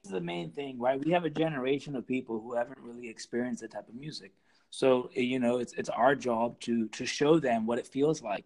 is 0.05 0.11
the 0.11 0.21
main 0.21 0.51
thing, 0.51 0.79
right? 0.79 1.03
We 1.03 1.11
have 1.11 1.25
a 1.25 1.29
generation 1.29 1.95
of 1.95 2.07
people 2.07 2.39
who 2.39 2.55
haven't 2.55 2.79
really 2.81 3.09
experienced 3.09 3.61
that 3.61 3.71
type 3.71 3.87
of 3.87 3.95
music. 3.95 4.31
So 4.69 5.09
you 5.13 5.39
know, 5.39 5.57
it's 5.57 5.73
it's 5.73 5.89
our 5.89 6.15
job 6.15 6.59
to 6.61 6.87
to 6.89 7.05
show 7.05 7.39
them 7.39 7.65
what 7.65 7.79
it 7.79 7.87
feels 7.87 8.21
like, 8.21 8.45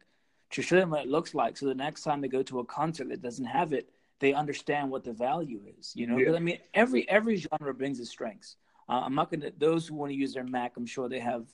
to 0.52 0.62
show 0.62 0.78
them 0.78 0.89
what 0.89 1.02
it 1.02 1.10
looks 1.10 1.34
like. 1.34 1.58
So 1.58 1.65
the 1.65 1.76
next 1.76 2.04
time 2.04 2.22
they 2.22 2.28
go 2.28 2.43
to 2.43 2.60
a 2.60 2.65
concert 2.65 3.10
that 3.10 3.22
doesn't 3.22 3.46
have 3.46 3.74
it, 3.74 3.89
they 4.19 4.34
understand 4.34 4.89
what 4.89 5.03
the 5.03 5.13
value 5.13 5.62
is. 5.80 5.93
You 5.95 6.08
know, 6.08 6.17
yeah. 6.17 6.34
I 6.34 6.39
mean, 6.39 6.60
every 6.73 7.08
every 7.10 7.36
genre 7.38 7.73
brings 7.73 7.99
its 7.99 8.10
strengths. 8.10 8.56
Uh, 8.89 9.01
I'm 9.06 9.15
not 9.15 9.32
gonna. 9.32 9.51
Those 9.58 9.88
who 9.88 9.95
want 9.95 10.12
to 10.12 10.17
use 10.17 10.34
their 10.34 10.43
Mac, 10.43 10.77
I'm 10.77 10.86
sure 10.86 11.10
they 11.10 11.19
have 11.19 11.45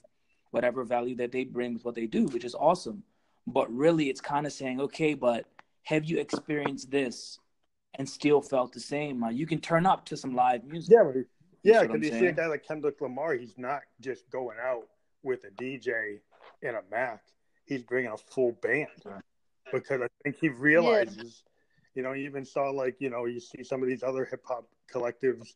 whatever 0.50 0.84
value 0.84 1.16
that 1.16 1.32
they 1.32 1.44
bring 1.44 1.74
with 1.74 1.84
what 1.84 1.94
they 1.94 2.06
do, 2.06 2.26
which 2.26 2.44
is 2.44 2.54
awesome 2.54 3.02
but 3.46 3.72
really 3.74 4.08
it's 4.08 4.20
kind 4.20 4.46
of 4.46 4.52
saying 4.52 4.80
okay 4.80 5.14
but 5.14 5.46
have 5.82 6.04
you 6.04 6.18
experienced 6.18 6.90
this 6.90 7.38
and 7.98 8.08
still 8.08 8.40
felt 8.40 8.72
the 8.72 8.80
same 8.80 9.22
uh, 9.22 9.30
you 9.30 9.46
can 9.46 9.60
turn 9.60 9.86
up 9.86 10.04
to 10.04 10.16
some 10.16 10.34
live 10.34 10.64
music 10.64 10.94
yeah 10.94 11.04
but, 11.04 11.24
yeah 11.62 11.82
because 11.82 12.02
you 12.02 12.18
see 12.18 12.26
a 12.26 12.32
guy 12.32 12.46
like 12.46 12.66
kendrick 12.66 13.00
lamar 13.00 13.34
he's 13.34 13.58
not 13.58 13.82
just 14.00 14.28
going 14.30 14.56
out 14.62 14.86
with 15.22 15.44
a 15.44 15.50
dj 15.62 16.18
and 16.62 16.76
a 16.76 16.82
mac 16.90 17.22
he's 17.66 17.82
bringing 17.82 18.10
a 18.10 18.16
full 18.16 18.52
band 18.62 18.88
because 19.72 20.00
i 20.00 20.06
think 20.22 20.36
he 20.36 20.48
realizes 20.48 21.42
yeah. 21.44 21.50
You 21.94 22.02
know 22.02 22.12
you 22.12 22.24
even 22.24 22.44
saw 22.44 22.70
like 22.70 22.96
you 23.00 23.10
know 23.10 23.24
you 23.24 23.40
see 23.40 23.62
some 23.62 23.82
of 23.82 23.88
these 23.88 24.02
other 24.02 24.24
hip-hop 24.24 24.66
collectives 24.92 25.54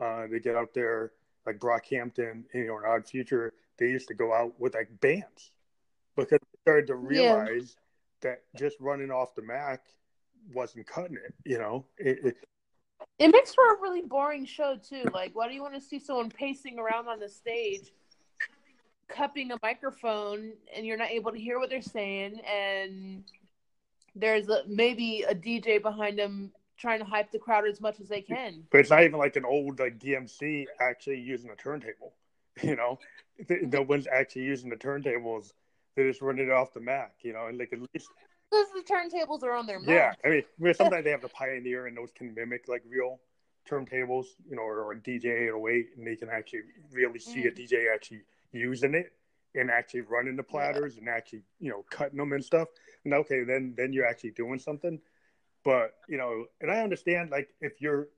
uh, 0.00 0.26
they 0.30 0.38
get 0.38 0.56
out 0.56 0.72
there 0.74 1.12
like 1.46 1.58
brockhampton 1.58 2.44
you 2.54 2.66
know 2.66 2.72
or 2.72 2.86
odd 2.86 3.06
future 3.06 3.52
they 3.78 3.86
used 3.86 4.08
to 4.08 4.14
go 4.14 4.34
out 4.34 4.58
with 4.60 4.74
like 4.74 4.88
bands 5.00 5.52
because 6.16 6.38
they 6.40 6.58
started 6.62 6.86
to 6.88 6.96
realize 6.96 7.76
yeah. 8.22 8.30
that 8.30 8.42
just 8.56 8.76
running 8.80 9.10
off 9.10 9.34
the 9.34 9.42
Mac 9.42 9.82
wasn't 10.52 10.86
cutting 10.86 11.16
it. 11.16 11.34
You 11.44 11.58
know, 11.58 11.86
it, 11.96 12.18
it, 12.24 12.36
it 13.18 13.28
makes 13.28 13.54
for 13.54 13.74
a 13.74 13.80
really 13.80 14.02
boring 14.02 14.44
show 14.44 14.76
too. 14.76 15.04
Like, 15.12 15.34
why 15.34 15.48
do 15.48 15.54
you 15.54 15.62
want 15.62 15.74
to 15.74 15.80
see 15.80 15.98
someone 15.98 16.28
pacing 16.28 16.78
around 16.78 17.08
on 17.08 17.20
the 17.20 17.28
stage, 17.28 17.92
cupping 19.08 19.52
a 19.52 19.56
microphone, 19.62 20.52
and 20.74 20.84
you're 20.84 20.98
not 20.98 21.10
able 21.10 21.32
to 21.32 21.38
hear 21.38 21.58
what 21.58 21.70
they're 21.70 21.80
saying, 21.80 22.40
and 22.40 23.24
there's 24.18 24.48
a, 24.48 24.62
maybe 24.66 25.24
a 25.28 25.34
DJ 25.34 25.80
behind 25.80 26.18
them 26.18 26.52
trying 26.78 27.00
to 27.00 27.04
hype 27.04 27.30
the 27.32 27.38
crowd 27.38 27.66
as 27.66 27.80
much 27.80 28.00
as 28.00 28.08
they 28.08 28.20
can. 28.20 28.64
But 28.70 28.80
it's 28.80 28.90
not 28.90 29.02
even 29.02 29.18
like 29.18 29.36
an 29.36 29.44
old 29.44 29.80
like 29.80 29.98
DMC 29.98 30.66
actually 30.80 31.20
using 31.20 31.50
a 31.50 31.56
turntable. 31.56 32.14
You 32.60 32.74
know, 32.74 32.98
no 33.48 33.82
one's 33.82 34.08
actually 34.08 34.42
using 34.42 34.68
the 34.68 34.74
turntables 34.74 35.52
They're 35.94 36.08
just 36.08 36.20
run 36.20 36.40
it 36.40 36.50
off 36.50 36.74
the 36.74 36.80
Mac, 36.80 37.12
you 37.20 37.32
know, 37.32 37.46
and 37.46 37.56
like 37.56 37.72
at 37.72 37.78
least 37.78 38.08
because 38.50 38.66
the 38.74 38.82
turntables 38.82 39.44
are 39.44 39.52
on 39.52 39.64
their 39.64 39.78
Mac. 39.78 39.88
Yeah, 39.88 40.12
I 40.24 40.42
mean, 40.58 40.74
sometimes 40.74 41.04
they 41.04 41.10
have 41.12 41.22
the 41.22 41.28
Pioneer, 41.28 41.86
and 41.86 41.96
those 41.96 42.10
can 42.10 42.34
mimic 42.34 42.66
like 42.66 42.82
real 42.88 43.20
turntables, 43.70 44.26
you 44.48 44.56
know, 44.56 44.62
or, 44.62 44.80
or 44.80 44.92
a 44.92 44.96
DJ 44.96 45.46
808, 45.48 45.86
and 45.96 46.06
they 46.06 46.16
can 46.16 46.28
actually 46.30 46.62
really 46.90 47.20
see 47.20 47.44
mm. 47.44 47.48
a 47.48 47.50
DJ 47.52 47.94
actually 47.94 48.22
using 48.50 48.94
it 48.94 49.12
and 49.54 49.70
actually 49.70 50.02
running 50.02 50.36
the 50.36 50.42
platters 50.42 50.94
yeah. 50.94 51.00
and 51.00 51.08
actually, 51.08 51.42
you 51.58 51.70
know, 51.70 51.84
cutting 51.90 52.18
them 52.18 52.32
and 52.32 52.44
stuff. 52.44 52.68
And 53.04 53.14
okay, 53.14 53.44
then 53.44 53.74
then 53.76 53.92
you're 53.92 54.06
actually 54.06 54.32
doing 54.32 54.58
something. 54.58 55.00
But 55.64 55.94
you 56.08 56.18
know, 56.18 56.46
and 56.60 56.70
I 56.70 56.80
understand 56.80 57.30
like 57.30 57.48
if 57.60 57.80
you're 57.80 58.08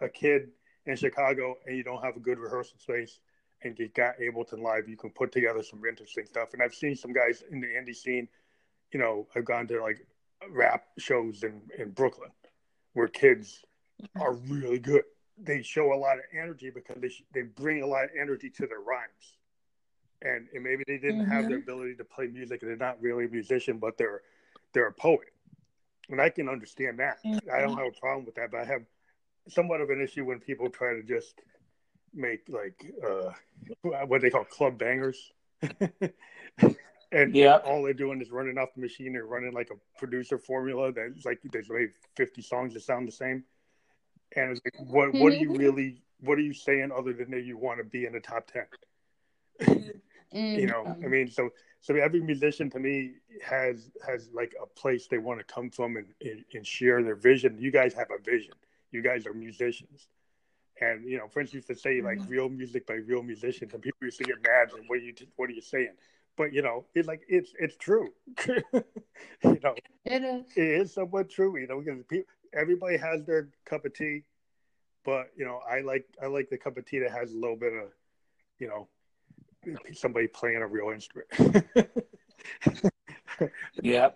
a 0.00 0.08
kid 0.08 0.48
in 0.86 0.96
Chicago 0.96 1.56
and 1.66 1.76
you 1.76 1.82
don't 1.82 2.02
have 2.02 2.16
a 2.16 2.20
good 2.20 2.38
rehearsal 2.38 2.78
space 2.78 3.18
and 3.62 3.78
you 3.78 3.88
got 3.88 4.18
Ableton 4.18 4.62
Live, 4.62 4.88
you 4.88 4.96
can 4.96 5.10
put 5.10 5.32
together 5.32 5.62
some 5.62 5.82
interesting 5.84 6.26
stuff. 6.26 6.52
And 6.52 6.62
I've 6.62 6.74
seen 6.74 6.94
some 6.94 7.12
guys 7.12 7.42
in 7.50 7.60
the 7.60 7.66
indie 7.66 7.94
scene, 7.94 8.28
you 8.92 9.00
know, 9.00 9.26
I've 9.34 9.44
gone 9.44 9.66
to 9.68 9.82
like 9.82 10.06
rap 10.50 10.84
shows 10.98 11.42
in, 11.42 11.62
in 11.78 11.90
Brooklyn 11.90 12.30
where 12.92 13.08
kids 13.08 13.64
mm-hmm. 14.02 14.22
are 14.22 14.34
really 14.34 14.78
good. 14.78 15.02
They 15.38 15.62
show 15.62 15.92
a 15.92 15.96
lot 15.96 16.16
of 16.16 16.24
energy 16.32 16.70
because 16.70 16.96
they, 17.00 17.10
they 17.34 17.42
bring 17.42 17.82
a 17.82 17.86
lot 17.86 18.04
of 18.04 18.10
energy 18.18 18.50
to 18.50 18.66
their 18.66 18.80
rhymes. 18.80 19.35
And, 20.26 20.48
and 20.52 20.64
maybe 20.64 20.82
they 20.86 20.98
didn't 20.98 21.22
mm-hmm. 21.22 21.30
have 21.30 21.44
the 21.44 21.54
mm-hmm. 21.54 21.62
ability 21.62 21.94
to 21.96 22.04
play 22.04 22.26
music 22.26 22.62
and 22.62 22.70
they're 22.70 22.76
not 22.76 23.00
really 23.00 23.26
a 23.26 23.28
musician, 23.28 23.78
but 23.78 23.96
they're, 23.96 24.22
they're 24.72 24.88
a 24.88 24.92
poet. 24.92 25.32
And 26.10 26.20
I 26.20 26.30
can 26.30 26.48
understand 26.48 26.98
that. 26.98 27.18
Mm-hmm. 27.24 27.50
I 27.52 27.60
don't 27.60 27.70
mm-hmm. 27.70 27.78
have 27.78 27.92
a 27.96 28.00
problem 28.00 28.24
with 28.26 28.34
that, 28.36 28.50
but 28.50 28.60
I 28.60 28.64
have 28.64 28.82
somewhat 29.48 29.80
of 29.80 29.90
an 29.90 30.00
issue 30.00 30.24
when 30.24 30.40
people 30.40 30.68
try 30.70 30.94
to 30.94 31.02
just 31.02 31.40
make 32.14 32.48
like 32.48 32.92
uh, 33.06 33.30
what 34.06 34.20
they 34.20 34.30
call 34.30 34.44
club 34.44 34.78
bangers. 34.78 35.32
and 37.12 37.34
yeah, 37.34 37.56
all 37.56 37.82
they're 37.82 37.92
doing 37.92 38.20
is 38.20 38.30
running 38.30 38.58
off 38.58 38.74
the 38.74 38.80
machine. 38.80 39.12
They're 39.12 39.26
running 39.26 39.52
like 39.52 39.70
a 39.70 39.98
producer 39.98 40.38
formula 40.38 40.92
that's 40.92 41.24
like 41.24 41.40
there's 41.52 41.68
maybe 41.70 41.92
50 42.16 42.42
songs 42.42 42.74
that 42.74 42.82
sound 42.82 43.06
the 43.06 43.12
same. 43.12 43.44
And 44.34 44.50
it's 44.50 44.60
like, 44.64 44.90
what 44.90 45.14
what 45.14 45.32
are 45.32 45.36
you 45.36 45.56
really 45.56 46.02
what 46.20 46.38
are 46.38 46.42
you 46.42 46.54
saying 46.54 46.90
other 46.96 47.12
than 47.12 47.30
that 47.30 47.44
you 47.44 47.56
want 47.56 47.78
to 47.78 47.84
be 47.84 48.06
in 48.06 48.12
the 48.12 48.20
top 48.20 48.50
10? 48.50 49.86
Mm-hmm. 50.34 50.58
You 50.60 50.66
know, 50.66 50.96
I 51.04 51.06
mean, 51.06 51.30
so 51.30 51.50
so 51.80 51.94
every 51.94 52.20
musician 52.20 52.70
to 52.70 52.78
me 52.78 53.14
has 53.44 53.90
has 54.06 54.28
like 54.32 54.54
a 54.60 54.66
place 54.66 55.06
they 55.06 55.18
want 55.18 55.38
to 55.40 55.44
come 55.44 55.70
from 55.70 55.96
and, 55.96 56.06
and, 56.22 56.44
and 56.54 56.66
share 56.66 57.02
their 57.02 57.14
vision. 57.14 57.56
You 57.58 57.70
guys 57.70 57.94
have 57.94 58.08
a 58.10 58.22
vision. 58.22 58.54
You 58.90 59.02
guys 59.02 59.26
are 59.26 59.32
musicians. 59.34 60.08
And 60.80 61.04
you 61.08 61.16
know, 61.18 61.28
Prince 61.28 61.54
used 61.54 61.68
to 61.68 61.74
say 61.74 62.00
like 62.02 62.18
Mhm. 62.18 62.28
real 62.28 62.48
music 62.48 62.86
by 62.86 62.94
real 62.94 63.22
musicians, 63.22 63.72
and 63.72 63.82
people 63.82 63.98
used 64.02 64.18
to 64.18 64.24
get 64.24 64.42
mad. 64.42 64.72
And 64.76 64.88
what 64.88 64.98
are 64.98 65.02
you 65.02 65.14
what 65.36 65.48
are 65.48 65.52
you 65.54 65.62
saying? 65.62 65.94
But 66.36 66.52
you 66.52 66.62
know, 66.62 66.84
it's 66.94 67.08
like 67.08 67.22
it's 67.28 67.54
it's 67.58 67.76
true. 67.76 68.12
you 68.46 69.60
know, 69.62 69.74
It 70.04 70.22
is. 70.22 70.44
it 70.56 70.68
is 70.80 70.92
somewhat 70.94 71.30
true. 71.30 71.56
You 71.58 71.66
know, 71.66 71.80
because 71.80 72.02
people, 72.04 72.30
everybody 72.52 72.96
has 72.98 73.24
their 73.24 73.48
cup 73.64 73.84
of 73.86 73.94
tea, 73.94 74.24
but 75.04 75.30
you 75.36 75.44
know, 75.44 75.60
I 75.70 75.80
like 75.80 76.06
I 76.22 76.26
like 76.26 76.50
the 76.50 76.58
cup 76.58 76.76
of 76.76 76.84
tea 76.84 76.98
that 77.00 77.10
has 77.10 77.32
a 77.32 77.38
little 77.38 77.56
bit 77.56 77.72
of, 77.72 77.88
you 78.58 78.68
know, 78.68 78.88
somebody 79.92 80.26
playing 80.26 80.62
a 80.62 80.66
real 80.66 80.90
instrument. 80.90 81.66
Yeah, 83.82 84.10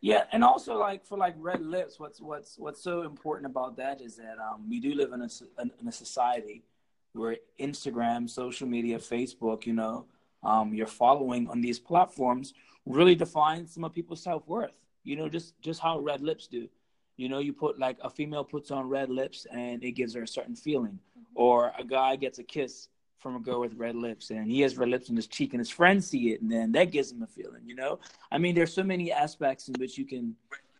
yeah, 0.00 0.24
and 0.32 0.44
also 0.44 0.78
like 0.78 1.04
for 1.04 1.18
like 1.18 1.34
red 1.38 1.64
lips, 1.64 1.98
what's 1.98 2.20
what's 2.20 2.58
what's 2.58 2.82
so 2.82 3.02
important 3.02 3.46
about 3.50 3.76
that 3.76 4.00
is 4.00 4.16
that 4.16 4.36
um, 4.38 4.68
we 4.68 4.80
do 4.80 4.94
live 4.94 5.12
in 5.12 5.22
a 5.22 5.28
in 5.80 5.88
a 5.88 5.92
society 5.92 6.62
where 7.12 7.36
Instagram, 7.58 8.28
social 8.28 8.68
media, 8.68 8.98
Facebook, 8.98 9.66
you 9.66 9.72
know, 9.72 10.04
um, 10.42 10.74
your 10.74 10.86
following 10.86 11.48
on 11.48 11.60
these 11.60 11.78
platforms 11.78 12.54
really 12.84 13.14
defines 13.14 13.72
some 13.72 13.84
of 13.84 13.92
people's 13.92 14.22
self 14.22 14.46
worth. 14.46 14.72
You 15.02 15.16
know, 15.16 15.28
just 15.28 15.60
just 15.60 15.80
how 15.80 15.98
red 15.98 16.22
lips 16.22 16.46
do. 16.46 16.68
You 17.16 17.28
know, 17.28 17.38
you 17.38 17.52
put 17.52 17.78
like 17.78 17.96
a 18.02 18.10
female 18.10 18.44
puts 18.44 18.70
on 18.70 18.88
red 18.88 19.08
lips 19.08 19.46
and 19.50 19.82
it 19.82 19.92
gives 19.92 20.14
her 20.14 20.22
a 20.22 20.28
certain 20.28 20.54
feeling, 20.54 20.98
or 21.34 21.72
a 21.78 21.84
guy 21.84 22.16
gets 22.16 22.38
a 22.38 22.44
kiss 22.44 22.88
from 23.26 23.34
a 23.34 23.40
girl 23.40 23.58
with 23.58 23.74
red 23.74 23.96
lips 23.96 24.30
and 24.30 24.48
he 24.48 24.60
has 24.60 24.76
red 24.76 24.88
lips 24.88 25.10
on 25.10 25.16
his 25.16 25.26
cheek 25.26 25.52
and 25.52 25.58
his 25.58 25.68
friends 25.68 26.06
see 26.06 26.30
it 26.30 26.40
and 26.42 26.48
then 26.48 26.70
that 26.70 26.92
gives 26.92 27.10
him 27.10 27.22
a 27.22 27.26
feeling. 27.26 27.60
You 27.66 27.74
know, 27.74 27.98
I 28.30 28.38
mean, 28.38 28.54
there's 28.54 28.72
so 28.72 28.84
many 28.84 29.10
aspects 29.10 29.66
in 29.66 29.74
which 29.80 29.98
you 29.98 30.06
can 30.06 30.36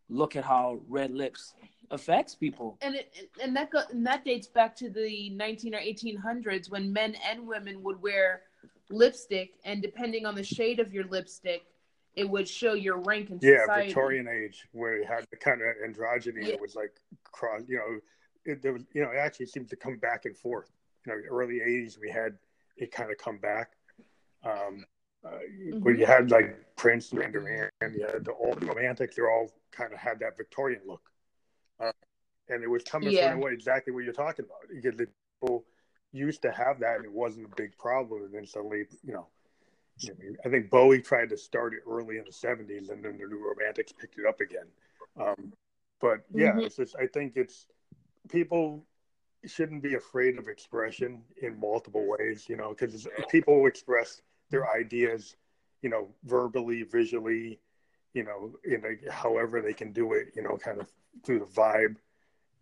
look 0.09 0.37
at 0.37 0.45
how 0.45 0.79
red 0.89 1.11
lips 1.11 1.55
affects 1.91 2.37
people. 2.37 2.79
and 2.83 2.95
it 2.95 3.31
and 3.43 3.57
that 3.57 3.73
go, 3.73 3.81
and 3.91 4.07
that 4.07 4.25
dates 4.25 4.47
back 4.47 4.77
to 4.77 4.89
the 4.89 5.31
19 5.31 5.75
or 5.75 5.81
1800s 5.81 6.71
when 6.71 6.93
men 6.93 7.17
and 7.29 7.45
women 7.45 7.83
would 7.83 8.01
wear 8.01 8.43
lipstick 8.91 9.55
and 9.65 9.83
depending 9.83 10.25
on 10.25 10.37
the 10.37 10.45
shade 10.45 10.79
of 10.79 10.93
your 10.93 11.05
lipstick 11.07 11.65
it 12.15 12.31
would 12.31 12.49
show 12.49 12.75
your 12.75 12.99
rank 12.99 13.31
in 13.31 13.41
yeah, 13.43 13.59
society 13.63 13.87
Victorian 13.89 14.29
age 14.29 14.69
where 14.71 14.99
it 14.99 15.09
had 15.09 15.27
the 15.33 15.37
kind 15.37 15.61
of 15.63 15.69
androgyny. 15.85 16.47
Yeah. 16.47 16.55
It 16.55 16.61
was 16.61 16.77
like 16.77 16.93
cross. 17.25 17.63
You 17.67 17.79
know, 17.79 18.01
it 18.53 18.63
there 18.63 18.73
was 18.73 18.85
you 18.95 19.03
know 19.03 19.11
it 19.11 19.19
actually 19.19 19.47
seems 19.47 19.69
to 19.71 19.77
come 19.77 19.97
back 19.97 20.27
and 20.27 20.37
forth. 20.37 20.71
You 21.07 21.13
know, 21.13 21.19
early 21.31 21.61
'80s 21.61 21.99
we 22.01 22.11
had 22.11 22.37
it 22.77 22.93
kind 22.93 23.11
of 23.11 23.19
come 23.19 23.39
back. 23.39 23.73
Um, 24.45 24.85
uh, 25.25 25.39
Mm-hmm. 25.73 25.99
you 25.99 26.07
had 26.07 26.31
like 26.31 26.77
Prince 26.77 27.13
and 27.13 27.33
Duran, 27.33 27.71
you 27.81 28.07
had 28.13 28.25
the 28.25 28.35
old 28.35 28.63
romantics. 28.63 29.17
They 29.17 29.23
all 29.23 29.51
kind 29.73 29.93
of 29.93 29.99
had 29.99 30.19
that 30.21 30.37
Victorian 30.37 30.83
look, 30.87 31.11
uh, 31.81 31.91
and 32.49 32.63
it 32.63 32.69
was 32.71 32.83
coming 32.85 33.13
Yeah. 33.13 33.31
from 33.31 33.41
the 33.41 33.47
way 33.47 33.53
exactly 33.53 33.93
what 33.93 34.05
you're 34.05 34.13
talking 34.13 34.45
about. 34.45 34.59
Because 34.73 34.97
the 34.97 35.09
people 35.41 35.65
used 36.13 36.43
to 36.43 36.53
have 36.53 36.79
that, 36.81 36.97
and 36.97 37.05
it 37.05 37.13
wasn't 37.13 37.47
a 37.47 37.57
big 37.57 37.77
problem. 37.79 38.25
And 38.25 38.33
then 38.35 38.47
suddenly, 38.47 38.85
you 39.03 39.13
know, 39.15 39.27
you 40.03 40.11
know, 40.11 40.37
I 40.45 40.49
think 40.49 40.71
Bowie 40.71 41.03
tried 41.03 41.31
to 41.31 41.37
start 41.37 41.75
it 41.75 41.81
early 41.89 42.19
in 42.19 42.25
the 42.25 42.33
'70s, 42.33 42.91
and 42.91 43.03
then 43.05 43.19
the 43.19 43.27
New 43.27 43.45
Romantics 43.49 43.93
picked 43.93 44.19
it 44.19 44.27
up 44.27 44.41
again. 44.41 44.67
Um, 45.17 45.53
but 46.01 46.25
yeah, 46.33 46.53
Mhm. 46.55 46.67
it's 46.67 46.77
just 46.77 46.95
I 46.97 47.07
think 47.07 47.33
it's 47.37 47.67
people 48.29 48.87
shouldn't 49.47 49.83
be 49.83 49.95
afraid 49.95 50.39
of 50.39 50.49
expression 50.49 51.23
in 51.43 51.59
multiple 51.59 52.07
ways, 52.07 52.47
you 52.49 52.57
know, 52.57 52.71
because 52.71 53.07
people 53.31 53.67
express 53.67 54.23
their 54.51 54.71
ideas, 54.71 55.37
you 55.83 55.91
know, 55.91 56.09
verbally, 56.25 56.83
visually, 56.83 57.59
you 58.15 58.25
know, 58.25 58.53
in 58.65 58.83
a, 58.85 59.13
however 59.13 59.61
they 59.61 59.73
can 59.73 59.93
do 59.93 60.13
it, 60.13 60.29
you 60.35 60.43
know, 60.43 60.57
kind 60.57 60.81
of 60.81 60.91
through 61.25 61.39
the 61.39 61.47
vibe. 61.47 61.97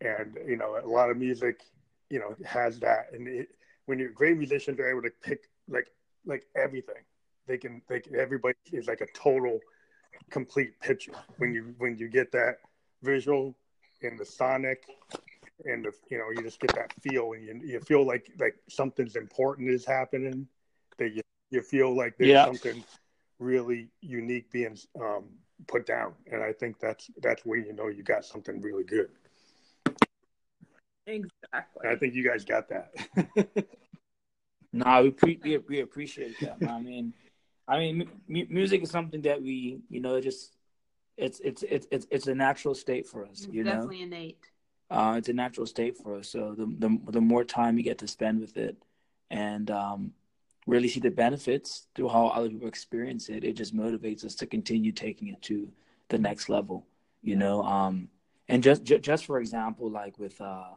And, 0.01 0.37
you 0.47 0.57
know, 0.57 0.79
a 0.83 0.87
lot 0.87 1.11
of 1.11 1.17
music, 1.17 1.63
you 2.11 2.19
know, 2.19 2.35
has 2.45 2.81
that. 2.81 3.07
And 3.13 3.29
it, 3.29 3.49
when 3.87 3.99
you're 3.99 4.11
great 4.11 4.37
musicians 4.37 4.79
are 4.81 4.91
able 4.91 5.03
to 5.03 5.11
pick 5.23 5.49
like, 5.69 5.89
like 6.27 6.45
everything, 6.57 7.03
they 7.47 7.59
can, 7.59 7.81
they 7.89 8.01
can, 8.01 8.17
everybody 8.17 8.57
is 8.73 8.89
like 8.89 9.01
a 9.01 9.07
total 9.15 9.61
complete 10.31 10.79
picture. 10.81 11.13
When 11.39 11.53
you, 11.53 11.75
when 11.79 11.97
you 11.97 12.09
get 12.09 12.33
that 12.33 12.57
visual 13.03 13.55
and 14.03 14.19
the 14.19 14.25
sonic 14.25 14.85
and 15.65 15.85
the, 15.85 15.93
you 16.11 16.19
know, 16.19 16.31
you 16.31 16.43
just 16.43 16.61
get 16.61 16.75
that 16.75 16.93
feel 17.01 17.33
and 17.33 17.45
you, 17.45 17.61
you 17.65 17.81
feel 17.81 18.07
like, 18.07 18.31
like 18.39 18.57
something's 18.69 19.17
important 19.17 19.71
is 19.71 19.85
happening 19.85 20.47
that 20.99 21.11
you, 21.13 21.23
you 21.51 21.63
feel 21.63 21.95
like 21.97 22.17
there's 22.19 22.31
Yeah. 22.31 22.45
something 22.45 22.85
really 23.39 23.89
unique 24.01 24.51
being 24.51 24.77
um, 25.01 25.25
put 25.67 25.87
down. 25.87 26.15
And 26.31 26.43
I 26.43 26.53
think 26.53 26.79
that's, 26.81 27.11
that's 27.23 27.45
where 27.45 27.59
you 27.59 27.73
know 27.73 27.89
you 27.89 28.03
got 28.03 28.25
something 28.25 28.61
really 28.61 28.85
good. 28.85 29.11
exactly 31.07 31.83
And 31.83 31.93
I 31.93 31.97
think 31.97 32.15
you 32.15 32.25
guys 32.25 32.45
got 32.45 32.69
that. 32.69 32.93
No, 34.73 35.03
we, 35.03 35.11
pre- 35.11 35.41
we 35.43 35.59
we 35.59 35.81
appreciate 35.81 36.41
that. 36.41 36.61
man. 36.61 36.71
I 36.71 36.81
mean, 36.81 37.13
I 37.69 37.79
mean, 37.79 38.09
mu- 38.29 38.47
music 38.49 38.83
is 38.83 38.91
something 38.91 39.23
that 39.23 39.41
we, 39.43 39.81
you 39.89 40.01
know, 40.01 40.21
just 40.21 40.57
it's 41.17 41.41
it's 41.41 41.63
it's 41.63 41.87
it's 41.91 42.07
it's 42.11 42.27
a 42.27 42.35
natural 42.35 42.75
state 42.75 43.07
for 43.07 43.25
us. 43.25 43.47
it's 43.47 43.47
You 43.51 43.65
know, 43.65 43.71
definitely 43.71 44.03
innate 44.03 44.51
uh, 44.91 45.15
it's 45.19 45.29
a 45.29 45.33
natural 45.33 45.67
state 45.67 45.97
for 45.97 46.17
us. 46.17 46.29
So 46.29 46.55
the 46.57 46.67
the 46.79 47.13
the 47.13 47.21
more 47.21 47.45
time 47.45 47.77
you 47.77 47.85
get 47.85 47.99
to 47.99 48.09
spend 48.09 48.41
with 48.41 48.57
it, 48.57 48.77
and 49.31 49.71
um, 49.71 50.13
really 50.67 50.89
see 50.89 51.01
the 51.01 51.11
benefits 51.11 51.87
through 51.95 52.09
how 52.09 52.29
other 52.29 52.49
people 52.49 52.69
experience 52.69 53.29
it, 53.29 53.45
it 53.45 53.55
just 53.55 53.75
motivates 53.75 54.25
us 54.25 54.35
to 54.37 54.47
continue 54.47 54.93
taking 54.93 55.29
it 55.29 55.41
to 55.43 55.69
the 56.09 56.19
next 56.19 56.49
level. 56.49 56.87
You 57.23 57.37
know, 57.37 57.63
um, 57.63 58.09
and 58.49 58.63
just 58.63 58.85
ju- 58.85 58.99
just 58.99 59.25
for 59.25 59.41
example, 59.41 59.91
like 59.91 60.19
with 60.19 60.41
uh, 60.41 60.75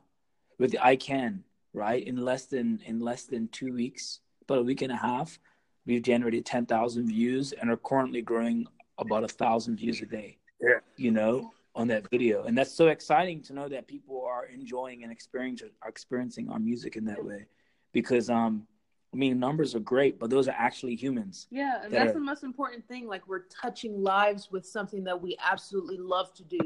with 0.58 0.72
the 0.72 0.86
I 0.86 0.95
Can, 0.95 1.43
right? 1.74 2.05
In 2.05 2.18
less 2.18 2.45
than 2.45 2.82
in 2.86 2.99
less 2.99 3.24
than 3.24 3.49
two 3.49 3.74
weeks, 3.74 4.22
about 4.43 4.60
a 4.60 4.64
week 4.64 4.82
and 4.82 4.91
a 4.91 4.97
half, 4.97 5.38
we've 5.86 6.01
generated 6.01 6.45
ten 6.45 6.66
thousand 6.66 7.08
views 7.08 7.51
and 7.51 7.70
are 7.70 7.78
currently 7.78 8.22
growing 8.22 8.66
about 8.97 9.24
a 9.24 9.28
thousand 9.28 9.78
views 9.78 10.01
a 10.01 10.05
day. 10.05 10.38
Yeah. 10.62 10.80
You 10.95 11.12
know, 11.12 11.51
on 11.78 11.88
that 11.88 12.09
video, 12.09 12.43
and 12.43 12.57
that's 12.57 12.73
so 12.73 12.88
exciting 12.88 13.41
to 13.43 13.53
know 13.53 13.69
that 13.69 13.88
people 13.88 14.25
are 14.25 14.45
enjoying 14.45 15.03
and 15.03 15.11
experiencing 15.11 15.69
are 15.82 15.89
experiencing 15.89 16.49
our 16.49 16.59
music 16.59 16.95
in 16.95 17.05
that 17.05 17.23
way, 17.23 17.45
because 17.93 18.30
um, 18.30 18.67
I 19.13 19.17
mean, 19.17 19.39
numbers 19.39 19.75
are 19.75 19.80
great, 19.80 20.19
but 20.19 20.30
those 20.30 20.47
are 20.47 20.55
actually 20.57 20.95
humans. 20.95 21.47
yeah 21.49 21.84
and 21.84 21.93
that 21.93 21.99
that's 21.99 22.11
are- 22.11 22.19
the 22.19 22.25
most 22.25 22.43
important 22.43 22.88
thing 22.88 23.07
like 23.07 23.28
we're 23.28 23.45
touching 23.61 24.03
lives 24.03 24.49
with 24.51 24.65
something 24.65 25.03
that 25.05 25.21
we 25.21 25.38
absolutely 25.41 25.97
love 25.97 26.34
to 26.34 26.43
do. 26.43 26.59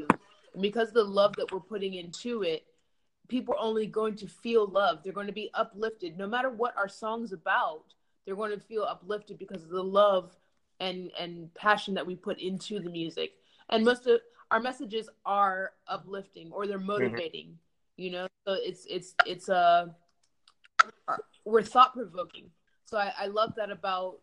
And 0.54 0.60
because 0.60 0.88
of 0.88 0.94
the 0.94 1.04
love 1.04 1.34
that 1.36 1.50
we're 1.52 1.60
putting 1.60 1.94
into 1.94 2.42
it 2.42 2.64
people 3.28 3.54
are 3.54 3.60
only 3.60 3.86
going 3.86 4.14
to 4.16 4.26
feel 4.26 4.66
love. 4.66 4.98
They're 5.02 5.12
going 5.12 5.28
to 5.28 5.32
be 5.32 5.50
uplifted. 5.54 6.18
No 6.18 6.26
matter 6.26 6.50
what 6.50 6.76
our 6.76 6.88
song's 6.88 7.32
about 7.32 7.94
they're 8.24 8.36
going 8.36 8.52
to 8.52 8.60
feel 8.60 8.84
uplifted 8.84 9.38
because 9.38 9.64
of 9.64 9.70
the 9.70 9.82
love 9.82 10.36
and 10.80 11.10
and 11.18 11.52
passion 11.54 11.94
that 11.94 12.06
we 12.06 12.14
put 12.14 12.38
into 12.40 12.80
the 12.80 12.90
music. 12.90 13.32
And 13.68 13.84
most 13.84 14.06
of 14.06 14.20
our 14.52 14.60
messages 14.60 15.08
are 15.24 15.72
uplifting 15.88 16.52
or 16.52 16.66
they're 16.66 16.78
motivating 16.78 17.58
you 17.96 18.10
know? 18.10 18.26
So 18.46 18.54
it's 18.54 18.86
it's 18.86 19.14
it's 19.26 19.48
uh 19.48 19.86
we're 21.44 21.62
thought 21.62 21.94
provoking 21.94 22.50
so 22.84 22.98
I, 22.98 23.12
I 23.20 23.26
love 23.26 23.54
that 23.56 23.70
about 23.70 24.18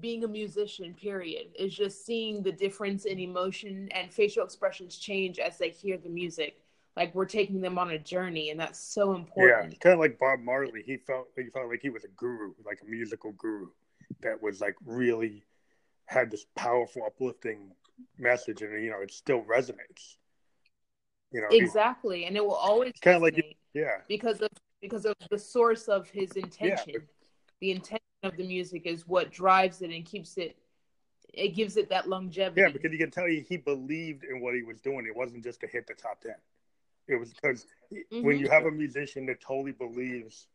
being 0.00 0.24
a 0.24 0.28
musician 0.28 0.94
period. 0.94 1.48
Is 1.58 1.74
just 1.74 2.04
seeing 2.04 2.42
the 2.42 2.50
difference 2.50 3.04
in 3.04 3.18
emotion 3.18 3.88
and 3.92 4.12
facial 4.12 4.44
expressions 4.44 4.96
change 4.96 5.38
as 5.38 5.58
they 5.58 5.68
hear 5.70 5.98
the 5.98 6.08
music. 6.08 6.62
Like 6.96 7.14
we're 7.14 7.26
taking 7.26 7.60
them 7.60 7.78
on 7.78 7.90
a 7.90 7.98
journey 7.98 8.50
and 8.50 8.58
that's 8.58 8.80
so 8.80 9.14
important 9.14 9.72
yeah, 9.72 9.78
kind 9.78 9.94
of 9.94 10.00
like 10.00 10.18
Bob 10.18 10.40
Marley. 10.40 10.82
He 10.84 10.96
felt 10.96 11.28
he 11.36 11.48
felt 11.50 11.68
like 11.68 11.80
he 11.80 11.90
was 11.90 12.04
a 12.04 12.08
guru, 12.08 12.54
like 12.66 12.80
a 12.82 12.90
musical 12.90 13.32
guru, 13.32 13.68
that 14.20 14.42
was 14.42 14.60
like 14.60 14.74
really 14.84 15.44
had 16.06 16.30
this 16.30 16.44
powerful, 16.56 17.02
uplifting 17.06 17.72
message, 18.18 18.62
and 18.62 18.82
you 18.82 18.90
know, 18.90 19.00
it 19.00 19.10
still 19.12 19.42
resonates. 19.42 20.16
You 21.32 21.40
know, 21.40 21.48
exactly 21.50 22.26
and 22.26 22.36
it 22.36 22.44
will 22.44 22.54
always 22.54 22.92
Kinda 23.00 23.18
like- 23.18 23.56
yeah, 23.72 24.02
because 24.06 24.40
of 24.42 24.50
because 24.82 25.06
of 25.06 25.14
the 25.30 25.38
source 25.38 25.88
of 25.88 26.10
his 26.10 26.32
intention 26.32 26.92
but- 26.92 27.02
the 27.60 27.70
intention 27.70 28.00
of 28.22 28.36
the 28.36 28.46
music 28.46 28.82
is 28.84 29.06
what 29.08 29.30
drives 29.30 29.80
it 29.80 29.90
and 29.90 30.04
keeps 30.04 30.36
it 30.36 30.58
it 31.32 31.54
gives 31.54 31.78
it 31.78 31.88
that 31.88 32.06
longevity 32.08 32.60
yeah, 32.60 32.68
because 32.68 32.92
you 32.92 32.98
can 32.98 33.10
tell 33.10 33.26
you 33.28 33.40
he 33.40 33.56
believed 33.56 34.24
in 34.24 34.40
what 34.42 34.54
he 34.54 34.62
was 34.62 34.80
doing. 34.82 35.06
It 35.06 35.16
wasn't 35.16 35.42
just 35.42 35.60
to 35.60 35.66
hit 35.66 35.86
the 35.86 35.94
top 35.94 36.20
ten. 36.20 36.34
It 37.08 37.16
was 37.16 37.32
because 37.32 37.66
when 37.90 38.36
Mhm. 38.36 38.40
you 38.40 38.48
have 38.50 38.66
a 38.66 38.70
musician 38.70 39.24
that 39.26 39.40
totally 39.40 39.72
believes 39.72 40.48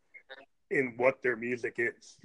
in 0.70 0.94
what 0.98 1.24
their 1.24 1.36
music 1.36 1.76
is, 1.80 2.20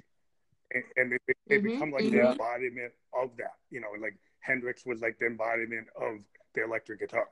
and, 0.71 0.83
and 0.97 1.11
they, 1.13 1.33
they 1.47 1.57
Mhm, 1.57 1.63
become 1.63 1.91
like 1.91 2.03
the 2.03 2.17
mhm. 2.17 2.31
embodiment 2.31 2.93
of 3.13 3.35
that. 3.37 3.55
You 3.71 3.79
know, 3.81 3.91
like 3.99 4.15
Hendrix 4.43 4.85
was 4.85 5.01
like 5.01 5.19
the 5.19 5.27
embodiment 5.27 5.87
of 5.99 6.23
the 6.55 6.63
electric 6.63 6.99
guitar, 7.01 7.27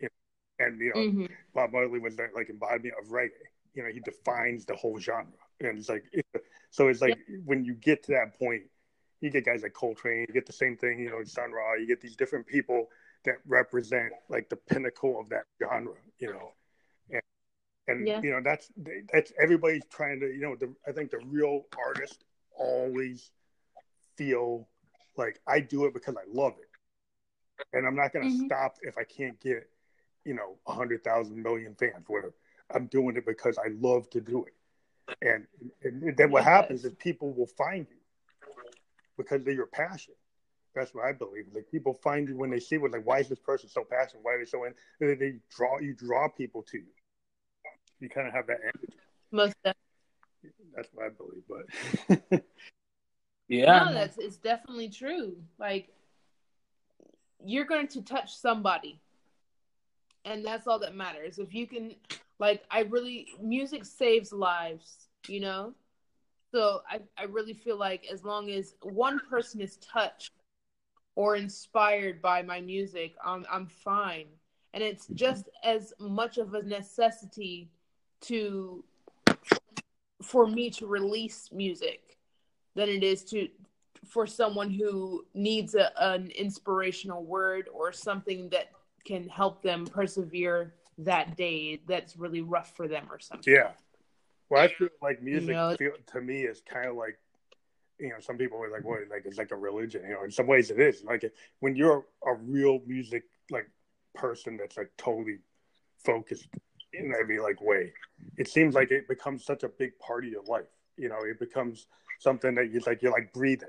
you 0.00 0.08
know, 0.08 0.66
and 0.66 0.80
you 0.80 0.92
know 0.94 1.02
Mhm. 1.02 1.30
Bob 1.54 1.72
Marley 1.72 2.00
was 2.00 2.16
the, 2.16 2.28
like 2.34 2.50
embodiment 2.50 2.94
of 3.02 3.08
reggae. 3.10 3.48
You 3.74 3.84
know, 3.84 3.90
he 3.90 4.00
defines 4.00 4.66
the 4.66 4.76
whole 4.76 4.98
genre, 5.00 5.40
and 5.60 5.78
it's 5.78 5.88
like 5.88 6.04
So 6.70 6.88
it's 6.88 7.00
like 7.02 7.18
when 7.44 7.64
you 7.64 7.74
get 7.74 8.04
to 8.04 8.12
that 8.12 8.38
point, 8.38 8.62
you 9.20 9.30
get 9.30 9.44
guys 9.44 9.62
like 9.62 9.74
Coltrane, 9.74 10.26
you 10.28 10.34
get 10.34 10.46
the 10.46 10.52
same 10.52 10.76
thing, 10.76 11.00
you 11.00 11.10
know, 11.10 11.22
Sun 11.24 11.52
Ra, 11.52 11.74
you 11.74 11.86
get 11.86 12.00
these 12.00 12.16
different 12.16 12.46
people 12.46 12.88
that 13.24 13.36
represent 13.46 14.12
like 14.28 14.48
the 14.48 14.56
pinnacle 14.56 15.20
of 15.20 15.28
that 15.30 15.44
genre, 15.62 15.94
you 16.18 16.32
know. 16.32 16.52
And, 17.10 17.22
and 17.88 18.06
yeah. 18.06 18.20
you 18.22 18.30
know, 18.30 18.40
that's 18.42 18.70
that's 19.12 19.32
everybody's 19.40 19.84
trying 19.90 20.20
to, 20.20 20.26
you 20.26 20.40
know, 20.40 20.56
the, 20.56 20.74
I 20.88 20.92
think 20.92 21.10
the 21.10 21.20
real 21.26 21.66
artist 21.86 22.24
always 22.58 23.30
feel 24.16 24.68
like 25.16 25.40
I 25.46 25.60
do 25.60 25.84
it 25.86 25.94
because 25.94 26.16
I 26.16 26.24
love 26.32 26.54
it. 26.60 26.68
And 27.72 27.86
I'm 27.86 27.94
not 27.94 28.12
going 28.12 28.24
to 28.24 28.30
mm-hmm. 28.30 28.46
stop 28.46 28.76
if 28.82 28.98
I 28.98 29.04
can't 29.04 29.38
get, 29.40 29.68
you 30.24 30.34
know, 30.34 30.56
a 30.66 30.72
hundred 30.72 31.04
thousand 31.04 31.42
million 31.42 31.74
fans, 31.74 32.04
whatever. 32.06 32.34
I'm 32.74 32.86
doing 32.86 33.16
it 33.16 33.26
because 33.26 33.58
I 33.58 33.68
love 33.80 34.08
to 34.10 34.20
do 34.20 34.44
it. 34.44 34.54
And, 35.20 35.46
and 35.82 36.16
then 36.16 36.30
what 36.30 36.44
happens 36.44 36.84
is 36.84 36.92
people 36.94 37.32
will 37.32 37.46
find 37.46 37.86
you 37.90 37.96
because 39.16 39.46
of 39.46 39.54
your 39.54 39.66
passion. 39.66 40.14
That's 40.74 40.94
what 40.94 41.04
I 41.04 41.12
believe. 41.12 41.46
Like 41.54 41.70
people 41.70 41.94
find 42.02 42.28
you 42.28 42.36
when 42.36 42.50
they 42.50 42.60
see 42.60 42.78
what 42.78 42.92
like 42.92 43.06
why 43.06 43.18
is 43.18 43.28
this 43.28 43.38
person 43.38 43.68
so 43.68 43.84
passionate? 43.84 44.24
Why 44.24 44.34
are 44.34 44.38
they 44.38 44.46
so 44.46 44.64
in? 44.64 44.72
They, 45.00 45.14
they 45.14 45.34
draw 45.54 45.78
you 45.78 45.94
draw 45.94 46.28
people 46.28 46.62
to 46.70 46.78
you. 46.78 46.86
You 48.00 48.08
kind 48.08 48.26
of 48.26 48.32
have 48.32 48.46
that 48.46 48.60
energy. 48.62 48.94
Most 49.30 49.54
definitely. 49.62 49.78
That's 50.74 50.88
what 50.92 51.06
I 51.06 51.10
believe, 51.10 51.42
but 52.30 52.44
yeah, 53.48 53.84
no, 53.84 53.92
that's 53.94 54.18
it's 54.18 54.36
definitely 54.36 54.88
true. 54.88 55.36
Like 55.58 55.88
you're 57.44 57.64
going 57.64 57.88
to 57.88 58.02
touch 58.02 58.34
somebody, 58.34 59.00
and 60.24 60.44
that's 60.44 60.66
all 60.66 60.78
that 60.80 60.94
matters. 60.94 61.38
If 61.38 61.54
you 61.54 61.66
can, 61.66 61.94
like, 62.38 62.62
I 62.70 62.80
really 62.82 63.28
music 63.40 63.84
saves 63.84 64.32
lives. 64.32 65.08
You 65.28 65.40
know, 65.40 65.74
so 66.52 66.82
I, 66.90 67.00
I 67.16 67.24
really 67.24 67.54
feel 67.54 67.78
like 67.78 68.06
as 68.12 68.24
long 68.24 68.50
as 68.50 68.74
one 68.82 69.20
person 69.30 69.60
is 69.60 69.76
touched 69.76 70.32
or 71.14 71.36
inspired 71.36 72.20
by 72.20 72.42
my 72.42 72.60
music, 72.60 73.14
I'm 73.24 73.46
I'm 73.50 73.66
fine. 73.66 74.26
And 74.74 74.82
it's 74.82 75.04
mm-hmm. 75.04 75.16
just 75.16 75.48
as 75.62 75.92
much 75.98 76.38
of 76.38 76.54
a 76.54 76.62
necessity 76.62 77.68
to 78.22 78.84
for 80.22 80.46
me 80.46 80.70
to 80.70 80.86
release 80.86 81.50
music 81.52 82.12
than 82.74 82.88
it 82.88 83.02
is 83.02 83.24
to 83.24 83.48
for 84.06 84.26
someone 84.26 84.70
who 84.70 85.24
needs 85.34 85.74
a, 85.74 85.90
an 86.02 86.30
inspirational 86.30 87.24
word 87.24 87.68
or 87.72 87.92
something 87.92 88.48
that 88.50 88.70
can 89.04 89.28
help 89.28 89.62
them 89.62 89.86
persevere 89.86 90.74
that 90.98 91.36
day 91.36 91.80
that's 91.86 92.16
really 92.16 92.40
rough 92.40 92.74
for 92.76 92.88
them 92.88 93.06
or 93.10 93.18
something. 93.18 93.52
Yeah. 93.52 93.70
Well, 94.50 94.62
I 94.62 94.68
feel 94.68 94.88
like 95.00 95.22
music 95.22 95.48
you 95.48 95.54
know, 95.54 95.76
feel, 95.78 95.92
to 96.12 96.20
me 96.20 96.42
is 96.42 96.60
kind 96.60 96.86
of 96.86 96.96
like, 96.96 97.18
you 97.98 98.10
know, 98.10 98.16
some 98.20 98.36
people 98.36 98.62
are 98.62 98.70
like, 98.70 98.84
"What? 98.84 99.00
Like 99.10 99.22
it's 99.24 99.38
like 99.38 99.50
a 99.50 99.56
religion." 99.56 100.02
You 100.02 100.14
know, 100.14 100.24
in 100.24 100.30
some 100.30 100.46
ways 100.46 100.70
it 100.70 100.80
is. 100.80 101.02
Like 101.04 101.24
when 101.60 101.76
you're 101.76 102.04
a 102.26 102.34
real 102.34 102.80
music 102.86 103.24
like 103.50 103.70
person 104.14 104.56
that's 104.56 104.76
like 104.76 104.90
totally 104.98 105.38
focused 106.04 106.48
in 106.92 107.14
every 107.18 107.38
like 107.38 107.62
way, 107.62 107.92
it 108.36 108.48
seems 108.48 108.74
like 108.74 108.90
it 108.90 109.08
becomes 109.08 109.44
such 109.44 109.62
a 109.62 109.68
big 109.68 109.98
part 109.98 110.24
of 110.24 110.30
your 110.30 110.42
life. 110.42 110.66
You 110.96 111.08
know, 111.08 111.18
it 111.22 111.38
becomes 111.38 111.86
something 112.18 112.54
that 112.54 112.70
you 112.70 112.80
like. 112.86 113.02
You're 113.02 113.12
like 113.12 113.32
breathing. 113.32 113.68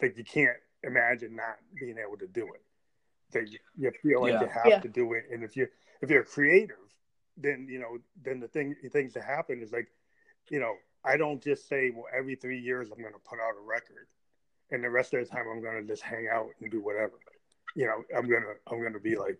Like 0.00 0.16
you 0.16 0.24
can't 0.24 0.56
imagine 0.82 1.36
not 1.36 1.56
being 1.78 1.96
able 1.98 2.16
to 2.18 2.26
do 2.26 2.44
it. 2.44 2.62
That 3.32 3.50
you, 3.50 3.58
you 3.76 3.92
feel 4.02 4.22
like 4.22 4.32
yeah. 4.32 4.40
you 4.40 4.48
have 4.48 4.66
yeah. 4.66 4.80
to 4.80 4.88
do 4.88 5.12
it, 5.12 5.24
and 5.30 5.44
if 5.44 5.56
you 5.56 5.68
if 6.00 6.10
you're 6.10 6.24
creative, 6.24 6.76
then 7.36 7.66
you 7.70 7.78
know, 7.78 7.98
then 8.22 8.40
the 8.40 8.48
thing 8.48 8.74
things 8.92 9.14
that 9.14 9.24
happen 9.24 9.60
is 9.62 9.72
like 9.72 9.88
you 10.50 10.60
know, 10.60 10.74
I 11.04 11.16
don't 11.16 11.42
just 11.42 11.68
say, 11.68 11.90
well, 11.94 12.06
every 12.16 12.34
three 12.34 12.60
years 12.60 12.88
I'm 12.90 13.00
going 13.00 13.12
to 13.12 13.20
put 13.20 13.38
out 13.38 13.54
a 13.58 13.66
record, 13.66 14.06
and 14.70 14.82
the 14.84 14.90
rest 14.90 15.14
of 15.14 15.20
the 15.20 15.26
time 15.26 15.44
I'm 15.50 15.62
going 15.62 15.80
to 15.80 15.86
just 15.86 16.02
hang 16.02 16.28
out 16.32 16.48
and 16.60 16.70
do 16.70 16.82
whatever. 16.82 17.12
You 17.76 17.86
know, 17.86 18.02
I'm 18.16 18.28
gonna 18.28 18.54
I'm 18.66 18.82
gonna 18.82 18.98
be 18.98 19.16
like, 19.16 19.38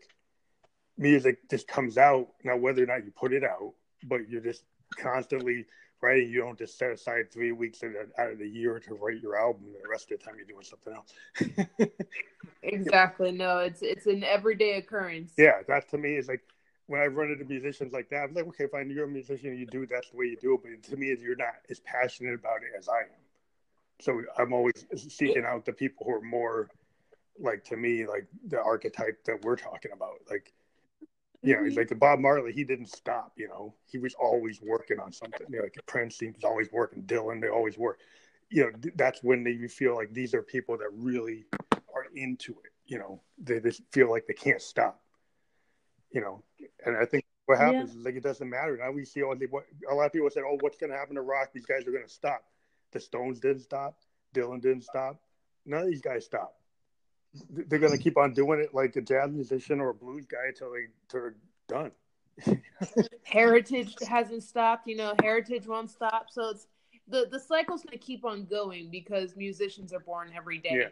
music 0.96 1.50
just 1.50 1.66
comes 1.66 1.98
out 1.98 2.28
now, 2.44 2.56
whether 2.56 2.82
or 2.82 2.86
not 2.86 3.04
you 3.04 3.10
put 3.10 3.32
it 3.32 3.42
out, 3.42 3.72
but 4.04 4.28
you're 4.28 4.40
just 4.40 4.62
constantly 4.96 5.66
writing. 6.00 6.30
You 6.30 6.40
don't 6.40 6.58
just 6.58 6.78
set 6.78 6.90
aside 6.90 7.30
three 7.32 7.52
weeks 7.52 7.82
out 8.18 8.30
of 8.30 8.38
the 8.38 8.48
year 8.48 8.78
to 8.80 8.94
write 8.94 9.20
your 9.20 9.38
album, 9.38 9.64
and 9.66 9.84
the 9.84 9.88
rest 9.88 10.10
of 10.10 10.18
the 10.18 10.24
time 10.24 10.34
you're 10.36 10.46
doing 10.46 10.64
something 10.64 10.94
else. 10.94 11.90
exactly. 12.62 13.32
No, 13.32 13.58
it's 13.58 13.82
it's 13.82 14.06
an 14.06 14.24
everyday 14.24 14.76
occurrence. 14.76 15.32
Yeah, 15.36 15.62
that 15.68 15.88
to 15.90 15.98
me 15.98 16.16
is 16.16 16.28
like 16.28 16.42
when 16.90 17.00
I 17.00 17.06
run 17.06 17.30
into 17.30 17.44
musicians 17.44 17.92
like 17.92 18.10
that, 18.10 18.24
I'm 18.24 18.34
like, 18.34 18.48
okay, 18.48 18.66
fine, 18.66 18.90
you're 18.90 19.04
a 19.04 19.08
musician, 19.08 19.56
you 19.56 19.64
do 19.64 19.86
that's 19.86 20.10
the 20.10 20.16
way 20.16 20.26
you 20.26 20.36
do 20.36 20.54
it. 20.54 20.60
But 20.62 20.90
to 20.90 20.96
me, 20.96 21.14
you're 21.20 21.36
not 21.36 21.54
as 21.70 21.78
passionate 21.80 22.34
about 22.34 22.62
it 22.62 22.76
as 22.76 22.88
I 22.88 23.02
am. 23.02 23.20
So 24.00 24.22
I'm 24.36 24.52
always 24.52 24.84
seeking 24.96 25.44
out 25.44 25.64
the 25.64 25.72
people 25.72 26.04
who 26.04 26.14
are 26.14 26.20
more 26.20 26.68
like 27.38 27.62
to 27.66 27.76
me, 27.76 28.06
like 28.06 28.26
the 28.48 28.60
archetype 28.60 29.22
that 29.24 29.44
we're 29.44 29.56
talking 29.56 29.92
about. 29.92 30.14
Like, 30.28 30.52
you 31.42 31.56
know, 31.56 31.64
he's 31.64 31.72
mm-hmm. 31.72 31.90
like 31.90 31.98
Bob 31.98 32.18
Marley. 32.18 32.52
He 32.52 32.64
didn't 32.64 32.88
stop. 32.88 33.32
You 33.36 33.48
know, 33.48 33.74
he 33.86 33.98
was 33.98 34.14
always 34.14 34.60
working 34.62 34.98
on 35.00 35.12
something. 35.12 35.46
You 35.48 35.58
know, 35.58 35.62
like 35.64 35.74
the 35.74 35.82
Prince, 35.84 36.18
he 36.18 36.26
was 36.26 36.44
always 36.44 36.68
working. 36.72 37.02
Dylan, 37.04 37.40
they 37.40 37.48
always 37.48 37.78
work. 37.78 38.00
You 38.50 38.64
know, 38.64 38.90
that's 38.96 39.22
when 39.22 39.44
they, 39.44 39.52
you 39.52 39.68
feel 39.68 39.94
like 39.94 40.12
these 40.12 40.34
are 40.34 40.42
people 40.42 40.76
that 40.78 40.88
really 40.92 41.46
are 41.94 42.06
into 42.14 42.52
it. 42.64 42.72
You 42.86 42.98
know, 42.98 43.22
they 43.38 43.60
just 43.60 43.82
feel 43.92 44.10
like 44.10 44.26
they 44.26 44.34
can't 44.34 44.60
stop 44.60 45.00
you 46.12 46.20
know, 46.20 46.42
and 46.84 46.96
I 46.96 47.04
think 47.04 47.24
what 47.46 47.58
happens 47.58 47.92
yeah. 47.92 48.00
is 48.00 48.04
like 48.04 48.16
it 48.16 48.22
doesn't 48.22 48.48
matter. 48.48 48.76
Now 48.76 48.90
we 48.90 49.04
see 49.04 49.22
all 49.22 49.36
the, 49.36 49.46
what 49.46 49.64
a 49.90 49.94
lot 49.94 50.06
of 50.06 50.12
people 50.12 50.30
said, 50.30 50.42
"Oh, 50.46 50.58
what's 50.60 50.76
going 50.76 50.90
to 50.90 50.96
happen 50.96 51.14
to 51.14 51.22
rock? 51.22 51.50
These 51.52 51.66
guys 51.66 51.86
are 51.86 51.92
going 51.92 52.06
to 52.06 52.12
stop." 52.12 52.44
The 52.92 53.00
Stones 53.00 53.38
didn't 53.38 53.62
stop. 53.62 53.98
Dylan 54.34 54.60
didn't 54.60 54.82
stop. 54.82 55.20
None 55.66 55.82
of 55.82 55.88
these 55.88 56.00
guys 56.00 56.24
stop. 56.24 56.54
They're 57.50 57.78
going 57.78 57.92
to 57.92 58.02
keep 58.02 58.16
on 58.16 58.32
doing 58.32 58.60
it 58.60 58.74
like 58.74 58.96
a 58.96 59.00
jazz 59.00 59.30
musician 59.30 59.80
or 59.80 59.90
a 59.90 59.94
blues 59.94 60.26
guy 60.26 60.48
until 60.48 60.72
they 60.72 60.86
they're 61.12 61.34
done. 61.68 61.92
Heritage 63.24 63.94
hasn't 64.06 64.42
stopped. 64.42 64.86
You 64.86 64.96
know, 64.96 65.14
Heritage 65.22 65.66
won't 65.66 65.90
stop. 65.90 66.26
So 66.30 66.50
it's 66.50 66.66
the 67.08 67.28
the 67.30 67.38
cycle's 67.38 67.82
going 67.82 67.98
to 67.98 68.04
keep 68.04 68.24
on 68.24 68.46
going 68.46 68.90
because 68.90 69.36
musicians 69.36 69.92
are 69.92 70.00
born 70.00 70.32
every 70.36 70.58
day. 70.58 70.78
Yeah. 70.80 70.88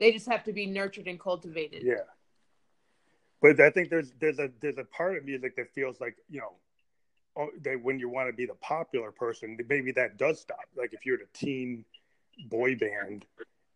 They 0.00 0.12
just 0.12 0.28
have 0.28 0.44
to 0.44 0.52
be 0.52 0.66
nurtured 0.66 1.06
and 1.06 1.18
cultivated. 1.18 1.82
Yeah 1.84 2.04
but 3.40 3.60
I 3.60 3.70
think 3.70 3.90
there's 3.90 4.12
there's 4.20 4.38
a 4.38 4.50
there's 4.60 4.78
a 4.78 4.84
part 4.84 5.16
of 5.16 5.24
music 5.24 5.56
that 5.56 5.72
feels 5.74 6.00
like 6.00 6.16
you 6.28 6.40
know 6.40 6.52
oh, 7.36 7.48
that 7.62 7.80
when 7.82 7.98
you 7.98 8.08
want 8.08 8.28
to 8.28 8.32
be 8.32 8.46
the 8.46 8.54
popular 8.54 9.12
person, 9.12 9.56
maybe 9.68 9.92
that 9.92 10.18
does 10.18 10.40
stop. 10.40 10.64
Like 10.76 10.92
if 10.92 11.06
you're 11.06 11.20
a 11.20 11.26
teen 11.32 11.84
boy 12.48 12.76
band, 12.76 13.26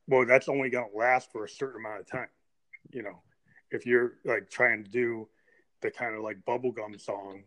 well, 0.08 0.26
that's 0.26 0.48
only 0.48 0.70
going 0.70 0.90
to 0.90 0.96
last 0.96 1.30
for 1.32 1.44
a 1.44 1.48
certain 1.48 1.80
amount 1.80 2.00
of 2.00 2.06
time. 2.06 2.28
You 2.90 3.02
know, 3.02 3.22
if 3.70 3.86
you're 3.86 4.14
like 4.24 4.50
trying 4.50 4.84
to 4.84 4.90
do 4.90 5.28
the 5.80 5.90
kind 5.90 6.14
of 6.14 6.22
like 6.22 6.38
bubblegum 6.46 7.00
song, 7.00 7.42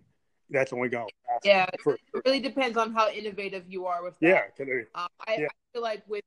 that's 0.50 0.74
only 0.74 0.90
going 0.90 1.08
to 1.08 1.34
last. 1.34 1.46
Yeah, 1.46 1.68
for, 1.84 1.94
it 1.94 2.22
really 2.26 2.40
depends 2.40 2.78
on 2.78 2.94
how 2.94 3.10
innovative 3.10 3.66
you 3.68 3.86
are 3.86 4.04
with 4.04 4.18
that. 4.20 4.54
Yeah, 4.58 4.74
um, 4.96 5.08
I, 5.28 5.38
yeah. 5.40 5.46
I 5.46 5.74
feel 5.74 5.82
like 5.82 6.04
with 6.08 6.24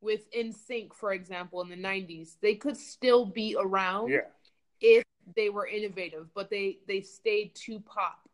with 0.00 0.30
NSYNC, 0.32 0.94
for 0.94 1.12
example, 1.12 1.60
in 1.60 1.68
the 1.68 1.76
'90s, 1.76 2.36
they 2.40 2.54
could 2.54 2.76
still 2.76 3.24
be 3.24 3.56
around. 3.58 4.10
Yeah 4.10 4.20
if 4.82 5.04
they 5.36 5.48
were 5.48 5.66
innovative, 5.66 6.26
but 6.34 6.50
they 6.50 6.78
they 6.86 7.00
stayed 7.00 7.54
too 7.54 7.80
pop. 7.80 8.28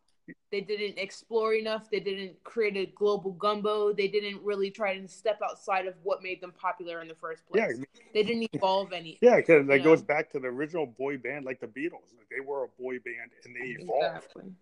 They 0.51 0.61
didn't 0.61 0.97
explore 0.97 1.53
enough. 1.53 1.89
They 1.91 1.99
didn't 1.99 2.43
create 2.43 2.75
a 2.77 2.85
global 2.87 3.31
gumbo. 3.33 3.93
They 3.93 4.07
didn't 4.07 4.41
really 4.41 4.71
try 4.71 4.97
to 4.97 5.07
step 5.07 5.39
outside 5.43 5.85
of 5.85 5.95
what 6.03 6.23
made 6.23 6.41
them 6.41 6.51
popular 6.51 7.01
in 7.01 7.07
the 7.07 7.15
first 7.15 7.45
place. 7.47 7.77
Yeah. 7.77 8.01
They 8.13 8.23
didn't 8.23 8.49
evolve 8.53 8.91
any. 8.93 9.19
Yeah, 9.21 9.37
because 9.37 9.67
that 9.67 9.83
goes 9.83 10.01
back 10.01 10.31
to 10.31 10.39
the 10.39 10.47
original 10.47 10.85
boy 10.85 11.17
band, 11.17 11.45
like 11.45 11.59
the 11.59 11.67
Beatles. 11.67 12.15
Like 12.17 12.27
they 12.31 12.39
were 12.39 12.63
a 12.63 12.81
boy 12.81 12.97
band 12.99 13.31
and 13.45 13.55
they 13.55 13.81
evolved. 13.81 14.17
Exactly. 14.17 14.53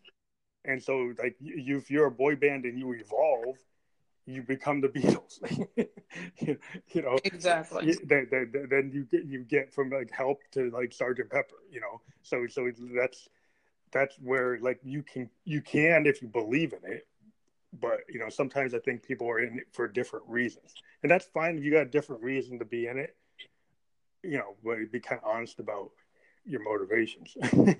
And 0.65 0.84
so, 0.84 1.13
like, 1.18 1.38
you, 1.39 1.78
if 1.78 1.89
you're 1.89 2.07
a 2.07 2.11
boy 2.11 2.36
band 2.36 2.65
and 2.65 2.78
you 2.78 2.93
evolve, 2.93 3.57
you 4.26 4.43
become 4.43 4.82
the 4.82 4.89
Beatles. 4.89 5.39
you, 6.39 6.57
you, 6.89 7.01
know, 7.01 7.18
exactly. 7.24 7.95
Then, 8.03 8.28
then, 8.30 8.68
then 8.70 8.91
you 8.93 9.05
get 9.05 9.26
you 9.26 9.43
get 9.43 9.74
from 9.74 9.89
like 9.89 10.11
help 10.11 10.41
to 10.51 10.70
like 10.72 10.91
Sergeant 10.91 11.30
Pepper. 11.30 11.55
You 11.72 11.80
know, 11.80 12.01
so 12.22 12.45
so 12.47 12.70
that's 12.95 13.30
that's 13.91 14.15
where 14.17 14.59
like 14.59 14.79
you 14.83 15.03
can 15.03 15.29
you 15.45 15.61
can 15.61 16.05
if 16.05 16.21
you 16.21 16.27
believe 16.27 16.73
in 16.73 16.91
it. 16.91 17.07
But 17.79 17.99
you 18.09 18.19
know, 18.19 18.29
sometimes 18.29 18.73
I 18.73 18.79
think 18.79 19.03
people 19.03 19.29
are 19.29 19.39
in 19.39 19.59
it 19.59 19.67
for 19.71 19.88
different 19.88 20.25
reasons, 20.27 20.73
and 21.03 21.11
that's 21.11 21.25
fine 21.25 21.57
if 21.57 21.63
you 21.63 21.71
got 21.71 21.81
a 21.81 21.89
different 21.89 22.23
reason 22.23 22.59
to 22.59 22.65
be 22.65 22.88
in 22.88 22.97
it. 22.97 23.15
You 24.23 24.38
know, 24.39 24.55
but 24.63 24.91
be 24.91 24.99
kind 24.99 25.21
of 25.23 25.29
honest 25.29 25.59
about 25.59 25.91
your 26.45 26.63
motivations. 26.63 27.35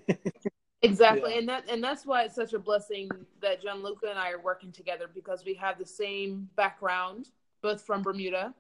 Exactly, 0.84 1.32
yeah. 1.32 1.40
and 1.40 1.50
that 1.50 1.70
and 1.70 1.84
that's 1.84 2.06
why 2.06 2.24
it's 2.24 2.36
such 2.36 2.54
a 2.54 2.60
blessing 2.60 3.10
that 3.42 3.62
Gianluca 3.62 4.10
and 4.10 4.20
I 4.20 4.32
are 4.32 4.40
working 4.40 4.72
together 4.72 5.10
because 5.12 5.44
we 5.44 5.56
have 5.56 5.80
the 5.80 5.86
same 5.86 6.50
background, 6.56 7.30
both 7.64 7.82
from 7.82 8.04
Bermuda. 8.04 8.54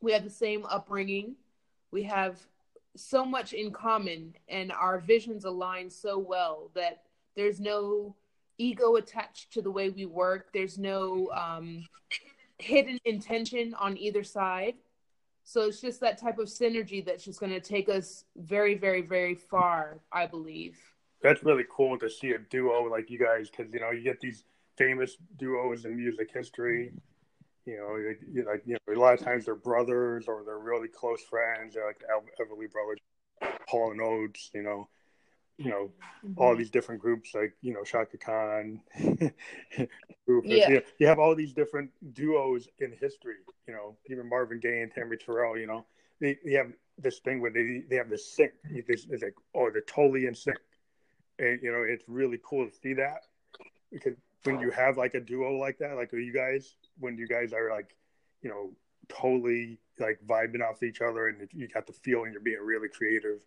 We 0.00 0.12
have 0.12 0.24
the 0.24 0.30
same 0.30 0.64
upbringing. 0.64 1.34
We 1.90 2.04
have 2.04 2.38
so 2.96 3.24
much 3.24 3.52
in 3.52 3.70
common, 3.70 4.34
and 4.48 4.72
our 4.72 4.98
visions 4.98 5.44
align 5.44 5.90
so 5.90 6.18
well 6.18 6.70
that 6.74 7.02
there's 7.36 7.60
no 7.60 8.14
ego 8.58 8.96
attached 8.96 9.52
to 9.52 9.62
the 9.62 9.70
way 9.70 9.90
we 9.90 10.06
work. 10.06 10.52
There's 10.52 10.78
no 10.78 11.30
um, 11.30 11.86
hidden 12.58 12.98
intention 13.04 13.74
on 13.74 13.96
either 13.98 14.24
side. 14.24 14.74
So 15.44 15.62
it's 15.62 15.80
just 15.80 16.00
that 16.00 16.18
type 16.18 16.38
of 16.38 16.48
synergy 16.48 17.04
that's 17.04 17.24
just 17.24 17.38
going 17.38 17.52
to 17.52 17.60
take 17.60 17.88
us 17.88 18.24
very, 18.36 18.74
very, 18.74 19.02
very 19.02 19.34
far, 19.34 20.00
I 20.12 20.26
believe. 20.26 20.76
That's 21.22 21.44
really 21.44 21.64
cool 21.70 21.98
to 22.00 22.10
see 22.10 22.32
a 22.32 22.38
duo 22.38 22.90
like 22.90 23.10
you 23.10 23.18
guys 23.18 23.48
because 23.48 23.72
you 23.72 23.80
know 23.80 23.90
you 23.90 24.02
get 24.02 24.20
these 24.20 24.44
famous 24.76 25.16
duos 25.38 25.84
in 25.84 25.96
music 25.96 26.30
history. 26.32 26.92
You 27.66 27.76
know, 27.78 27.96
you, 28.32 28.44
like 28.44 28.62
you 28.64 28.74
know, 28.74 28.94
a 28.94 28.98
lot 28.98 29.14
of 29.14 29.20
times 29.20 29.44
they're 29.44 29.54
brothers 29.54 30.26
or 30.28 30.44
they're 30.44 30.58
really 30.58 30.88
close 30.88 31.22
friends. 31.22 31.74
They're 31.74 31.86
like 31.86 31.98
the 31.98 32.44
Everly 32.44 32.70
Brothers, 32.70 33.00
Hall 33.66 33.90
and 33.90 34.00
Oates. 34.00 34.50
You 34.54 34.62
know, 34.62 34.88
you 35.58 35.70
know, 35.70 35.90
mm-hmm. 36.24 36.40
all 36.40 36.54
these 36.54 36.70
different 36.70 37.00
groups 37.00 37.34
like, 37.34 37.54
you 37.62 37.72
know, 37.72 37.82
Chaka 37.84 38.18
Khan. 38.18 38.80
Yeah. 40.28 40.68
You, 40.68 40.82
you, 40.98 41.06
have 41.06 41.20
all 41.20 41.36
these 41.36 41.52
different 41.52 41.90
duos 42.12 42.66
in 42.80 42.90
history, 43.00 43.36
you 43.68 43.74
know, 43.74 43.96
even 44.10 44.28
Marvin 44.28 44.58
Gaye 44.58 44.80
and 44.80 44.90
Tammy 44.90 45.16
Terrell, 45.16 45.56
you 45.56 45.68
know, 45.68 45.86
they, 46.20 46.36
they 46.44 46.54
have 46.54 46.72
this 46.98 47.20
thing 47.20 47.40
where 47.40 47.52
they, 47.52 47.84
they 47.88 47.94
have 47.94 48.10
this 48.10 48.34
sync. 48.34 48.50
It's, 48.64 49.06
it's 49.08 49.22
like, 49.22 49.36
oh, 49.54 49.70
they're 49.70 49.82
totally 49.82 50.26
in 50.26 50.34
sync. 50.34 50.56
And, 51.38 51.60
you 51.62 51.70
know, 51.70 51.84
it's 51.88 52.02
really 52.08 52.40
cool 52.44 52.68
to 52.68 52.74
see 52.74 52.94
that 52.94 53.22
because 53.92 54.14
when 54.46 54.60
you 54.60 54.70
have 54.70 54.96
like 54.96 55.14
a 55.14 55.20
duo 55.20 55.58
like 55.58 55.78
that, 55.78 55.96
like 55.96 56.12
you 56.12 56.32
guys, 56.32 56.74
when 56.98 57.16
you 57.16 57.26
guys 57.26 57.52
are 57.52 57.70
like, 57.70 57.94
you 58.42 58.50
know, 58.50 58.72
totally 59.08 59.78
like 59.98 60.18
vibing 60.26 60.62
off 60.62 60.82
each 60.82 61.00
other 61.00 61.28
and 61.28 61.48
you 61.52 61.68
got 61.68 61.86
the 61.86 61.92
feeling 61.92 62.32
you're 62.32 62.40
being 62.40 62.60
really 62.60 62.88
creative 62.88 63.40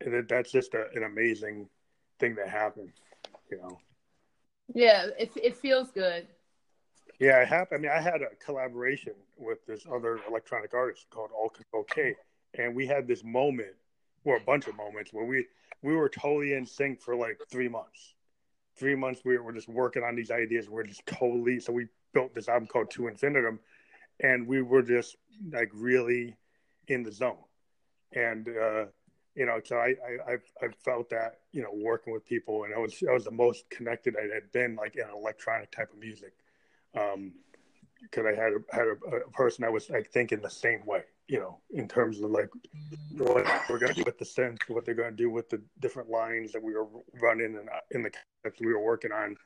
and 0.00 0.14
that, 0.14 0.28
that's 0.28 0.52
just 0.52 0.74
a, 0.74 0.86
an 0.94 1.04
amazing 1.04 1.68
thing 2.18 2.34
that 2.36 2.48
happens, 2.48 2.94
you 3.50 3.58
know. 3.58 3.78
Yeah, 4.74 5.06
it 5.18 5.32
it 5.36 5.56
feels 5.56 5.90
good. 5.90 6.26
Yeah, 7.18 7.38
I 7.38 7.44
have. 7.44 7.68
I 7.72 7.78
mean, 7.78 7.90
I 7.90 8.00
had 8.00 8.22
a 8.22 8.34
collaboration 8.44 9.14
with 9.36 9.64
this 9.66 9.86
other 9.90 10.20
electronic 10.28 10.74
artist 10.74 11.06
called 11.10 11.30
All 11.36 11.48
Control 11.48 11.84
K, 11.84 12.14
and 12.54 12.76
we 12.76 12.86
had 12.86 13.08
this 13.08 13.24
moment, 13.24 13.74
or 14.24 14.36
a 14.36 14.40
bunch 14.40 14.66
of 14.68 14.76
moments, 14.76 15.12
where 15.12 15.24
we 15.24 15.46
we 15.82 15.96
were 15.96 16.08
totally 16.08 16.52
in 16.52 16.66
sync 16.66 17.00
for 17.00 17.16
like 17.16 17.38
three 17.50 17.68
months. 17.68 18.14
Three 18.78 18.94
months, 18.94 19.22
we 19.24 19.36
were 19.38 19.52
just 19.52 19.68
working 19.68 20.02
on 20.04 20.14
these 20.14 20.30
ideas. 20.30 20.68
We're 20.68 20.84
just 20.84 21.04
totally. 21.06 21.60
So 21.60 21.72
we 21.72 21.88
built 22.14 22.34
this 22.34 22.48
album 22.48 22.68
called 22.68 22.90
To 22.92 23.08
Infinitum, 23.08 23.58
and 24.20 24.46
we 24.46 24.62
were 24.62 24.82
just 24.82 25.16
like 25.52 25.70
really 25.74 26.36
in 26.86 27.02
the 27.02 27.12
zone. 27.12 27.36
And 28.12 28.48
uh, 28.48 28.84
you 29.34 29.46
know, 29.46 29.60
so 29.64 29.76
I, 29.76 29.94
I 30.28 30.36
I've 30.62 30.74
felt 30.84 31.10
that 31.10 31.40
you 31.52 31.62
know 31.62 31.70
working 31.72 32.12
with 32.12 32.24
people, 32.24 32.64
and 32.64 32.74
I 32.74 32.78
was 32.78 33.02
I 33.08 33.12
was 33.12 33.24
the 33.24 33.30
most 33.30 33.68
connected 33.70 34.16
I 34.16 34.32
had 34.34 34.50
been 34.52 34.76
like 34.76 34.96
in 34.96 35.04
electronic 35.14 35.70
type 35.70 35.92
of 35.92 35.98
music, 35.98 36.32
um, 36.96 37.32
because 38.02 38.26
I 38.26 38.30
had 38.30 38.52
a, 38.52 38.76
had 38.76 38.86
a, 38.86 39.16
a, 39.16 39.30
person 39.30 39.64
I 39.64 39.68
was 39.68 39.90
like 39.90 40.10
thinking 40.10 40.40
the 40.40 40.50
same 40.50 40.84
way, 40.86 41.02
you 41.26 41.38
know, 41.38 41.58
in 41.70 41.88
terms 41.88 42.20
of 42.20 42.30
like 42.30 42.48
what 43.16 43.46
we're 43.68 43.78
gonna 43.78 43.94
do 43.94 44.04
with 44.04 44.18
the 44.18 44.24
synth, 44.24 44.58
what 44.68 44.84
they're 44.84 44.94
gonna 44.94 45.12
do 45.12 45.30
with 45.30 45.48
the 45.48 45.62
different 45.80 46.08
lines 46.08 46.52
that 46.52 46.62
we 46.62 46.74
were 46.74 46.86
running 47.20 47.56
and 47.56 47.68
uh, 47.68 47.80
in 47.90 48.02
the 48.02 48.10
that 48.44 48.54
we 48.60 48.66
were 48.66 48.82
working 48.82 49.12
on. 49.12 49.36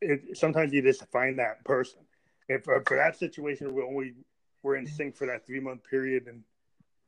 It, 0.00 0.36
sometimes 0.36 0.72
you 0.72 0.82
just 0.82 1.06
find 1.10 1.38
that 1.38 1.64
person. 1.64 2.00
If 2.48 2.64
for, 2.64 2.82
for 2.86 2.96
that 2.96 3.16
situation, 3.16 3.74
we 3.74 3.82
only 3.82 4.14
were 4.62 4.76
in 4.76 4.86
sync 4.86 5.16
for 5.16 5.26
that 5.26 5.46
three 5.46 5.60
month 5.60 5.82
period, 5.84 6.26
and 6.26 6.42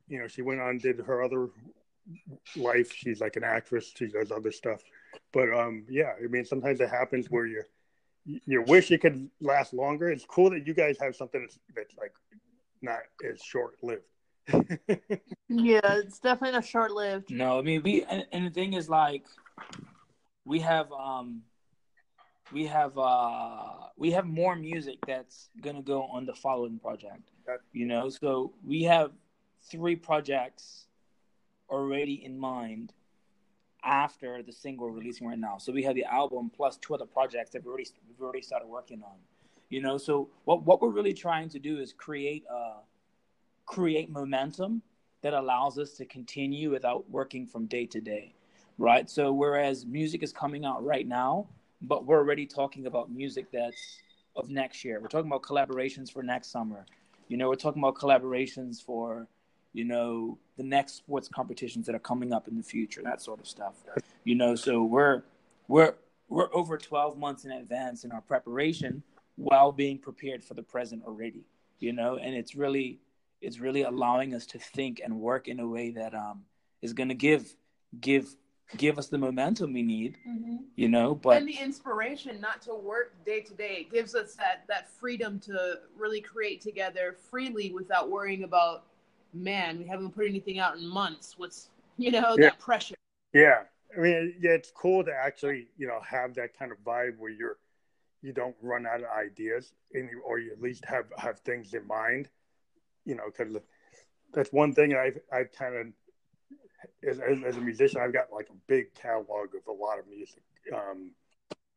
you 0.07 0.19
know, 0.19 0.27
she 0.27 0.41
went 0.41 0.61
on 0.61 0.77
did 0.77 0.99
her 0.99 1.23
other 1.23 1.49
life. 2.55 2.91
She's 2.93 3.21
like 3.21 3.35
an 3.35 3.43
actress. 3.43 3.91
She 3.95 4.07
does 4.07 4.31
other 4.31 4.51
stuff. 4.51 4.81
But 5.31 5.53
um, 5.53 5.85
yeah, 5.89 6.13
I 6.23 6.27
mean, 6.27 6.45
sometimes 6.45 6.79
it 6.79 6.89
happens 6.89 7.29
where 7.29 7.45
you 7.45 7.63
you 8.25 8.63
wish 8.63 8.91
it 8.91 9.01
could 9.01 9.29
last 9.39 9.73
longer. 9.73 10.09
It's 10.09 10.25
cool 10.25 10.49
that 10.51 10.67
you 10.67 10.73
guys 10.73 10.97
have 10.99 11.15
something 11.15 11.41
that's, 11.41 11.59
that's 11.75 11.95
like 11.97 12.13
not 12.81 12.99
as 13.29 13.41
short 13.41 13.77
lived. 13.81 14.03
yeah, 15.49 15.79
it's 15.83 16.19
definitely 16.19 16.51
not 16.51 16.65
short 16.65 16.91
lived. 16.91 17.31
No, 17.31 17.59
I 17.59 17.61
mean 17.61 17.81
we 17.83 18.03
and, 18.03 18.25
and 18.31 18.45
the 18.47 18.49
thing 18.49 18.73
is 18.73 18.89
like 18.89 19.23
we 20.45 20.59
have 20.59 20.91
um 20.91 21.41
we 22.51 22.65
have 22.67 22.97
uh 22.97 23.87
we 23.97 24.11
have 24.11 24.25
more 24.25 24.55
music 24.55 24.97
that's 25.07 25.49
gonna 25.61 25.81
go 25.81 26.03
on 26.03 26.25
the 26.25 26.33
following 26.33 26.79
project. 26.79 27.29
You 27.73 27.85
know, 27.85 28.09
so 28.09 28.53
we 28.65 28.83
have 28.83 29.11
three 29.69 29.95
projects 29.95 30.87
already 31.69 32.25
in 32.25 32.37
mind 32.37 32.93
after 33.83 34.43
the 34.43 34.51
single 34.51 34.87
we're 34.87 34.93
releasing 34.93 35.27
right 35.27 35.39
now. 35.39 35.57
So 35.57 35.71
we 35.71 35.83
have 35.83 35.95
the 35.95 36.05
album 36.05 36.51
plus 36.55 36.77
two 36.77 36.93
other 36.93 37.05
projects 37.05 37.51
that 37.51 37.63
we 37.63 37.69
already 37.69 37.87
we've 38.07 38.21
already 38.21 38.41
started 38.41 38.67
working 38.67 39.01
on. 39.03 39.17
You 39.69 39.81
know, 39.81 39.97
so 39.97 40.29
what 40.45 40.63
what 40.63 40.81
we're 40.81 40.89
really 40.89 41.13
trying 41.13 41.49
to 41.49 41.59
do 41.59 41.79
is 41.79 41.93
create 41.93 42.43
uh 42.51 42.79
create 43.65 44.09
momentum 44.09 44.81
that 45.21 45.33
allows 45.33 45.77
us 45.77 45.91
to 45.93 46.05
continue 46.05 46.71
without 46.71 47.09
working 47.09 47.45
from 47.45 47.65
day 47.67 47.85
to 47.87 48.01
day. 48.01 48.33
Right? 48.77 49.09
So 49.09 49.31
whereas 49.31 49.85
music 49.85 50.23
is 50.23 50.33
coming 50.33 50.65
out 50.65 50.83
right 50.83 51.07
now, 51.07 51.47
but 51.81 52.05
we're 52.05 52.17
already 52.17 52.45
talking 52.45 52.87
about 52.87 53.11
music 53.11 53.51
that's 53.51 53.99
of 54.35 54.49
next 54.49 54.83
year. 54.83 54.99
We're 54.99 55.07
talking 55.07 55.29
about 55.29 55.43
collaborations 55.43 56.11
for 56.11 56.23
next 56.23 56.51
summer. 56.51 56.85
You 57.27 57.37
know, 57.37 57.49
we're 57.49 57.55
talking 57.55 57.81
about 57.81 57.95
collaborations 57.95 58.83
for 58.83 59.27
you 59.73 59.85
know, 59.85 60.37
the 60.57 60.63
next 60.63 60.95
sports 60.95 61.27
competitions 61.27 61.85
that 61.85 61.95
are 61.95 61.99
coming 61.99 62.33
up 62.33 62.47
in 62.47 62.57
the 62.57 62.63
future, 62.63 63.01
that 63.03 63.21
sort 63.21 63.39
of 63.39 63.47
stuff. 63.47 63.75
You 64.23 64.35
know, 64.35 64.55
so 64.55 64.83
we're 64.83 65.23
we're 65.67 65.95
we're 66.27 66.53
over 66.53 66.77
12 66.77 67.17
months 67.17 67.45
in 67.45 67.51
advance 67.51 68.03
in 68.03 68.11
our 68.11 68.21
preparation 68.21 69.03
while 69.35 69.71
being 69.71 69.97
prepared 69.97 70.43
for 70.43 70.53
the 70.53 70.63
present 70.63 71.03
already, 71.05 71.43
you 71.79 71.93
know, 71.93 72.17
and 72.17 72.35
it's 72.35 72.55
really 72.55 72.99
it's 73.41 73.59
really 73.59 73.83
allowing 73.83 74.33
us 74.35 74.45
to 74.45 74.59
think 74.59 75.01
and 75.03 75.19
work 75.19 75.47
in 75.47 75.59
a 75.59 75.67
way 75.67 75.91
that 75.91 76.13
um 76.13 76.43
is 76.81 76.93
going 76.93 77.09
to 77.09 77.15
give 77.15 77.55
give 77.99 78.35
give 78.77 78.97
us 78.97 79.07
the 79.07 79.17
momentum 79.17 79.73
we 79.73 79.81
need 79.81 80.15
mm-hmm. 80.27 80.57
you 80.75 80.87
know 80.87 81.13
but 81.13 81.37
and 81.37 81.47
the 81.47 81.57
inspiration 81.57 82.39
not 82.39 82.61
to 82.61 82.73
work 82.73 83.13
day 83.25 83.41
to 83.41 83.53
day 83.53 83.79
it 83.81 83.91
gives 83.91 84.15
us 84.15 84.35
that 84.35 84.63
that 84.69 84.89
freedom 84.89 85.39
to 85.39 85.75
really 85.97 86.21
create 86.21 86.61
together 86.61 87.17
freely 87.29 87.73
without 87.73 88.09
worrying 88.09 88.43
about 88.43 88.85
man, 89.33 89.79
we 89.79 89.85
haven't 89.85 90.11
put 90.11 90.27
anything 90.27 90.59
out 90.59 90.77
in 90.77 90.87
months. 90.87 91.35
What's 91.37 91.69
you 91.97 92.11
know 92.11 92.35
yeah. 92.37 92.49
that 92.49 92.59
pressure? 92.59 92.95
Yeah, 93.33 93.63
I 93.95 93.99
mean, 93.99 94.35
yeah, 94.39 94.51
it's 94.51 94.71
cool 94.71 95.03
to 95.03 95.11
actually 95.11 95.67
you 95.77 95.87
know 95.87 95.99
have 96.07 96.35
that 96.35 96.57
kind 96.57 96.71
of 96.71 96.77
vibe 96.79 97.17
where 97.17 97.31
you're 97.31 97.57
you 98.21 98.33
don't 98.33 98.55
run 98.61 98.85
out 98.85 98.99
of 99.01 99.07
ideas, 99.17 99.73
and 99.93 100.09
you, 100.09 100.21
or 100.25 100.39
you 100.39 100.51
at 100.51 100.61
least 100.61 100.85
have 100.85 101.05
have 101.17 101.39
things 101.39 101.73
in 101.73 101.85
mind. 101.87 102.29
You 103.05 103.15
know, 103.15 103.23
because 103.25 103.57
that's 104.33 104.51
one 104.51 104.73
thing 104.73 104.95
I've 104.95 105.19
I've 105.31 105.51
kind 105.51 105.75
of 105.75 105.87
as, 107.07 107.19
as, 107.19 107.57
a 107.57 107.61
musician, 107.61 108.01
I've 108.01 108.13
got 108.13 108.31
like 108.31 108.49
a 108.49 108.57
big 108.67 108.93
catalog 108.93 109.55
of 109.55 109.67
a 109.67 109.71
lot 109.71 109.99
of 109.99 110.07
music. 110.07 110.43
Um, 110.73 111.11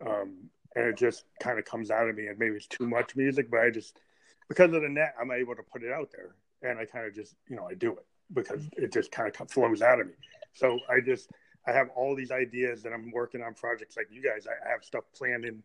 um, 0.07 0.51
and 0.77 0.87
it 0.87 0.97
just 0.97 1.25
kind 1.41 1.59
of 1.59 1.65
comes 1.65 1.91
out 1.91 2.09
of 2.09 2.17
me 2.17 2.27
and 2.27 2.39
maybe 2.39 2.57
it's 2.57 2.67
too 2.67 2.87
much 2.87 3.17
music, 3.17 3.51
but 3.51 3.61
I 3.61 3.71
just, 3.71 3.99
because 4.49 4.73
of 4.73 4.83
the 4.83 4.89
net, 4.89 5.15
I'm 5.21 5.31
able 5.31 5.55
to 5.55 5.63
put 5.63 5.83
it 5.83 5.93
out 5.93 6.11
there 6.13 6.35
and 6.65 6.79
I 6.79 6.85
kind 6.85 7.07
of 7.07 7.15
just 7.15 7.35
you 7.49 7.57
know 7.57 7.69
I 7.71 7.75
do 7.75 7.93
it 7.93 8.07
because 8.33 8.69
it 8.77 8.93
just 8.93 9.12
kind 9.12 9.29
of 9.29 9.51
flows 9.51 9.83
out 9.83 10.01
of 10.01 10.07
me. 10.07 10.15
So 10.55 10.79
I 10.89 11.01
just 11.01 11.31
I 11.67 11.73
have 11.73 11.89
all 11.95 12.15
these 12.17 12.31
ideas 12.31 12.83
that 12.83 12.93
I'm 12.93 13.11
working 13.12 13.43
on 13.43 13.55
projects 13.55 13.97
like 13.97 14.09
you 14.11 14.23
guys. 14.23 14.47
I 14.47 14.69
have 14.69 14.85
stuff 14.85 15.05
planned 15.17 15.45
in. 15.45 15.62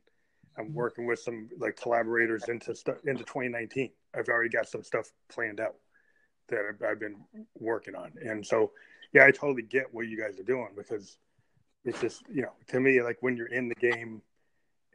I'm 0.57 0.73
working 0.73 1.05
with 1.05 1.19
some 1.19 1.49
like 1.57 1.79
collaborators 1.79 2.43
into 2.47 2.75
st- 2.75 2.97
into 3.05 3.23
2019. 3.23 3.91
I've 4.15 4.27
already 4.27 4.49
got 4.49 4.67
some 4.67 4.83
stuff 4.83 5.11
planned 5.29 5.59
out 5.59 5.75
that 6.49 6.61
I've, 6.67 6.91
I've 6.91 6.99
been 6.99 7.17
working 7.59 7.95
on, 7.95 8.11
and 8.21 8.45
so 8.45 8.71
yeah, 9.13 9.25
I 9.25 9.31
totally 9.31 9.63
get 9.63 9.93
what 9.93 10.07
you 10.07 10.17
guys 10.19 10.39
are 10.39 10.43
doing 10.43 10.69
because 10.75 11.17
it's 11.85 11.99
just 12.01 12.23
you 12.31 12.41
know 12.41 12.51
to 12.67 12.79
me 12.79 13.01
like 13.01 13.17
when 13.21 13.37
you're 13.37 13.47
in 13.47 13.69
the 13.69 13.75
game 13.75 14.21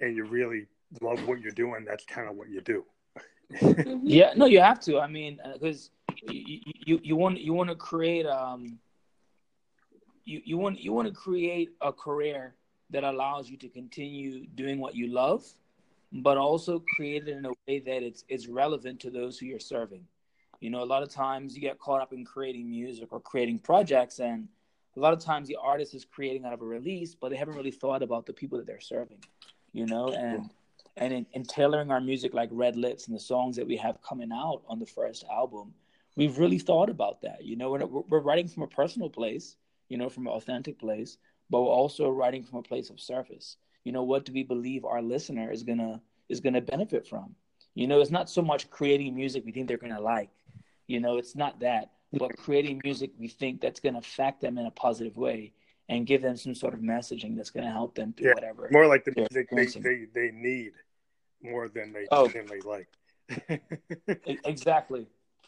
and 0.01 0.17
you 0.17 0.25
really 0.25 0.67
love 1.01 1.27
what 1.27 1.41
you're 1.41 1.53
doing, 1.53 1.85
that's 1.85 2.05
kind 2.05 2.29
of 2.29 2.37
what 2.37 2.51
you 2.51 2.61
do. 2.61 2.85
Yeah, 4.03 4.33
no, 4.37 4.47
you 4.47 4.61
have 4.61 4.81
to. 4.81 4.99
I 4.99 5.07
mean, 5.07 5.39
because 5.53 5.91
uh, 5.93 5.94
you, 6.31 6.61
you 6.87 7.01
you 7.03 7.17
want 7.17 7.41
you 7.41 7.53
want 7.53 7.69
to 7.71 7.77
create 7.77 8.27
um 8.27 8.79
you 10.25 10.41
you 10.45 10.57
want 10.57 10.81
you 10.81 10.93
want 10.93 11.09
to 11.09 11.15
create 11.15 11.71
a 11.81 11.93
career 11.93 12.55
that 12.91 13.05
allows 13.05 13.49
you 13.49 13.57
to 13.57 13.69
continue 13.69 14.47
doing 14.55 14.79
what 14.79 14.95
you 14.95 15.09
love, 15.09 15.45
but 16.13 16.37
also 16.37 16.83
create 16.97 17.27
it 17.27 17.37
in 17.37 17.45
a 17.45 17.51
way 17.67 17.81
that 17.81 18.03
it's 18.03 18.25
it's 18.29 18.47
relevant 18.47 19.01
to 19.01 19.11
those 19.11 19.39
who 19.39 19.47
you're 19.47 19.59
serving. 19.59 20.07
You 20.61 20.71
know, 20.71 20.83
a 20.83 20.85
lot 20.85 21.03
of 21.03 21.11
times 21.11 21.55
you 21.55 21.61
get 21.61 21.79
caught 21.79 22.01
up 22.01 22.13
in 22.13 22.25
creating 22.25 22.71
music 22.71 23.09
or 23.11 23.21
creating 23.21 23.59
projects, 23.59 24.19
and 24.19 24.49
a 24.97 25.01
lot 25.01 25.13
of 25.13 25.19
times 25.19 25.49
the 25.49 25.59
artist 25.61 25.95
is 25.95 26.05
creating 26.05 26.45
out 26.45 26.53
of 26.53 26.63
a 26.63 26.65
release, 26.65 27.15
but 27.15 27.31
they 27.31 27.37
haven't 27.37 27.57
really 27.57 27.71
thought 27.71 28.03
about 28.03 28.27
the 28.27 28.33
people 28.33 28.59
that 28.59 28.67
they're 28.67 28.81
serving. 28.81 29.23
You 29.73 29.87
know, 29.87 30.09
and 30.13 30.51
and 30.97 31.13
in, 31.13 31.27
in, 31.33 31.43
tailoring 31.43 31.91
our 31.91 32.01
music 32.01 32.33
like 32.33 32.49
red 32.53 32.77
lips 32.77 33.09
and 33.09 33.17
the 33.17 33.21
songs 33.21 33.57
that 33.57 33.67
we 33.67 33.77
have 33.77 34.01
coming 34.01 34.31
out 34.33 34.63
on 34.69 34.79
the 34.79 34.87
first 34.87 35.25
album 35.31 35.75
we've 36.17 36.39
really 36.39 36.59
thought 36.59 36.91
about 36.91 37.23
that 37.23 37.45
you 37.45 37.57
know 37.57 37.71
we're, 37.71 37.87
we're 37.87 38.21
writing 38.21 38.49
from 38.49 38.63
a 38.63 38.69
personal 38.69 39.09
place 39.09 39.57
you 39.89 39.99
know 39.99 40.09
from 40.09 40.27
an 40.27 40.33
authentic 40.33 40.79
place 40.79 41.19
but 41.51 41.61
we're 41.61 41.69
also 41.69 42.11
writing 42.11 42.43
from 42.43 42.59
a 42.59 42.63
place 42.63 42.91
of 42.91 43.01
service 43.01 43.57
you 43.85 43.93
know 43.93 44.03
what 44.03 44.25
do 44.25 44.33
we 44.33 44.43
believe 44.43 44.85
our 44.85 45.03
listener 45.03 45.51
is 45.51 45.63
gonna 45.63 46.01
is 46.29 46.41
gonna 46.41 46.61
benefit 46.61 47.07
from 47.07 47.35
You 47.75 47.87
know, 47.89 48.01
it's 48.01 48.11
not 48.11 48.31
so 48.31 48.43
much 48.43 48.71
creating 48.71 49.15
music 49.15 49.45
we 49.45 49.53
think 49.53 49.67
they're 49.67 49.77
gonna 49.77 50.01
like. 50.01 50.31
You 50.87 51.01
know, 51.01 51.19
it's 51.19 51.35
not 51.35 51.61
that, 51.61 51.91
but 52.13 52.37
creating 52.37 52.81
music 52.85 53.11
we 53.19 53.29
think 53.29 53.61
that's 53.61 53.81
gonna 53.81 53.99
affect 53.99 54.41
them 54.41 54.59
in 54.59 54.67
a 54.67 54.71
positive 54.71 55.17
way 55.17 55.53
and 55.89 56.07
give 56.07 56.23
them 56.23 56.37
some 56.37 56.55
sort 56.55 56.75
of 56.75 56.81
messaging 56.81 57.37
that's 57.37 57.51
gonna 57.51 57.71
help 57.71 57.95
them 57.95 58.13
through 58.13 58.29
yeah, 58.29 58.35
whatever. 58.35 58.69
More 58.71 58.87
like 58.87 59.05
the 59.05 59.13
music 59.17 59.49
they, 59.51 59.67
they, 59.67 60.07
they 60.15 60.31
need 60.33 60.73
more 61.43 61.69
than 61.69 61.93
they 61.93 62.07
oh. 62.11 62.29
than 62.29 62.47
they 62.47 62.61
like. 62.61 62.89
exactly. 64.45 65.07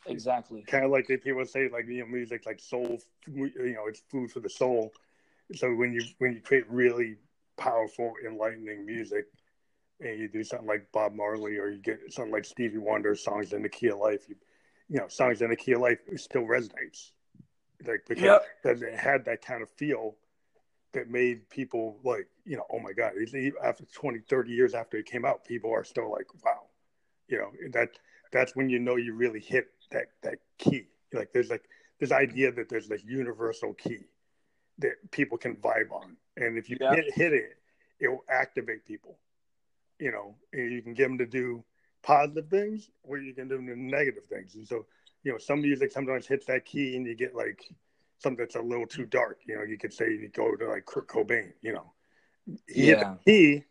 Exactly. 0.09 0.63
Kind 0.63 0.85
of 0.85 0.91
like 0.91 1.07
people 1.07 1.45
say, 1.45 1.69
like 1.69 1.87
you 1.89 2.01
know, 2.01 2.07
music 2.07 2.47
like 2.47 2.61
soul. 2.61 2.99
You 3.27 3.51
know, 3.57 3.87
it's 3.89 4.03
food 4.09 4.31
for 4.31 4.41
the 4.41 4.51
soul. 4.51 4.93
So 5.55 5.73
when 5.75 5.93
you 5.93 6.03
when 6.19 6.33
you 6.33 6.41
create 6.41 6.69
really 6.71 7.17
powerful, 7.57 8.15
enlightening 8.27 8.85
music, 8.85 9.27
and 10.01 10.19
you 10.19 10.29
do 10.29 10.45
something 10.45 10.69
like 10.69 10.91
Bob 10.93 11.15
Marley, 11.15 11.57
or 11.59 11.69
you 11.69 11.79
get 11.79 12.13
something 12.13 12.33
like 12.33 12.45
Stevie 12.45 12.79
Wonder, 12.79 13.15
songs 13.15 13.53
in 13.53 13.63
the 13.63 13.69
key 13.69 13.89
of 13.89 13.99
life, 13.99 14.29
you 14.29 14.37
you 14.89 14.99
know, 14.99 15.09
songs 15.09 15.43
in 15.43 15.51
the 15.51 15.57
key 15.57 15.73
of 15.73 15.81
life 15.81 15.99
still 16.17 16.43
resonates. 16.43 17.13
Like 17.87 18.05
because 18.09 18.23
yep. 18.23 18.45
it 18.65 18.99
had 18.99 19.25
that 19.27 19.45
kind 19.45 19.63
of 19.63 19.71
feel 19.71 20.17
that 20.93 21.11
made 21.11 21.49
people 21.51 21.99
like, 22.05 22.27
you 22.45 22.57
know, 22.57 22.65
oh 22.73 22.79
my 22.79 22.93
God, 22.93 23.13
after 23.63 23.85
20, 23.85 24.21
30 24.21 24.51
years 24.51 24.75
after 24.75 24.97
it 24.97 25.07
came 25.07 25.25
out, 25.25 25.45
people 25.45 25.71
are 25.73 25.85
still 25.85 26.11
like, 26.11 26.27
wow, 26.45 26.63
you 27.29 27.39
know, 27.39 27.51
that 27.73 27.91
that's 28.33 28.57
when 28.57 28.71
you 28.71 28.79
know 28.79 28.97
you 28.97 29.15
really 29.15 29.41
hit 29.41 29.69
that 29.91 30.07
that 30.23 30.39
key. 30.59 30.85
Like 31.13 31.33
there's 31.33 31.51
like 31.51 31.65
this 32.01 32.13
idea 32.13 32.53
that 32.53 32.69
there's 32.69 32.89
this 32.89 33.05
universal 33.05 33.75
key 33.75 34.05
that 34.79 34.95
people 35.11 35.39
can 35.39 35.57
vibe 35.57 35.91
on, 35.91 36.17
and 36.37 36.59
if 36.59 36.69
you 36.69 36.77
yeah. 36.81 36.95
hit, 36.95 37.15
hit 37.15 37.33
it, 37.33 37.57
it 37.99 38.09
will 38.09 38.25
activate 38.29 38.85
people. 38.85 39.19
You 39.99 40.13
know, 40.13 40.35
and 40.53 40.73
you 40.73 40.83
can 40.83 40.93
get 40.93 41.09
them 41.09 41.19
to 41.19 41.27
do 41.27 41.65
positive 42.03 42.49
things, 42.49 42.91
or 43.03 43.19
you 43.19 43.33
can 43.35 43.49
do 43.49 43.59
negative 43.61 44.25
things. 44.29 44.55
And 44.55 44.67
so, 44.67 44.87
you 45.23 45.33
know, 45.33 45.39
some 45.39 45.63
music 45.63 45.91
sometimes 45.91 46.27
hits 46.27 46.47
that 46.47 46.67
key, 46.67 46.97
and 46.97 47.07
you 47.07 47.15
get 47.15 47.35
like 47.35 47.65
something 48.19 48.45
that's 48.45 48.57
a 48.57 48.61
little 48.61 48.87
too 48.87 49.07
dark. 49.07 49.41
You 49.47 49.57
know, 49.57 49.63
you 49.63 49.79
could 49.79 49.93
say 49.93 50.11
you 50.11 50.29
go 50.29 50.55
to 50.55 50.69
like 50.69 50.85
Kurt 50.85 51.09
Cobain. 51.09 51.53
You 51.63 51.75
know, 51.75 51.93
he 52.69 52.91
yeah. 52.91 52.97
hit 52.97 53.25
the 53.25 53.33
key, 53.33 53.65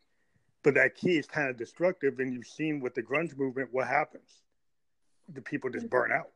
but 0.64 0.74
that 0.74 0.96
key 0.96 1.18
is 1.18 1.28
kind 1.28 1.50
of 1.50 1.58
destructive, 1.58 2.20
and 2.20 2.34
you've 2.34 2.48
seen 2.48 2.80
with 2.80 2.96
the 2.96 3.04
grunge 3.04 3.38
movement 3.38 3.70
what 3.72 3.88
happens 3.88 4.42
the 5.34 5.42
people 5.42 5.70
just 5.70 5.90
burn 5.90 6.12
out. 6.12 6.30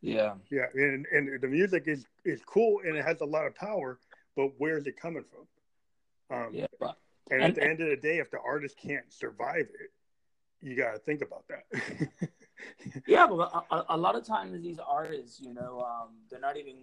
Yeah. 0.00 0.34
Yeah, 0.50 0.66
and 0.74 1.06
and 1.12 1.40
the 1.40 1.48
music 1.48 1.84
is 1.86 2.06
is 2.24 2.42
cool 2.44 2.80
and 2.84 2.96
it 2.96 3.04
has 3.04 3.20
a 3.20 3.24
lot 3.24 3.46
of 3.46 3.54
power, 3.54 3.98
but 4.36 4.50
where's 4.58 4.86
it 4.86 5.00
coming 5.00 5.24
from? 5.30 6.36
Um, 6.36 6.50
yeah. 6.52 6.66
But, 6.78 6.96
and, 7.30 7.42
and, 7.42 7.50
at 7.50 7.54
the 7.54 7.64
end 7.64 7.80
of 7.80 7.88
the 7.88 7.96
day, 7.96 8.18
if 8.18 8.30
the 8.30 8.38
artist 8.38 8.76
can't 8.76 9.10
survive 9.10 9.66
it, 9.80 9.90
you 10.60 10.76
got 10.76 10.92
to 10.92 10.98
think 10.98 11.22
about 11.22 11.44
that. 11.48 12.10
yeah, 13.06 13.26
but 13.26 13.64
a, 13.70 13.84
a, 13.90 13.96
lot 13.96 14.14
of 14.14 14.26
times 14.26 14.60
these 14.62 14.78
artists, 14.78 15.40
you 15.40 15.54
know, 15.54 15.80
um, 15.80 16.08
they're 16.30 16.40
not 16.40 16.56
even. 16.56 16.74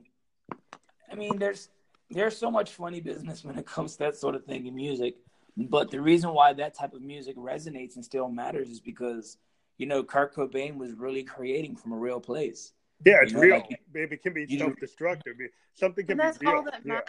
I 1.12 1.16
mean, 1.16 1.38
there's 1.38 1.70
there's 2.10 2.38
so 2.38 2.50
much 2.50 2.72
funny 2.72 3.02
business 3.02 3.44
when 3.44 3.58
it 3.58 3.66
comes 3.66 3.94
to 3.94 4.00
that 4.00 4.16
sort 4.16 4.36
of 4.36 4.46
thing 4.46 4.66
in 4.66 4.76
music, 4.76 5.16
but 5.58 5.92
the 5.92 6.02
reason 6.02 6.32
why 6.34 6.54
that 6.54 6.76
type 6.76 6.94
of 6.94 7.02
music 7.02 7.36
resonates 7.38 7.96
and 7.96 8.06
still 8.06 8.30
matters 8.30 8.70
is 8.70 8.80
because 8.80 9.38
you 9.82 9.88
know, 9.88 10.04
Kurt 10.04 10.36
Cobain 10.36 10.78
was 10.78 10.94
really 10.94 11.24
creating 11.24 11.76
from 11.76 11.92
a 11.92 11.98
real 11.98 12.20
place. 12.20 12.74
Yeah, 13.04 13.22
it's 13.24 13.32
you 13.32 13.38
know, 13.38 13.44
real. 13.44 13.56
Like, 13.56 13.82
it 13.96 14.22
can 14.22 14.32
be 14.32 14.46
self-destructive. 14.56 15.34
Something 15.74 16.06
can 16.06 16.18
be 16.18 16.24
real. 16.46 16.64
yeah. 16.86 17.00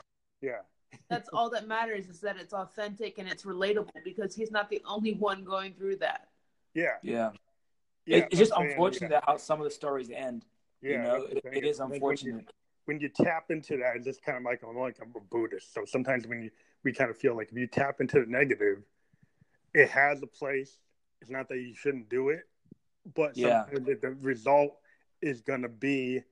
yeah. 0.40 0.52
that's 1.10 1.28
all 1.34 1.50
that 1.50 1.68
matters 1.68 2.08
is 2.08 2.18
that 2.20 2.38
it's 2.38 2.54
authentic 2.54 3.18
and 3.18 3.28
it's 3.28 3.42
relatable 3.44 3.90
because 4.06 4.34
he's 4.34 4.50
not 4.50 4.70
the 4.70 4.80
only 4.88 5.12
one 5.12 5.44
going 5.44 5.74
through 5.74 5.96
that. 5.96 6.28
Yeah. 6.72 6.96
Yeah. 7.02 7.32
yeah 8.06 8.16
it's 8.30 8.38
just 8.38 8.54
saying, 8.56 8.70
unfortunate 8.70 9.10
yeah. 9.10 9.20
how 9.26 9.36
some 9.36 9.60
of 9.60 9.64
the 9.64 9.70
stories 9.70 10.08
end. 10.08 10.46
Yeah, 10.80 10.90
you 10.90 10.98
know, 10.98 11.26
it, 11.30 11.44
it 11.52 11.64
is 11.64 11.78
unfortunate. 11.78 12.32
When 12.86 12.98
you, 12.98 13.00
when 13.00 13.00
you, 13.00 13.08
tap 13.10 13.50
into 13.50 13.76
that, 13.76 13.96
it's 13.96 14.06
just 14.06 14.24
kind 14.24 14.38
of 14.38 14.44
like 14.44 14.62
I'm 14.66 14.78
like 14.78 14.96
I'm 15.02 15.12
a 15.14 15.20
Buddhist. 15.20 15.74
So 15.74 15.84
sometimes 15.84 16.26
when 16.26 16.44
you 16.44 16.50
we 16.84 16.94
kind 16.94 17.10
of 17.10 17.18
feel 17.18 17.36
like 17.36 17.50
if 17.52 17.58
you 17.58 17.66
tap 17.66 18.00
into 18.00 18.20
the 18.20 18.26
negative, 18.26 18.78
it 19.74 19.90
has 19.90 20.22
a 20.22 20.26
place. 20.26 20.78
It's 21.20 21.30
not 21.30 21.50
that 21.50 21.58
you 21.58 21.74
shouldn't 21.76 22.08
do 22.08 22.30
it, 22.30 22.48
but 23.14 23.36
yeah. 23.36 23.64
the, 23.72 23.98
the 24.00 24.16
result 24.20 24.76
is 25.20 25.40
going 25.40 25.62
to 25.62 25.68
be 25.68 26.22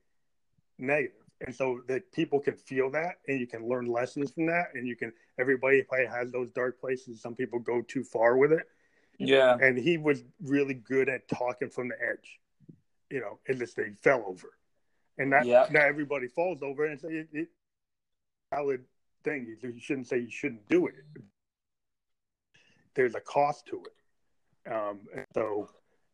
negative. 0.77 1.15
And 1.45 1.55
so 1.55 1.81
that 1.87 2.11
people 2.11 2.39
can 2.39 2.55
feel 2.55 2.91
that 2.91 3.15
and 3.27 3.39
you 3.39 3.47
can 3.47 3.67
learn 3.67 3.87
lessons 3.87 4.31
from 4.31 4.45
that 4.45 4.67
and 4.75 4.87
you 4.87 4.95
can 4.95 5.11
everybody 5.39 5.81
probably 5.81 6.05
has 6.05 6.31
those 6.31 6.51
dark 6.51 6.79
places. 6.79 7.19
Some 7.19 7.33
people 7.33 7.57
go 7.57 7.81
too 7.81 8.03
far 8.03 8.37
with 8.37 8.51
it. 8.51 8.67
Yeah. 9.17 9.57
And 9.59 9.75
he 9.75 9.97
was 9.97 10.23
really 10.43 10.75
good 10.75 11.09
at 11.09 11.27
talking 11.27 11.69
from 11.69 11.87
the 11.87 11.95
edge 11.95 12.39
you 13.11 13.19
know 13.19 13.37
and 13.47 13.59
just 13.59 13.75
they 13.75 13.91
fell 14.01 14.23
over. 14.25 14.47
And 15.17 15.29
not 15.29 15.45
yeah. 15.45 15.67
not 15.69 15.83
everybody 15.83 16.27
falls 16.27 16.63
over 16.63 16.85
and 16.85 16.93
it's 16.93 17.03
a 17.03 17.39
it, 17.39 17.49
valid 18.51 18.85
thing. 19.23 19.55
You 19.61 19.79
shouldn't 19.79 20.07
say 20.07 20.19
you 20.19 20.31
shouldn't 20.31 20.67
do 20.69 20.87
it. 20.87 20.95
There's 22.95 23.15
a 23.15 23.19
cost 23.19 23.67
to 23.67 23.83
it. 23.85 24.71
Um 24.71 25.01
so 25.33 25.69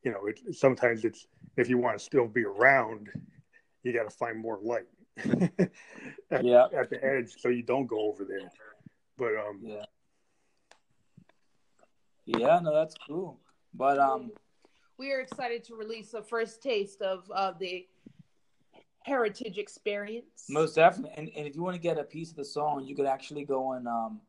you 0.08 0.14
know, 0.14 0.26
it, 0.26 0.56
sometimes 0.56 1.04
it's 1.04 1.28
if 1.58 1.68
you 1.68 1.78
want 1.78 1.98
to 1.98 2.04
still 2.04 2.28
be 2.28 2.46
around, 2.46 3.10
you 3.84 3.92
got 3.92 4.10
to 4.10 4.16
find 4.16 4.40
more 4.40 4.58
light 4.64 4.86
at, 6.32 6.46
yeah. 6.46 6.68
at 6.74 6.90
the 6.90 7.04
edge 7.04 7.34
so 7.38 7.50
you 7.50 7.62
don't 7.62 7.88
go 7.88 8.08
over 8.08 8.24
there. 8.24 8.50
But 9.18 9.36
um, 9.36 9.60
yeah, 9.62 9.84
yeah, 12.26 12.60
no, 12.64 12.74
that's 12.74 12.96
cool. 13.06 13.38
But 13.74 14.00
um, 14.00 14.32
we 14.98 15.12
are 15.12 15.20
excited 15.20 15.66
to 15.66 15.76
release 15.76 16.14
a 16.14 16.24
first 16.24 16.64
taste 16.64 17.02
of 17.02 17.30
of 17.30 17.60
the 17.60 17.86
heritage 19.04 19.58
experience. 19.58 20.46
Most 20.48 20.76
definitely, 20.76 21.18
and, 21.18 21.30
and 21.36 21.46
if 21.46 21.54
you 21.54 21.64
want 21.64 21.76
to 21.76 21.82
get 21.82 21.98
a 21.98 22.04
piece 22.06 22.30
of 22.30 22.38
the 22.38 22.46
song, 22.46 22.86
you 22.86 22.96
could 22.96 23.08
actually 23.08 23.44
go 23.44 23.74
on 23.74 23.88
um, 23.88 24.22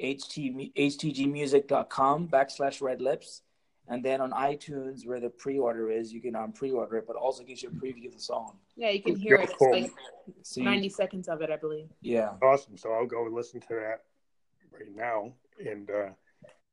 ht, 0.00 0.72
htgmusic.com 0.78 2.28
backslash 2.28 2.80
red 2.80 3.02
lips 3.02 3.42
and 3.88 4.04
then 4.04 4.20
on 4.20 4.32
iTunes, 4.32 5.06
where 5.06 5.20
the 5.20 5.30
pre-order 5.30 5.90
is, 5.90 6.12
you 6.12 6.20
can 6.20 6.34
um, 6.34 6.52
pre-order 6.52 6.96
it, 6.96 7.06
but 7.06 7.16
also 7.16 7.44
gives 7.44 7.62
you 7.62 7.68
a 7.68 7.72
preview 7.72 8.06
of 8.06 8.14
the 8.14 8.20
song. 8.20 8.56
Yeah, 8.76 8.90
you 8.90 9.02
can 9.02 9.16
hear 9.16 9.36
it. 9.36 9.50
It's 9.50 9.60
like 9.60 9.92
so 10.42 10.60
you, 10.60 10.64
90 10.64 10.88
seconds 10.88 11.28
of 11.28 11.40
it, 11.40 11.50
I 11.50 11.56
believe. 11.56 11.88
Yeah. 12.00 12.32
Awesome. 12.42 12.76
So 12.76 12.92
I'll 12.92 13.06
go 13.06 13.26
and 13.26 13.34
listen 13.34 13.60
to 13.60 13.68
that 13.68 14.02
right 14.72 14.94
now. 14.94 15.32
And 15.64 15.88
uh, 15.88 16.08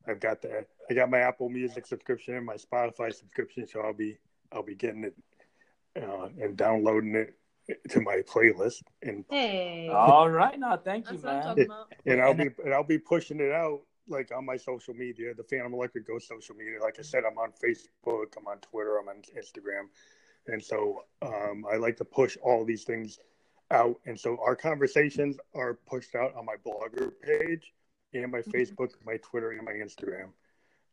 I've 0.07 0.20
got 0.20 0.41
the 0.41 0.66
I 0.89 0.93
got 0.93 1.09
my 1.09 1.20
Apple 1.20 1.49
Music 1.49 1.86
subscription 1.86 2.36
and 2.36 2.45
my 2.45 2.55
Spotify 2.55 3.14
subscription, 3.14 3.68
so 3.68 3.82
I'll 3.82 3.93
be 3.93 4.18
I'll 4.51 4.64
be 4.64 4.76
getting 4.76 5.03
it 5.03 5.16
uh, 6.01 6.30
and 6.41 6.57
downloading 6.57 7.16
it 7.16 7.36
to 7.89 8.01
my 8.01 8.22
playlist. 8.22 8.82
And 9.01 9.24
hey. 9.30 9.89
All 9.89 10.30
right, 10.30 10.59
now 10.59 10.78
thank 10.78 11.09
you, 11.11 11.20
man. 11.20 11.68
And 12.05 12.22
I'll 12.22 12.34
be 12.34 12.49
and 12.64 12.74
I'll 12.74 12.84
be 12.84 12.97
pushing 12.97 13.39
it 13.39 13.51
out 13.51 13.82
like 14.08 14.32
on 14.36 14.45
my 14.45 14.58
social 14.58 14.93
media, 14.93 15.34
the 15.34 15.43
Phantom 15.43 15.74
Electric 15.74 16.08
Ghost 16.08 16.28
social 16.28 16.56
media. 16.56 16.82
Like 16.82 16.97
I 16.99 17.04
said, 17.04 17.24
I'm 17.30 17.38
on 17.38 17.51
Facebook, 17.64 18.36
I'm 18.38 18.47
on 18.47 18.58
Twitter, 18.60 18.97
I'm 18.97 19.08
on 19.08 19.22
Instagram, 19.38 19.88
and 20.47 20.64
so 20.64 21.04
um, 21.22 21.66
I 21.72 21.78
like 21.78 21.97
to 21.97 22.06
push 22.06 22.38
all 22.43 22.66
these 22.66 22.84
things 22.84 23.20
out. 23.72 23.99
And 24.06 24.20
so 24.20 24.38
our 24.45 24.56
conversations 24.56 25.38
are 25.56 25.80
pushed 25.88 26.16
out 26.16 26.36
on 26.36 26.45
my 26.45 26.56
blogger 26.66 27.12
page 27.22 27.74
and 28.14 28.32
my 28.32 28.39
mm-hmm. 28.39 28.51
Facebook, 28.51 28.91
my 29.06 29.18
Twitter, 29.18 29.51
and 29.51 29.64
my 29.64 29.74
Instagram. 29.74 30.30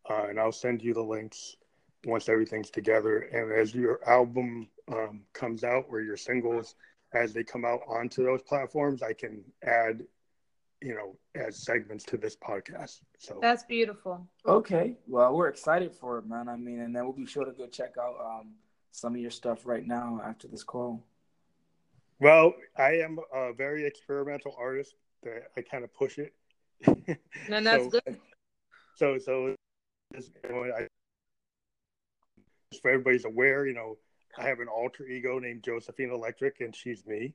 Uh, 0.08 0.28
and 0.28 0.40
I'll 0.40 0.52
send 0.52 0.82
you 0.82 0.94
the 0.94 1.02
links 1.02 1.56
once 2.04 2.28
everything's 2.28 2.70
together. 2.70 3.18
And 3.18 3.52
as 3.52 3.74
your 3.74 4.00
album 4.08 4.68
um, 4.90 5.22
comes 5.32 5.64
out 5.64 5.84
or 5.88 6.00
your 6.00 6.16
singles, 6.16 6.74
as 7.12 7.32
they 7.32 7.44
come 7.44 7.64
out 7.64 7.80
onto 7.88 8.24
those 8.24 8.42
platforms, 8.42 9.02
I 9.02 9.12
can 9.12 9.44
add 9.62 10.04
you 10.82 10.94
know, 10.94 11.16
as 11.34 11.56
segments 11.56 12.04
to 12.04 12.16
this 12.16 12.36
podcast. 12.36 13.00
So 13.18 13.38
that's 13.40 13.64
beautiful. 13.64 14.26
Okay. 14.46 14.96
Well, 15.06 15.34
we're 15.34 15.48
excited 15.48 15.94
for 15.94 16.18
it, 16.18 16.26
man. 16.26 16.48
I 16.48 16.56
mean, 16.56 16.80
and 16.80 16.94
then 16.94 17.04
we'll 17.04 17.12
be 17.12 17.26
sure 17.26 17.44
to 17.44 17.52
go 17.52 17.66
check 17.66 17.94
out 18.00 18.14
um, 18.22 18.52
some 18.90 19.14
of 19.14 19.20
your 19.20 19.30
stuff 19.30 19.66
right 19.66 19.86
now 19.86 20.20
after 20.24 20.48
this 20.48 20.64
call. 20.64 21.02
Well, 22.18 22.54
I 22.76 22.92
am 22.96 23.18
a 23.34 23.52
very 23.52 23.86
experimental 23.86 24.54
artist. 24.58 24.94
That 25.22 25.48
I 25.56 25.60
kind 25.60 25.84
of 25.84 25.92
push 25.92 26.18
it. 26.18 26.32
and 26.86 27.66
that's 27.66 27.84
so, 27.84 27.90
good. 27.90 28.16
So, 28.94 29.18
so, 29.18 29.54
you 30.14 30.24
know, 30.48 30.72
I, 30.78 30.86
for 32.80 32.90
everybody's 32.90 33.26
aware, 33.26 33.66
you 33.66 33.74
know, 33.74 33.98
I 34.38 34.44
have 34.44 34.60
an 34.60 34.68
alter 34.68 35.06
ego 35.06 35.38
named 35.38 35.62
Josephine 35.62 36.10
Electric, 36.10 36.60
and 36.60 36.74
she's 36.74 37.04
me 37.06 37.34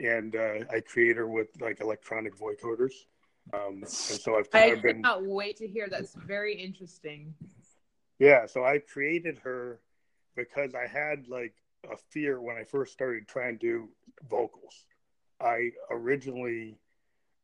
and 0.00 0.34
uh, 0.34 0.64
I 0.70 0.80
create 0.80 1.16
her 1.16 1.26
with 1.26 1.48
like 1.60 1.80
electronic 1.80 2.36
vocoders. 2.36 2.92
Um, 3.52 3.82
and 3.82 3.88
so 3.88 4.38
I've 4.38 4.50
kind 4.50 4.64
I 4.64 4.74
of 4.74 4.82
been. 4.82 4.90
I 4.90 4.94
cannot 4.94 5.26
wait 5.26 5.56
to 5.58 5.68
hear. 5.68 5.88
That's 5.88 6.14
very 6.14 6.54
interesting. 6.54 7.34
Yeah, 8.18 8.46
so 8.46 8.64
I 8.64 8.78
created 8.78 9.38
her 9.40 9.80
because 10.36 10.74
I 10.74 10.86
had 10.86 11.28
like 11.28 11.54
a 11.90 11.96
fear 11.96 12.40
when 12.40 12.56
I 12.56 12.64
first 12.64 12.92
started 12.92 13.28
trying 13.28 13.58
to 13.58 13.66
do 13.66 13.88
vocals. 14.28 14.86
I 15.40 15.70
originally 15.90 16.78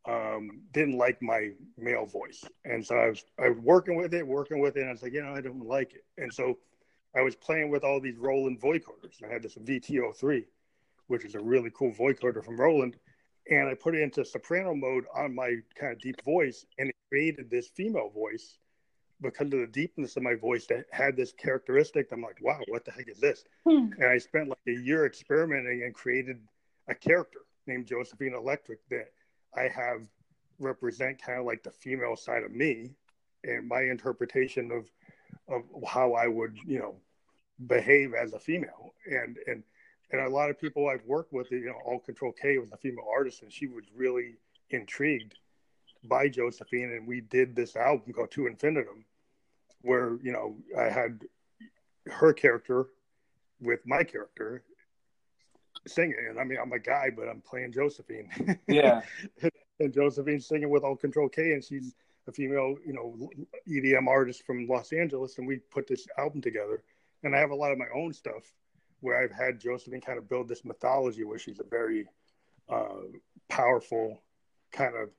um, 0.09 0.63
didn't 0.73 0.97
like 0.97 1.21
my 1.21 1.51
male 1.77 2.07
voice, 2.07 2.45
and 2.65 2.85
so 2.85 2.97
I 2.97 3.09
was 3.09 3.25
I 3.39 3.49
was 3.51 3.59
working 3.59 3.97
with 3.97 4.15
it, 4.15 4.27
working 4.27 4.61
with 4.61 4.77
it, 4.77 4.81
and 4.81 4.89
I 4.89 4.93
was 4.93 5.03
like, 5.03 5.13
you 5.13 5.23
know, 5.23 5.35
I 5.35 5.41
don't 5.41 5.67
like 5.67 5.93
it, 5.93 6.05
and 6.17 6.33
so 6.33 6.59
I 7.15 7.23
was 7.23 7.35
playing 7.35 7.71
with 7.71 7.85
all 7.85 8.01
these 8.01 8.17
Roland 8.17 8.61
vocoders. 8.61 9.23
I 9.25 9.33
had 9.33 9.43
this 9.43 9.57
VTO3, 9.57 10.45
which 11.11 11.25
is 11.25 11.35
a 11.35 11.41
really 11.41 11.73
cool 11.75 11.93
vocoder 11.93 12.43
from 12.43 12.57
Roland, 12.57 12.97
and 13.51 13.69
I 13.69 13.75
put 13.75 13.97
it 13.97 14.03
into 14.03 14.25
soprano 14.25 14.77
mode 14.77 15.05
on 15.13 15.35
my 15.35 15.57
kind 15.75 15.93
of 15.93 16.01
deep 16.01 16.23
voice, 16.25 16.65
and 16.79 16.89
it 16.89 16.95
created 17.09 17.51
this 17.51 17.67
female 17.67 18.11
voice 18.11 18.59
because 19.21 19.47
of 19.47 19.59
the 19.59 19.67
deepness 19.67 20.17
of 20.17 20.23
my 20.23 20.37
voice 20.37 20.67
that 20.67 20.85
had 20.93 21.17
this 21.17 21.33
characteristic. 21.33 22.13
I'm 22.13 22.23
like, 22.23 22.39
wow, 22.41 22.61
what 22.69 22.85
the 22.85 22.93
heck 22.93 23.09
is 23.09 23.19
this? 23.19 23.45
Hmm. 23.67 23.89
And 23.99 24.07
I 24.07 24.19
spent 24.19 24.49
like 24.49 24.59
a 24.69 24.81
year 24.81 25.05
experimenting 25.05 25.83
and 25.83 25.93
created 25.93 26.39
a 26.87 26.95
character 26.95 27.41
named 27.67 27.87
Josephine 27.87 28.35
Electric 28.35 28.79
that 28.91 29.11
I 29.57 29.63
have 29.63 30.03
represent 30.61 31.21
kind 31.21 31.41
of 31.41 31.45
like 31.45 31.65
the 31.65 31.73
female 31.73 32.15
side 32.15 32.45
of 32.45 32.53
me 32.53 32.91
and 33.43 33.67
my 33.67 33.83
interpretation 33.83 34.71
of 34.71 34.89
of 35.49 35.65
how 35.89 36.13
I 36.13 36.29
would, 36.29 36.57
you 36.65 36.79
know, 36.79 36.95
behave 37.67 38.15
as 38.15 38.33
a 38.33 38.39
female. 38.39 38.95
And 39.07 39.37
and 39.49 39.65
and 40.13 40.21
a 40.21 40.29
lot 40.29 40.51
of 40.51 40.61
people 40.61 40.89
I've 40.89 41.05
worked 41.07 41.33
with, 41.33 41.51
you 41.51 41.67
know, 41.67 41.79
All 41.85 42.01
Control 42.01 42.33
K 42.33 42.59
was 42.59 42.73
a 42.73 42.77
female 42.77 43.07
artist, 43.15 43.43
and 43.43 43.53
she 43.53 43.67
was 43.67 43.85
really 43.95 44.37
intrigued 44.71 45.35
by 46.05 46.29
Josephine, 46.29 46.93
and 46.93 47.07
we 47.07 47.21
did 47.21 47.55
this 47.55 47.77
album 47.77 48.13
called 48.13 48.31
To 48.33 48.47
Infinitum, 48.47 49.05
where 49.83 50.17
you 50.23 50.33
know 50.33 50.57
I 50.79 50.89
had 50.89 51.25
her 52.07 52.33
character 52.33 52.87
with 53.61 53.81
my 53.87 54.03
character 54.03 54.63
singing, 55.87 56.27
and 56.29 56.41
I 56.41 56.45
mean 56.45 56.59
I'm 56.61 56.73
a 56.73 56.79
guy, 56.79 57.11
but 57.15 57.29
I'm 57.29 57.43
playing 57.43 57.73
Josephine. 57.73 58.31
Yeah. 58.67 59.03
and 59.81 59.93
Josephine 59.93 60.41
singing 60.41 60.71
with 60.71 60.85
All 60.85 60.97
Control 60.97 61.29
K, 61.29 61.53
and 61.53 61.65
she's 61.65 61.95
a 62.27 62.33
female, 62.33 62.77
you 62.87 62.93
know, 62.93 63.31
EDM 63.69 64.07
artist 64.07 64.45
from 64.45 64.67
Los 64.67 64.93
Angeles, 64.93 65.39
and 65.39 65.47
we 65.47 65.57
put 65.71 65.87
this 65.87 66.07
album 66.19 66.41
together. 66.41 66.83
And 67.23 67.35
I 67.35 67.39
have 67.39 67.51
a 67.51 67.55
lot 67.55 67.73
of 67.73 67.79
my 67.79 67.87
own 67.95 68.13
stuff 68.13 68.53
where 69.01 69.21
I've 69.21 69.33
had 69.33 69.61
Josephine 69.61 70.01
kind 70.01 70.19
of 70.19 70.29
build 70.29 70.49
this 70.49 70.65
mythology 70.65 71.25
where 71.25 71.39
she's 71.39 71.61
a 71.61 71.65
very 71.65 72.07
uh, 72.69 73.03
powerful, 73.49 74.23
kind 74.73 74.95
of 74.95 75.11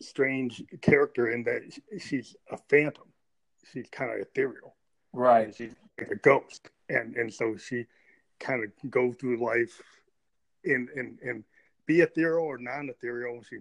strange 0.00 0.62
character 0.80 1.30
in 1.30 1.44
that 1.44 1.62
she's 2.00 2.36
a 2.50 2.56
phantom. 2.68 3.04
She's 3.72 3.88
kind 3.90 4.10
of 4.10 4.18
ethereal. 4.18 4.74
Right. 5.12 5.54
She's 5.54 5.74
like 5.98 6.10
a 6.10 6.16
ghost. 6.16 6.70
And 6.88 7.16
and 7.16 7.32
so 7.32 7.56
she 7.56 7.86
kind 8.40 8.64
of 8.64 8.90
go 8.90 9.12
through 9.12 9.44
life 9.44 9.80
in 10.64 10.88
in 10.96 11.18
in 11.22 11.44
be 11.86 12.00
ethereal 12.00 12.44
or 12.44 12.58
non-ethereal. 12.58 13.42
She 13.48 13.58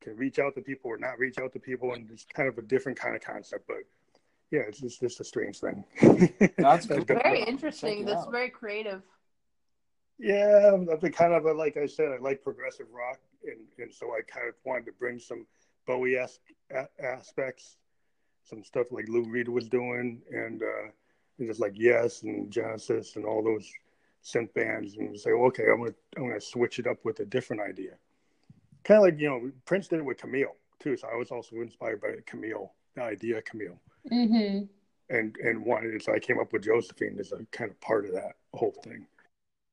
can 0.00 0.16
reach 0.16 0.38
out 0.38 0.54
to 0.54 0.60
people 0.60 0.90
or 0.90 0.98
not 0.98 1.18
reach 1.18 1.38
out 1.38 1.52
to 1.52 1.60
people, 1.60 1.94
and 1.94 2.10
it's 2.10 2.24
kind 2.34 2.48
of 2.48 2.58
a 2.58 2.62
different 2.62 2.98
kind 2.98 3.14
of 3.14 3.22
concept. 3.22 3.66
But 3.66 3.84
yeah, 4.50 4.60
it's 4.68 4.80
just, 4.80 5.00
just 5.00 5.20
a 5.20 5.24
strange 5.24 5.58
thing. 5.58 5.84
That's 6.58 6.86
very 6.86 7.42
interesting. 7.42 8.04
That's 8.04 8.26
out. 8.26 8.32
very 8.32 8.50
creative. 8.50 9.02
Yeah, 10.18 10.76
I've 10.92 11.00
been 11.00 11.12
kind 11.12 11.32
of 11.32 11.46
a, 11.46 11.52
like 11.52 11.76
I 11.76 11.86
said, 11.86 12.08
I 12.12 12.18
like 12.18 12.42
progressive 12.42 12.86
rock, 12.92 13.20
and, 13.44 13.60
and 13.78 13.92
so 13.92 14.12
I 14.12 14.20
kind 14.22 14.48
of 14.48 14.54
wanted 14.64 14.86
to 14.86 14.92
bring 14.92 15.18
some 15.18 15.46
Bowie 15.86 16.16
esque 16.16 16.40
aspects, 17.02 17.76
some 18.44 18.62
stuff 18.62 18.92
like 18.92 19.08
Lou 19.08 19.24
Reed 19.24 19.48
was 19.48 19.68
doing, 19.68 20.20
and, 20.30 20.62
uh, 20.62 20.90
and 21.38 21.48
just 21.48 21.60
like 21.60 21.72
Yes 21.74 22.22
and 22.22 22.50
Genesis 22.50 23.16
and 23.16 23.24
all 23.24 23.42
those 23.42 23.70
synth 24.22 24.52
bands, 24.52 24.96
and 24.98 25.18
say, 25.18 25.32
well, 25.32 25.46
okay, 25.46 25.64
I'm 25.70 25.78
gonna 25.78 25.94
I'm 26.18 26.28
gonna 26.28 26.40
switch 26.40 26.78
it 26.78 26.86
up 26.86 26.98
with 27.02 27.20
a 27.20 27.24
different 27.24 27.62
idea 27.62 27.92
kind 28.84 28.98
of 28.98 29.04
like 29.04 29.20
you 29.20 29.28
know 29.28 29.50
Prince 29.64 29.88
did 29.88 29.98
it 29.98 30.04
with 30.04 30.18
Camille 30.18 30.56
too. 30.78 30.96
So 30.96 31.08
I 31.12 31.16
was 31.16 31.30
also 31.30 31.56
inspired 31.56 32.00
by 32.00 32.14
Camille, 32.26 32.72
the 32.94 33.02
idea 33.02 33.38
of 33.38 33.44
Camille, 33.44 33.78
mm-hmm. 34.10 34.64
and 35.14 35.36
and 35.36 35.64
wanted 35.64 36.02
so 36.02 36.14
I 36.14 36.18
came 36.18 36.38
up 36.38 36.52
with 36.52 36.64
Josephine 36.64 37.16
as 37.18 37.32
a 37.32 37.44
kind 37.52 37.70
of 37.70 37.80
part 37.80 38.06
of 38.06 38.12
that 38.12 38.32
whole 38.54 38.74
thing. 38.84 39.06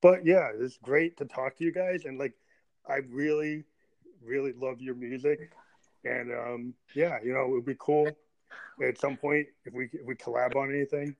But 0.01 0.25
yeah, 0.25 0.49
it's 0.57 0.77
great 0.77 1.17
to 1.17 1.25
talk 1.25 1.57
to 1.57 1.63
you 1.63 1.71
guys, 1.71 2.05
and 2.05 2.17
like 2.17 2.33
I 2.87 2.97
really, 3.09 3.63
really 4.23 4.53
love 4.53 4.81
your 4.81 4.95
music, 4.95 5.51
and 6.05 6.31
um, 6.31 6.73
yeah, 6.93 7.17
you 7.23 7.33
know 7.33 7.45
it 7.45 7.49
would 7.49 7.65
be 7.65 7.75
cool 7.79 8.09
at 8.85 8.97
some 8.99 9.17
point 9.17 9.47
if 9.65 9.73
we 9.73 9.85
if 9.93 10.05
we 10.05 10.15
collab 10.15 10.55
on 10.55 10.73
anything. 10.73 11.15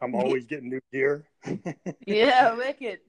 I'm 0.00 0.14
always 0.16 0.44
getting 0.44 0.68
new 0.68 0.80
gear. 0.92 1.28
yeah, 2.06 2.54
wicked. 2.54 3.00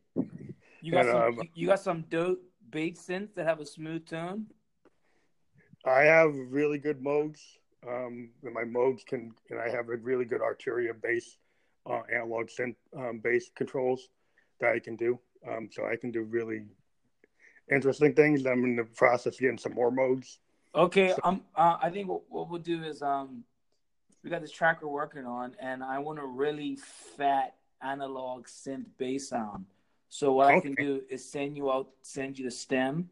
You 0.82 0.92
got 0.92 1.06
and, 1.06 1.12
some. 1.12 1.40
Um, 1.40 1.50
you 1.56 1.68
got 1.68 1.80
some 1.80 2.02
dope 2.10 2.44
bass 2.70 3.08
synths 3.08 3.34
that 3.36 3.46
have 3.46 3.60
a 3.60 3.66
smooth 3.66 4.06
tone? 4.06 4.48
I 5.86 6.02
have 6.02 6.34
really 6.34 6.78
good 6.78 7.02
Moogs. 7.02 7.40
Um, 7.88 8.30
and 8.44 8.54
my 8.54 8.64
Moogs 8.64 9.06
can, 9.06 9.34
and 9.50 9.60
I 9.60 9.70
have 9.70 9.90
a 9.90 9.98
really 9.98 10.26
good 10.26 10.42
Arturia 10.42 10.94
bass, 11.02 11.38
uh, 11.86 12.02
analog 12.14 12.48
synth 12.48 12.76
um, 12.98 13.20
bass 13.20 13.52
controls 13.56 14.10
that 14.60 14.74
I 14.74 14.80
can 14.80 14.96
do. 14.96 15.20
Um, 15.50 15.70
so 15.72 15.86
I 15.86 15.96
can 15.96 16.12
do 16.12 16.24
really 16.24 16.64
interesting 17.72 18.14
things. 18.14 18.46
I'm 18.46 18.64
in 18.64 18.76
the 18.76 18.86
process 18.86 19.36
of 19.36 19.40
getting 19.40 19.58
some 19.58 19.74
more 19.74 19.92
modes. 19.92 20.40
Okay, 20.76 21.10
so, 21.10 21.20
um, 21.24 21.42
uh, 21.56 21.78
I 21.82 21.90
think 21.90 22.08
what, 22.08 22.22
what 22.30 22.50
we'll 22.50 22.60
do 22.60 22.84
is 22.84 23.02
um, 23.02 23.44
we 24.24 24.30
got 24.30 24.42
this 24.42 24.52
track 24.52 24.82
we're 24.82 24.90
working 24.90 25.26
on, 25.26 25.56
and 25.60 25.84
I 25.84 26.00
want 26.00 26.20
a 26.20 26.26
really 26.26 26.78
fat 27.18 27.56
analog 27.82 28.48
synth 28.48 28.86
bass 28.98 29.30
sound. 29.30 29.66
So 30.10 30.34
what 30.34 30.48
okay. 30.48 30.58
I 30.58 30.60
can 30.62 30.74
do 30.76 31.02
is 31.10 31.30
send 31.30 31.58
you 31.58 31.72
out, 31.72 31.90
send 32.02 32.40
you 32.40 32.46
the 32.46 32.52
stem 32.52 33.10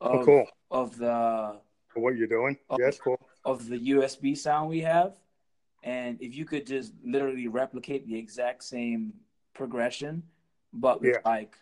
oh, 0.00 0.08
of, 0.08 0.20
oh, 0.20 0.24
cool. 0.24 0.46
of 0.70 0.96
the 0.96 1.60
what 1.94 2.16
you're 2.16 2.26
doing. 2.26 2.56
Of, 2.70 2.78
yes, 2.80 2.98
cool. 2.98 3.18
Of 3.46 3.68
the 3.68 3.78
USB 3.78 4.36
sound 4.36 4.68
we 4.68 4.80
have, 4.80 5.14
and 5.84 6.20
if 6.20 6.34
you 6.34 6.44
could 6.44 6.66
just 6.66 6.92
literally 7.04 7.46
replicate 7.46 8.06
the 8.06 8.18
exact 8.18 8.64
same 8.64 9.14
progression, 9.54 10.24
but 10.72 11.00
with 11.00 11.12
yeah. 11.14 11.30
like 11.30 11.54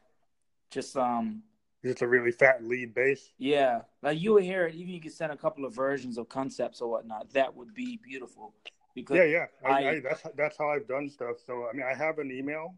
just 0.70 0.96
um 0.96 1.42
just 1.84 2.00
a 2.00 2.08
really 2.08 2.32
fat 2.32 2.64
lead 2.64 2.94
bass. 2.94 3.32
Yeah, 3.36 3.82
like 4.02 4.18
you 4.18 4.32
would 4.32 4.44
hear 4.44 4.66
it. 4.66 4.74
Even 4.74 4.94
you 4.94 5.00
could 5.00 5.12
send 5.12 5.30
a 5.30 5.36
couple 5.36 5.66
of 5.66 5.74
versions 5.74 6.16
of 6.16 6.28
concepts 6.28 6.80
or 6.80 6.90
whatnot. 6.90 7.30
That 7.34 7.54
would 7.54 7.74
be 7.74 7.98
beautiful. 8.02 8.54
Because 8.94 9.18
yeah, 9.18 9.24
yeah, 9.24 9.46
I, 9.64 9.68
I, 9.68 9.90
I, 9.90 10.00
that's 10.00 10.22
that's 10.34 10.58
how 10.58 10.70
I've 10.70 10.88
done 10.88 11.10
stuff. 11.10 11.36
So 11.44 11.68
I 11.70 11.76
mean, 11.76 11.84
I 11.84 11.94
have 11.94 12.18
an 12.18 12.30
email 12.30 12.74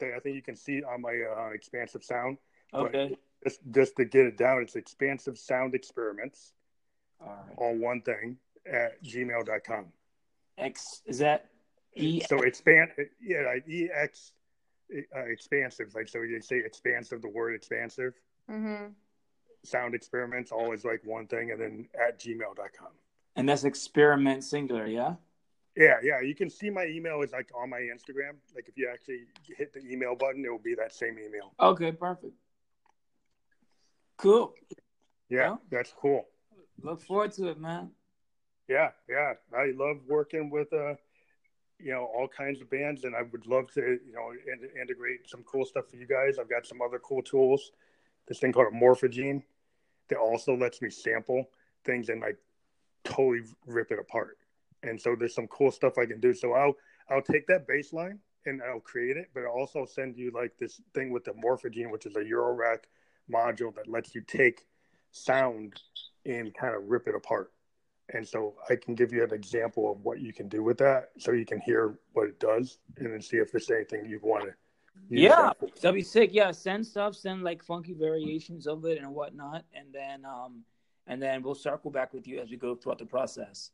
that 0.00 0.12
I 0.14 0.18
think 0.18 0.36
you 0.36 0.42
can 0.42 0.56
see 0.56 0.82
on 0.82 1.00
my 1.00 1.18
uh, 1.36 1.50
expansive 1.54 2.04
sound. 2.04 2.36
Okay. 2.74 3.16
Just, 3.42 3.60
just 3.70 3.96
to 3.96 4.04
get 4.04 4.26
it 4.26 4.36
down, 4.36 4.60
it's 4.60 4.76
expansive 4.76 5.38
sound 5.38 5.74
experiments. 5.74 6.52
All, 7.22 7.28
right. 7.28 7.54
all 7.56 7.76
one 7.76 8.02
thing 8.02 8.36
at 8.66 9.02
gmail.com. 9.02 9.86
X 10.58 11.02
is 11.06 11.18
that 11.18 11.46
E? 11.94 12.20
So 12.28 12.42
expand, 12.42 12.90
yeah, 13.20 13.42
like 13.46 13.64
ex 13.94 14.32
uh, 14.92 15.20
expansive. 15.20 15.94
Like 15.94 16.08
so, 16.08 16.22
you 16.22 16.40
say 16.40 16.58
expansive. 16.58 17.22
The 17.22 17.28
word 17.28 17.54
expansive. 17.54 18.14
Mm-hmm. 18.50 18.92
Sound 19.64 19.94
experiments 19.94 20.52
always 20.52 20.84
like 20.84 21.02
one 21.04 21.26
thing, 21.26 21.50
and 21.50 21.60
then 21.60 21.88
at 21.94 22.18
gmail.com. 22.20 22.92
And 23.36 23.48
that's 23.48 23.64
experiment 23.64 24.44
singular, 24.44 24.86
yeah. 24.86 25.14
Yeah, 25.76 25.96
yeah. 26.02 26.20
You 26.20 26.34
can 26.34 26.50
see 26.50 26.68
my 26.68 26.86
email 26.86 27.22
is 27.22 27.32
like 27.32 27.50
on 27.54 27.70
my 27.70 27.78
Instagram. 27.78 28.34
Like 28.54 28.68
if 28.68 28.76
you 28.76 28.90
actually 28.92 29.26
hit 29.56 29.72
the 29.72 29.80
email 29.80 30.14
button, 30.16 30.44
it 30.44 30.50
will 30.50 30.58
be 30.58 30.74
that 30.74 30.92
same 30.92 31.18
email. 31.18 31.52
Okay, 31.60 31.92
perfect. 31.92 32.34
Cool. 34.16 34.52
Yeah, 35.28 35.50
well, 35.50 35.62
that's 35.70 35.92
cool. 35.96 36.26
Look 36.82 37.00
forward 37.00 37.32
to 37.32 37.48
it, 37.48 37.60
man. 37.60 37.90
Yeah, 38.70 38.90
yeah. 39.08 39.34
I 39.52 39.72
love 39.76 39.98
working 40.08 40.48
with 40.50 40.72
uh 40.72 40.94
you 41.78 41.92
know 41.92 42.04
all 42.16 42.28
kinds 42.28 42.60
of 42.60 42.70
bands 42.70 43.04
and 43.04 43.16
I 43.16 43.22
would 43.22 43.46
love 43.46 43.70
to, 43.72 43.80
you 43.80 44.12
know, 44.14 44.30
in- 44.32 44.80
integrate 44.80 45.28
some 45.28 45.42
cool 45.44 45.66
stuff 45.66 45.88
for 45.90 45.96
you 45.96 46.06
guys. 46.06 46.38
I've 46.38 46.50
got 46.50 46.66
some 46.66 46.80
other 46.82 47.00
cool 47.00 47.22
tools. 47.22 47.72
This 48.28 48.38
thing 48.38 48.52
called 48.52 48.72
a 48.72 48.76
Morphogene 48.76 49.42
that 50.08 50.18
also 50.18 50.56
lets 50.56 50.80
me 50.82 50.90
sample 50.90 51.50
things 51.84 52.08
and 52.10 52.20
like 52.20 52.38
totally 53.04 53.42
rip 53.66 53.90
it 53.92 53.98
apart 53.98 54.38
and 54.82 55.00
so 55.00 55.16
there's 55.18 55.34
some 55.34 55.48
cool 55.48 55.70
stuff 55.70 55.98
I 55.98 56.06
can 56.06 56.20
do. 56.20 56.32
So 56.34 56.52
I'll 56.52 56.74
I'll 57.10 57.22
take 57.22 57.46
that 57.48 57.66
baseline 57.68 58.18
and 58.46 58.62
I'll 58.62 58.80
create 58.80 59.16
it, 59.16 59.30
but 59.34 59.42
I'll 59.44 59.52
also 59.58 59.84
send 59.84 60.16
you 60.16 60.30
like 60.32 60.52
this 60.58 60.80
thing 60.94 61.10
with 61.10 61.24
the 61.24 61.32
Morphogene, 61.32 61.90
which 61.90 62.06
is 62.06 62.16
a 62.16 62.20
Eurorack 62.20 62.84
module 63.30 63.74
that 63.74 63.88
lets 63.88 64.14
you 64.14 64.22
take 64.22 64.66
sound 65.10 65.80
and 66.24 66.54
kind 66.54 66.74
of 66.74 66.88
rip 66.88 67.08
it 67.08 67.14
apart. 67.14 67.52
And 68.12 68.26
so 68.26 68.54
I 68.68 68.76
can 68.76 68.94
give 68.94 69.12
you 69.12 69.22
an 69.22 69.32
example 69.32 69.90
of 69.92 70.04
what 70.04 70.20
you 70.20 70.32
can 70.32 70.48
do 70.48 70.62
with 70.62 70.78
that, 70.78 71.10
so 71.18 71.32
you 71.32 71.46
can 71.46 71.60
hear 71.60 71.98
what 72.12 72.28
it 72.28 72.40
does, 72.40 72.78
and 72.96 73.12
then 73.12 73.20
see 73.20 73.36
if 73.36 73.52
there's 73.52 73.70
anything 73.70 74.06
you 74.06 74.20
want 74.22 74.44
to. 74.44 74.54
Yeah, 75.08 75.52
that'd 75.80 75.94
be 75.94 76.02
sick. 76.02 76.30
Yeah, 76.32 76.50
send 76.50 76.86
stuff, 76.86 77.14
send 77.14 77.42
like 77.42 77.64
funky 77.64 77.94
variations 77.94 78.66
of 78.66 78.84
it 78.84 78.98
and 78.98 79.14
whatnot, 79.14 79.64
and 79.74 79.86
then 79.92 80.24
um, 80.24 80.62
and 81.06 81.20
then 81.20 81.42
we'll 81.42 81.54
circle 81.54 81.90
back 81.90 82.12
with 82.12 82.26
you 82.26 82.40
as 82.40 82.50
we 82.50 82.56
go 82.56 82.74
throughout 82.74 82.98
the 82.98 83.06
process. 83.06 83.70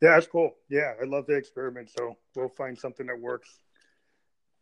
Yeah, 0.00 0.14
that's 0.14 0.28
cool. 0.28 0.54
Yeah, 0.68 0.92
I 1.00 1.04
love 1.04 1.26
the 1.26 1.34
experiment. 1.34 1.90
So 1.96 2.16
we'll 2.36 2.48
find 2.50 2.78
something 2.78 3.06
that 3.06 3.18
works. 3.18 3.58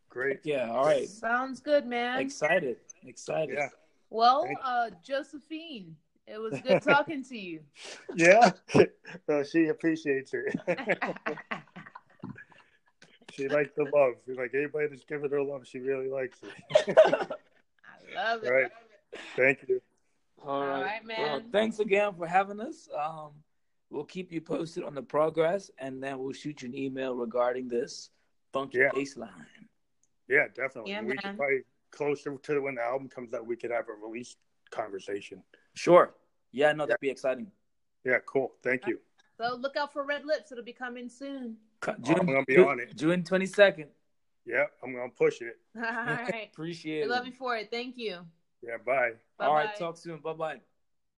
Great. 0.08 0.40
Yeah. 0.44 0.70
All 0.70 0.86
right. 0.86 1.08
Sounds 1.08 1.60
good, 1.60 1.86
man. 1.86 2.20
Excited. 2.20 2.78
Excited. 3.04 3.54
Yeah. 3.58 3.68
Well, 4.08 4.48
uh, 4.64 4.90
Josephine, 5.04 5.94
it 6.26 6.38
was 6.38 6.60
good 6.60 6.82
talking 6.82 7.24
to 7.24 7.38
you. 7.38 7.60
Yeah. 8.14 8.52
She 9.50 9.66
appreciates 9.66 10.32
it. 10.34 10.54
she 13.32 13.48
likes 13.48 13.70
the 13.76 13.84
love. 13.94 14.14
Like 14.26 14.52
anybody 14.54 14.88
that's 14.88 15.04
giving 15.04 15.30
her 15.30 15.42
love, 15.42 15.66
she 15.66 15.78
really 15.78 16.08
likes 16.08 16.38
it. 16.42 16.96
I 16.98 18.14
love 18.14 18.44
it. 18.44 18.50
Right. 18.50 18.70
Thank 19.36 19.64
you. 19.68 19.80
All 20.44 20.60
right, 20.60 20.74
All 20.74 20.82
right 20.82 21.04
man. 21.04 21.18
Well, 21.18 21.42
thanks 21.52 21.78
again 21.78 22.14
for 22.16 22.26
having 22.26 22.60
us. 22.60 22.88
Um, 22.96 23.30
we'll 23.90 24.04
keep 24.04 24.32
you 24.32 24.40
posted 24.40 24.84
on 24.84 24.94
the 24.94 25.02
progress, 25.02 25.70
and 25.78 26.02
then 26.02 26.18
we'll 26.18 26.32
shoot 26.32 26.62
you 26.62 26.68
an 26.68 26.76
email 26.76 27.14
regarding 27.14 27.68
this 27.68 28.10
funky 28.52 28.78
yeah. 28.78 28.90
baseline. 28.90 29.30
Yeah, 30.28 30.46
definitely. 30.54 30.92
Yeah, 30.92 31.02
we 31.02 31.08
man. 31.08 31.16
could 31.18 31.36
probably 31.36 31.62
closer 31.90 32.36
to 32.36 32.60
when 32.60 32.74
the 32.76 32.82
album 32.82 33.08
comes 33.08 33.32
out, 33.32 33.46
we 33.46 33.56
could 33.56 33.70
have 33.70 33.86
a 33.88 34.06
release 34.06 34.36
conversation. 34.70 35.42
Sure. 35.76 36.14
Yeah, 36.52 36.72
no, 36.72 36.86
that'd 36.86 37.00
be 37.00 37.10
exciting. 37.10 37.50
Yeah, 38.04 38.18
cool. 38.26 38.52
Thank 38.62 38.86
you. 38.86 38.98
So 39.38 39.54
look 39.54 39.76
out 39.76 39.92
for 39.92 40.04
Red 40.04 40.24
Lips. 40.24 40.50
It'll 40.50 40.64
be 40.64 40.72
coming 40.72 41.08
soon. 41.08 41.56
June, 42.02 42.20
I'm 42.20 42.26
gonna 42.26 42.42
be 42.46 42.54
June, 42.54 42.68
on 42.68 42.80
it. 42.80 42.96
June 42.96 43.22
twenty 43.22 43.46
second. 43.46 43.88
Yeah, 44.46 44.64
I'm 44.82 44.94
gonna 44.94 45.10
push 45.10 45.42
it. 45.42 45.58
All 45.76 45.82
right. 45.82 46.48
Appreciate 46.52 47.00
we 47.00 47.04
it. 47.04 47.10
Love 47.10 47.26
you 47.26 47.32
for 47.32 47.56
it. 47.56 47.68
Thank 47.70 47.98
you. 47.98 48.20
Yeah, 48.62 48.78
bye. 48.84 49.10
Bye-bye. 49.38 49.46
All 49.46 49.54
right, 49.54 49.76
talk 49.78 49.98
soon. 49.98 50.18
Bye 50.18 50.32
bye. 50.32 50.60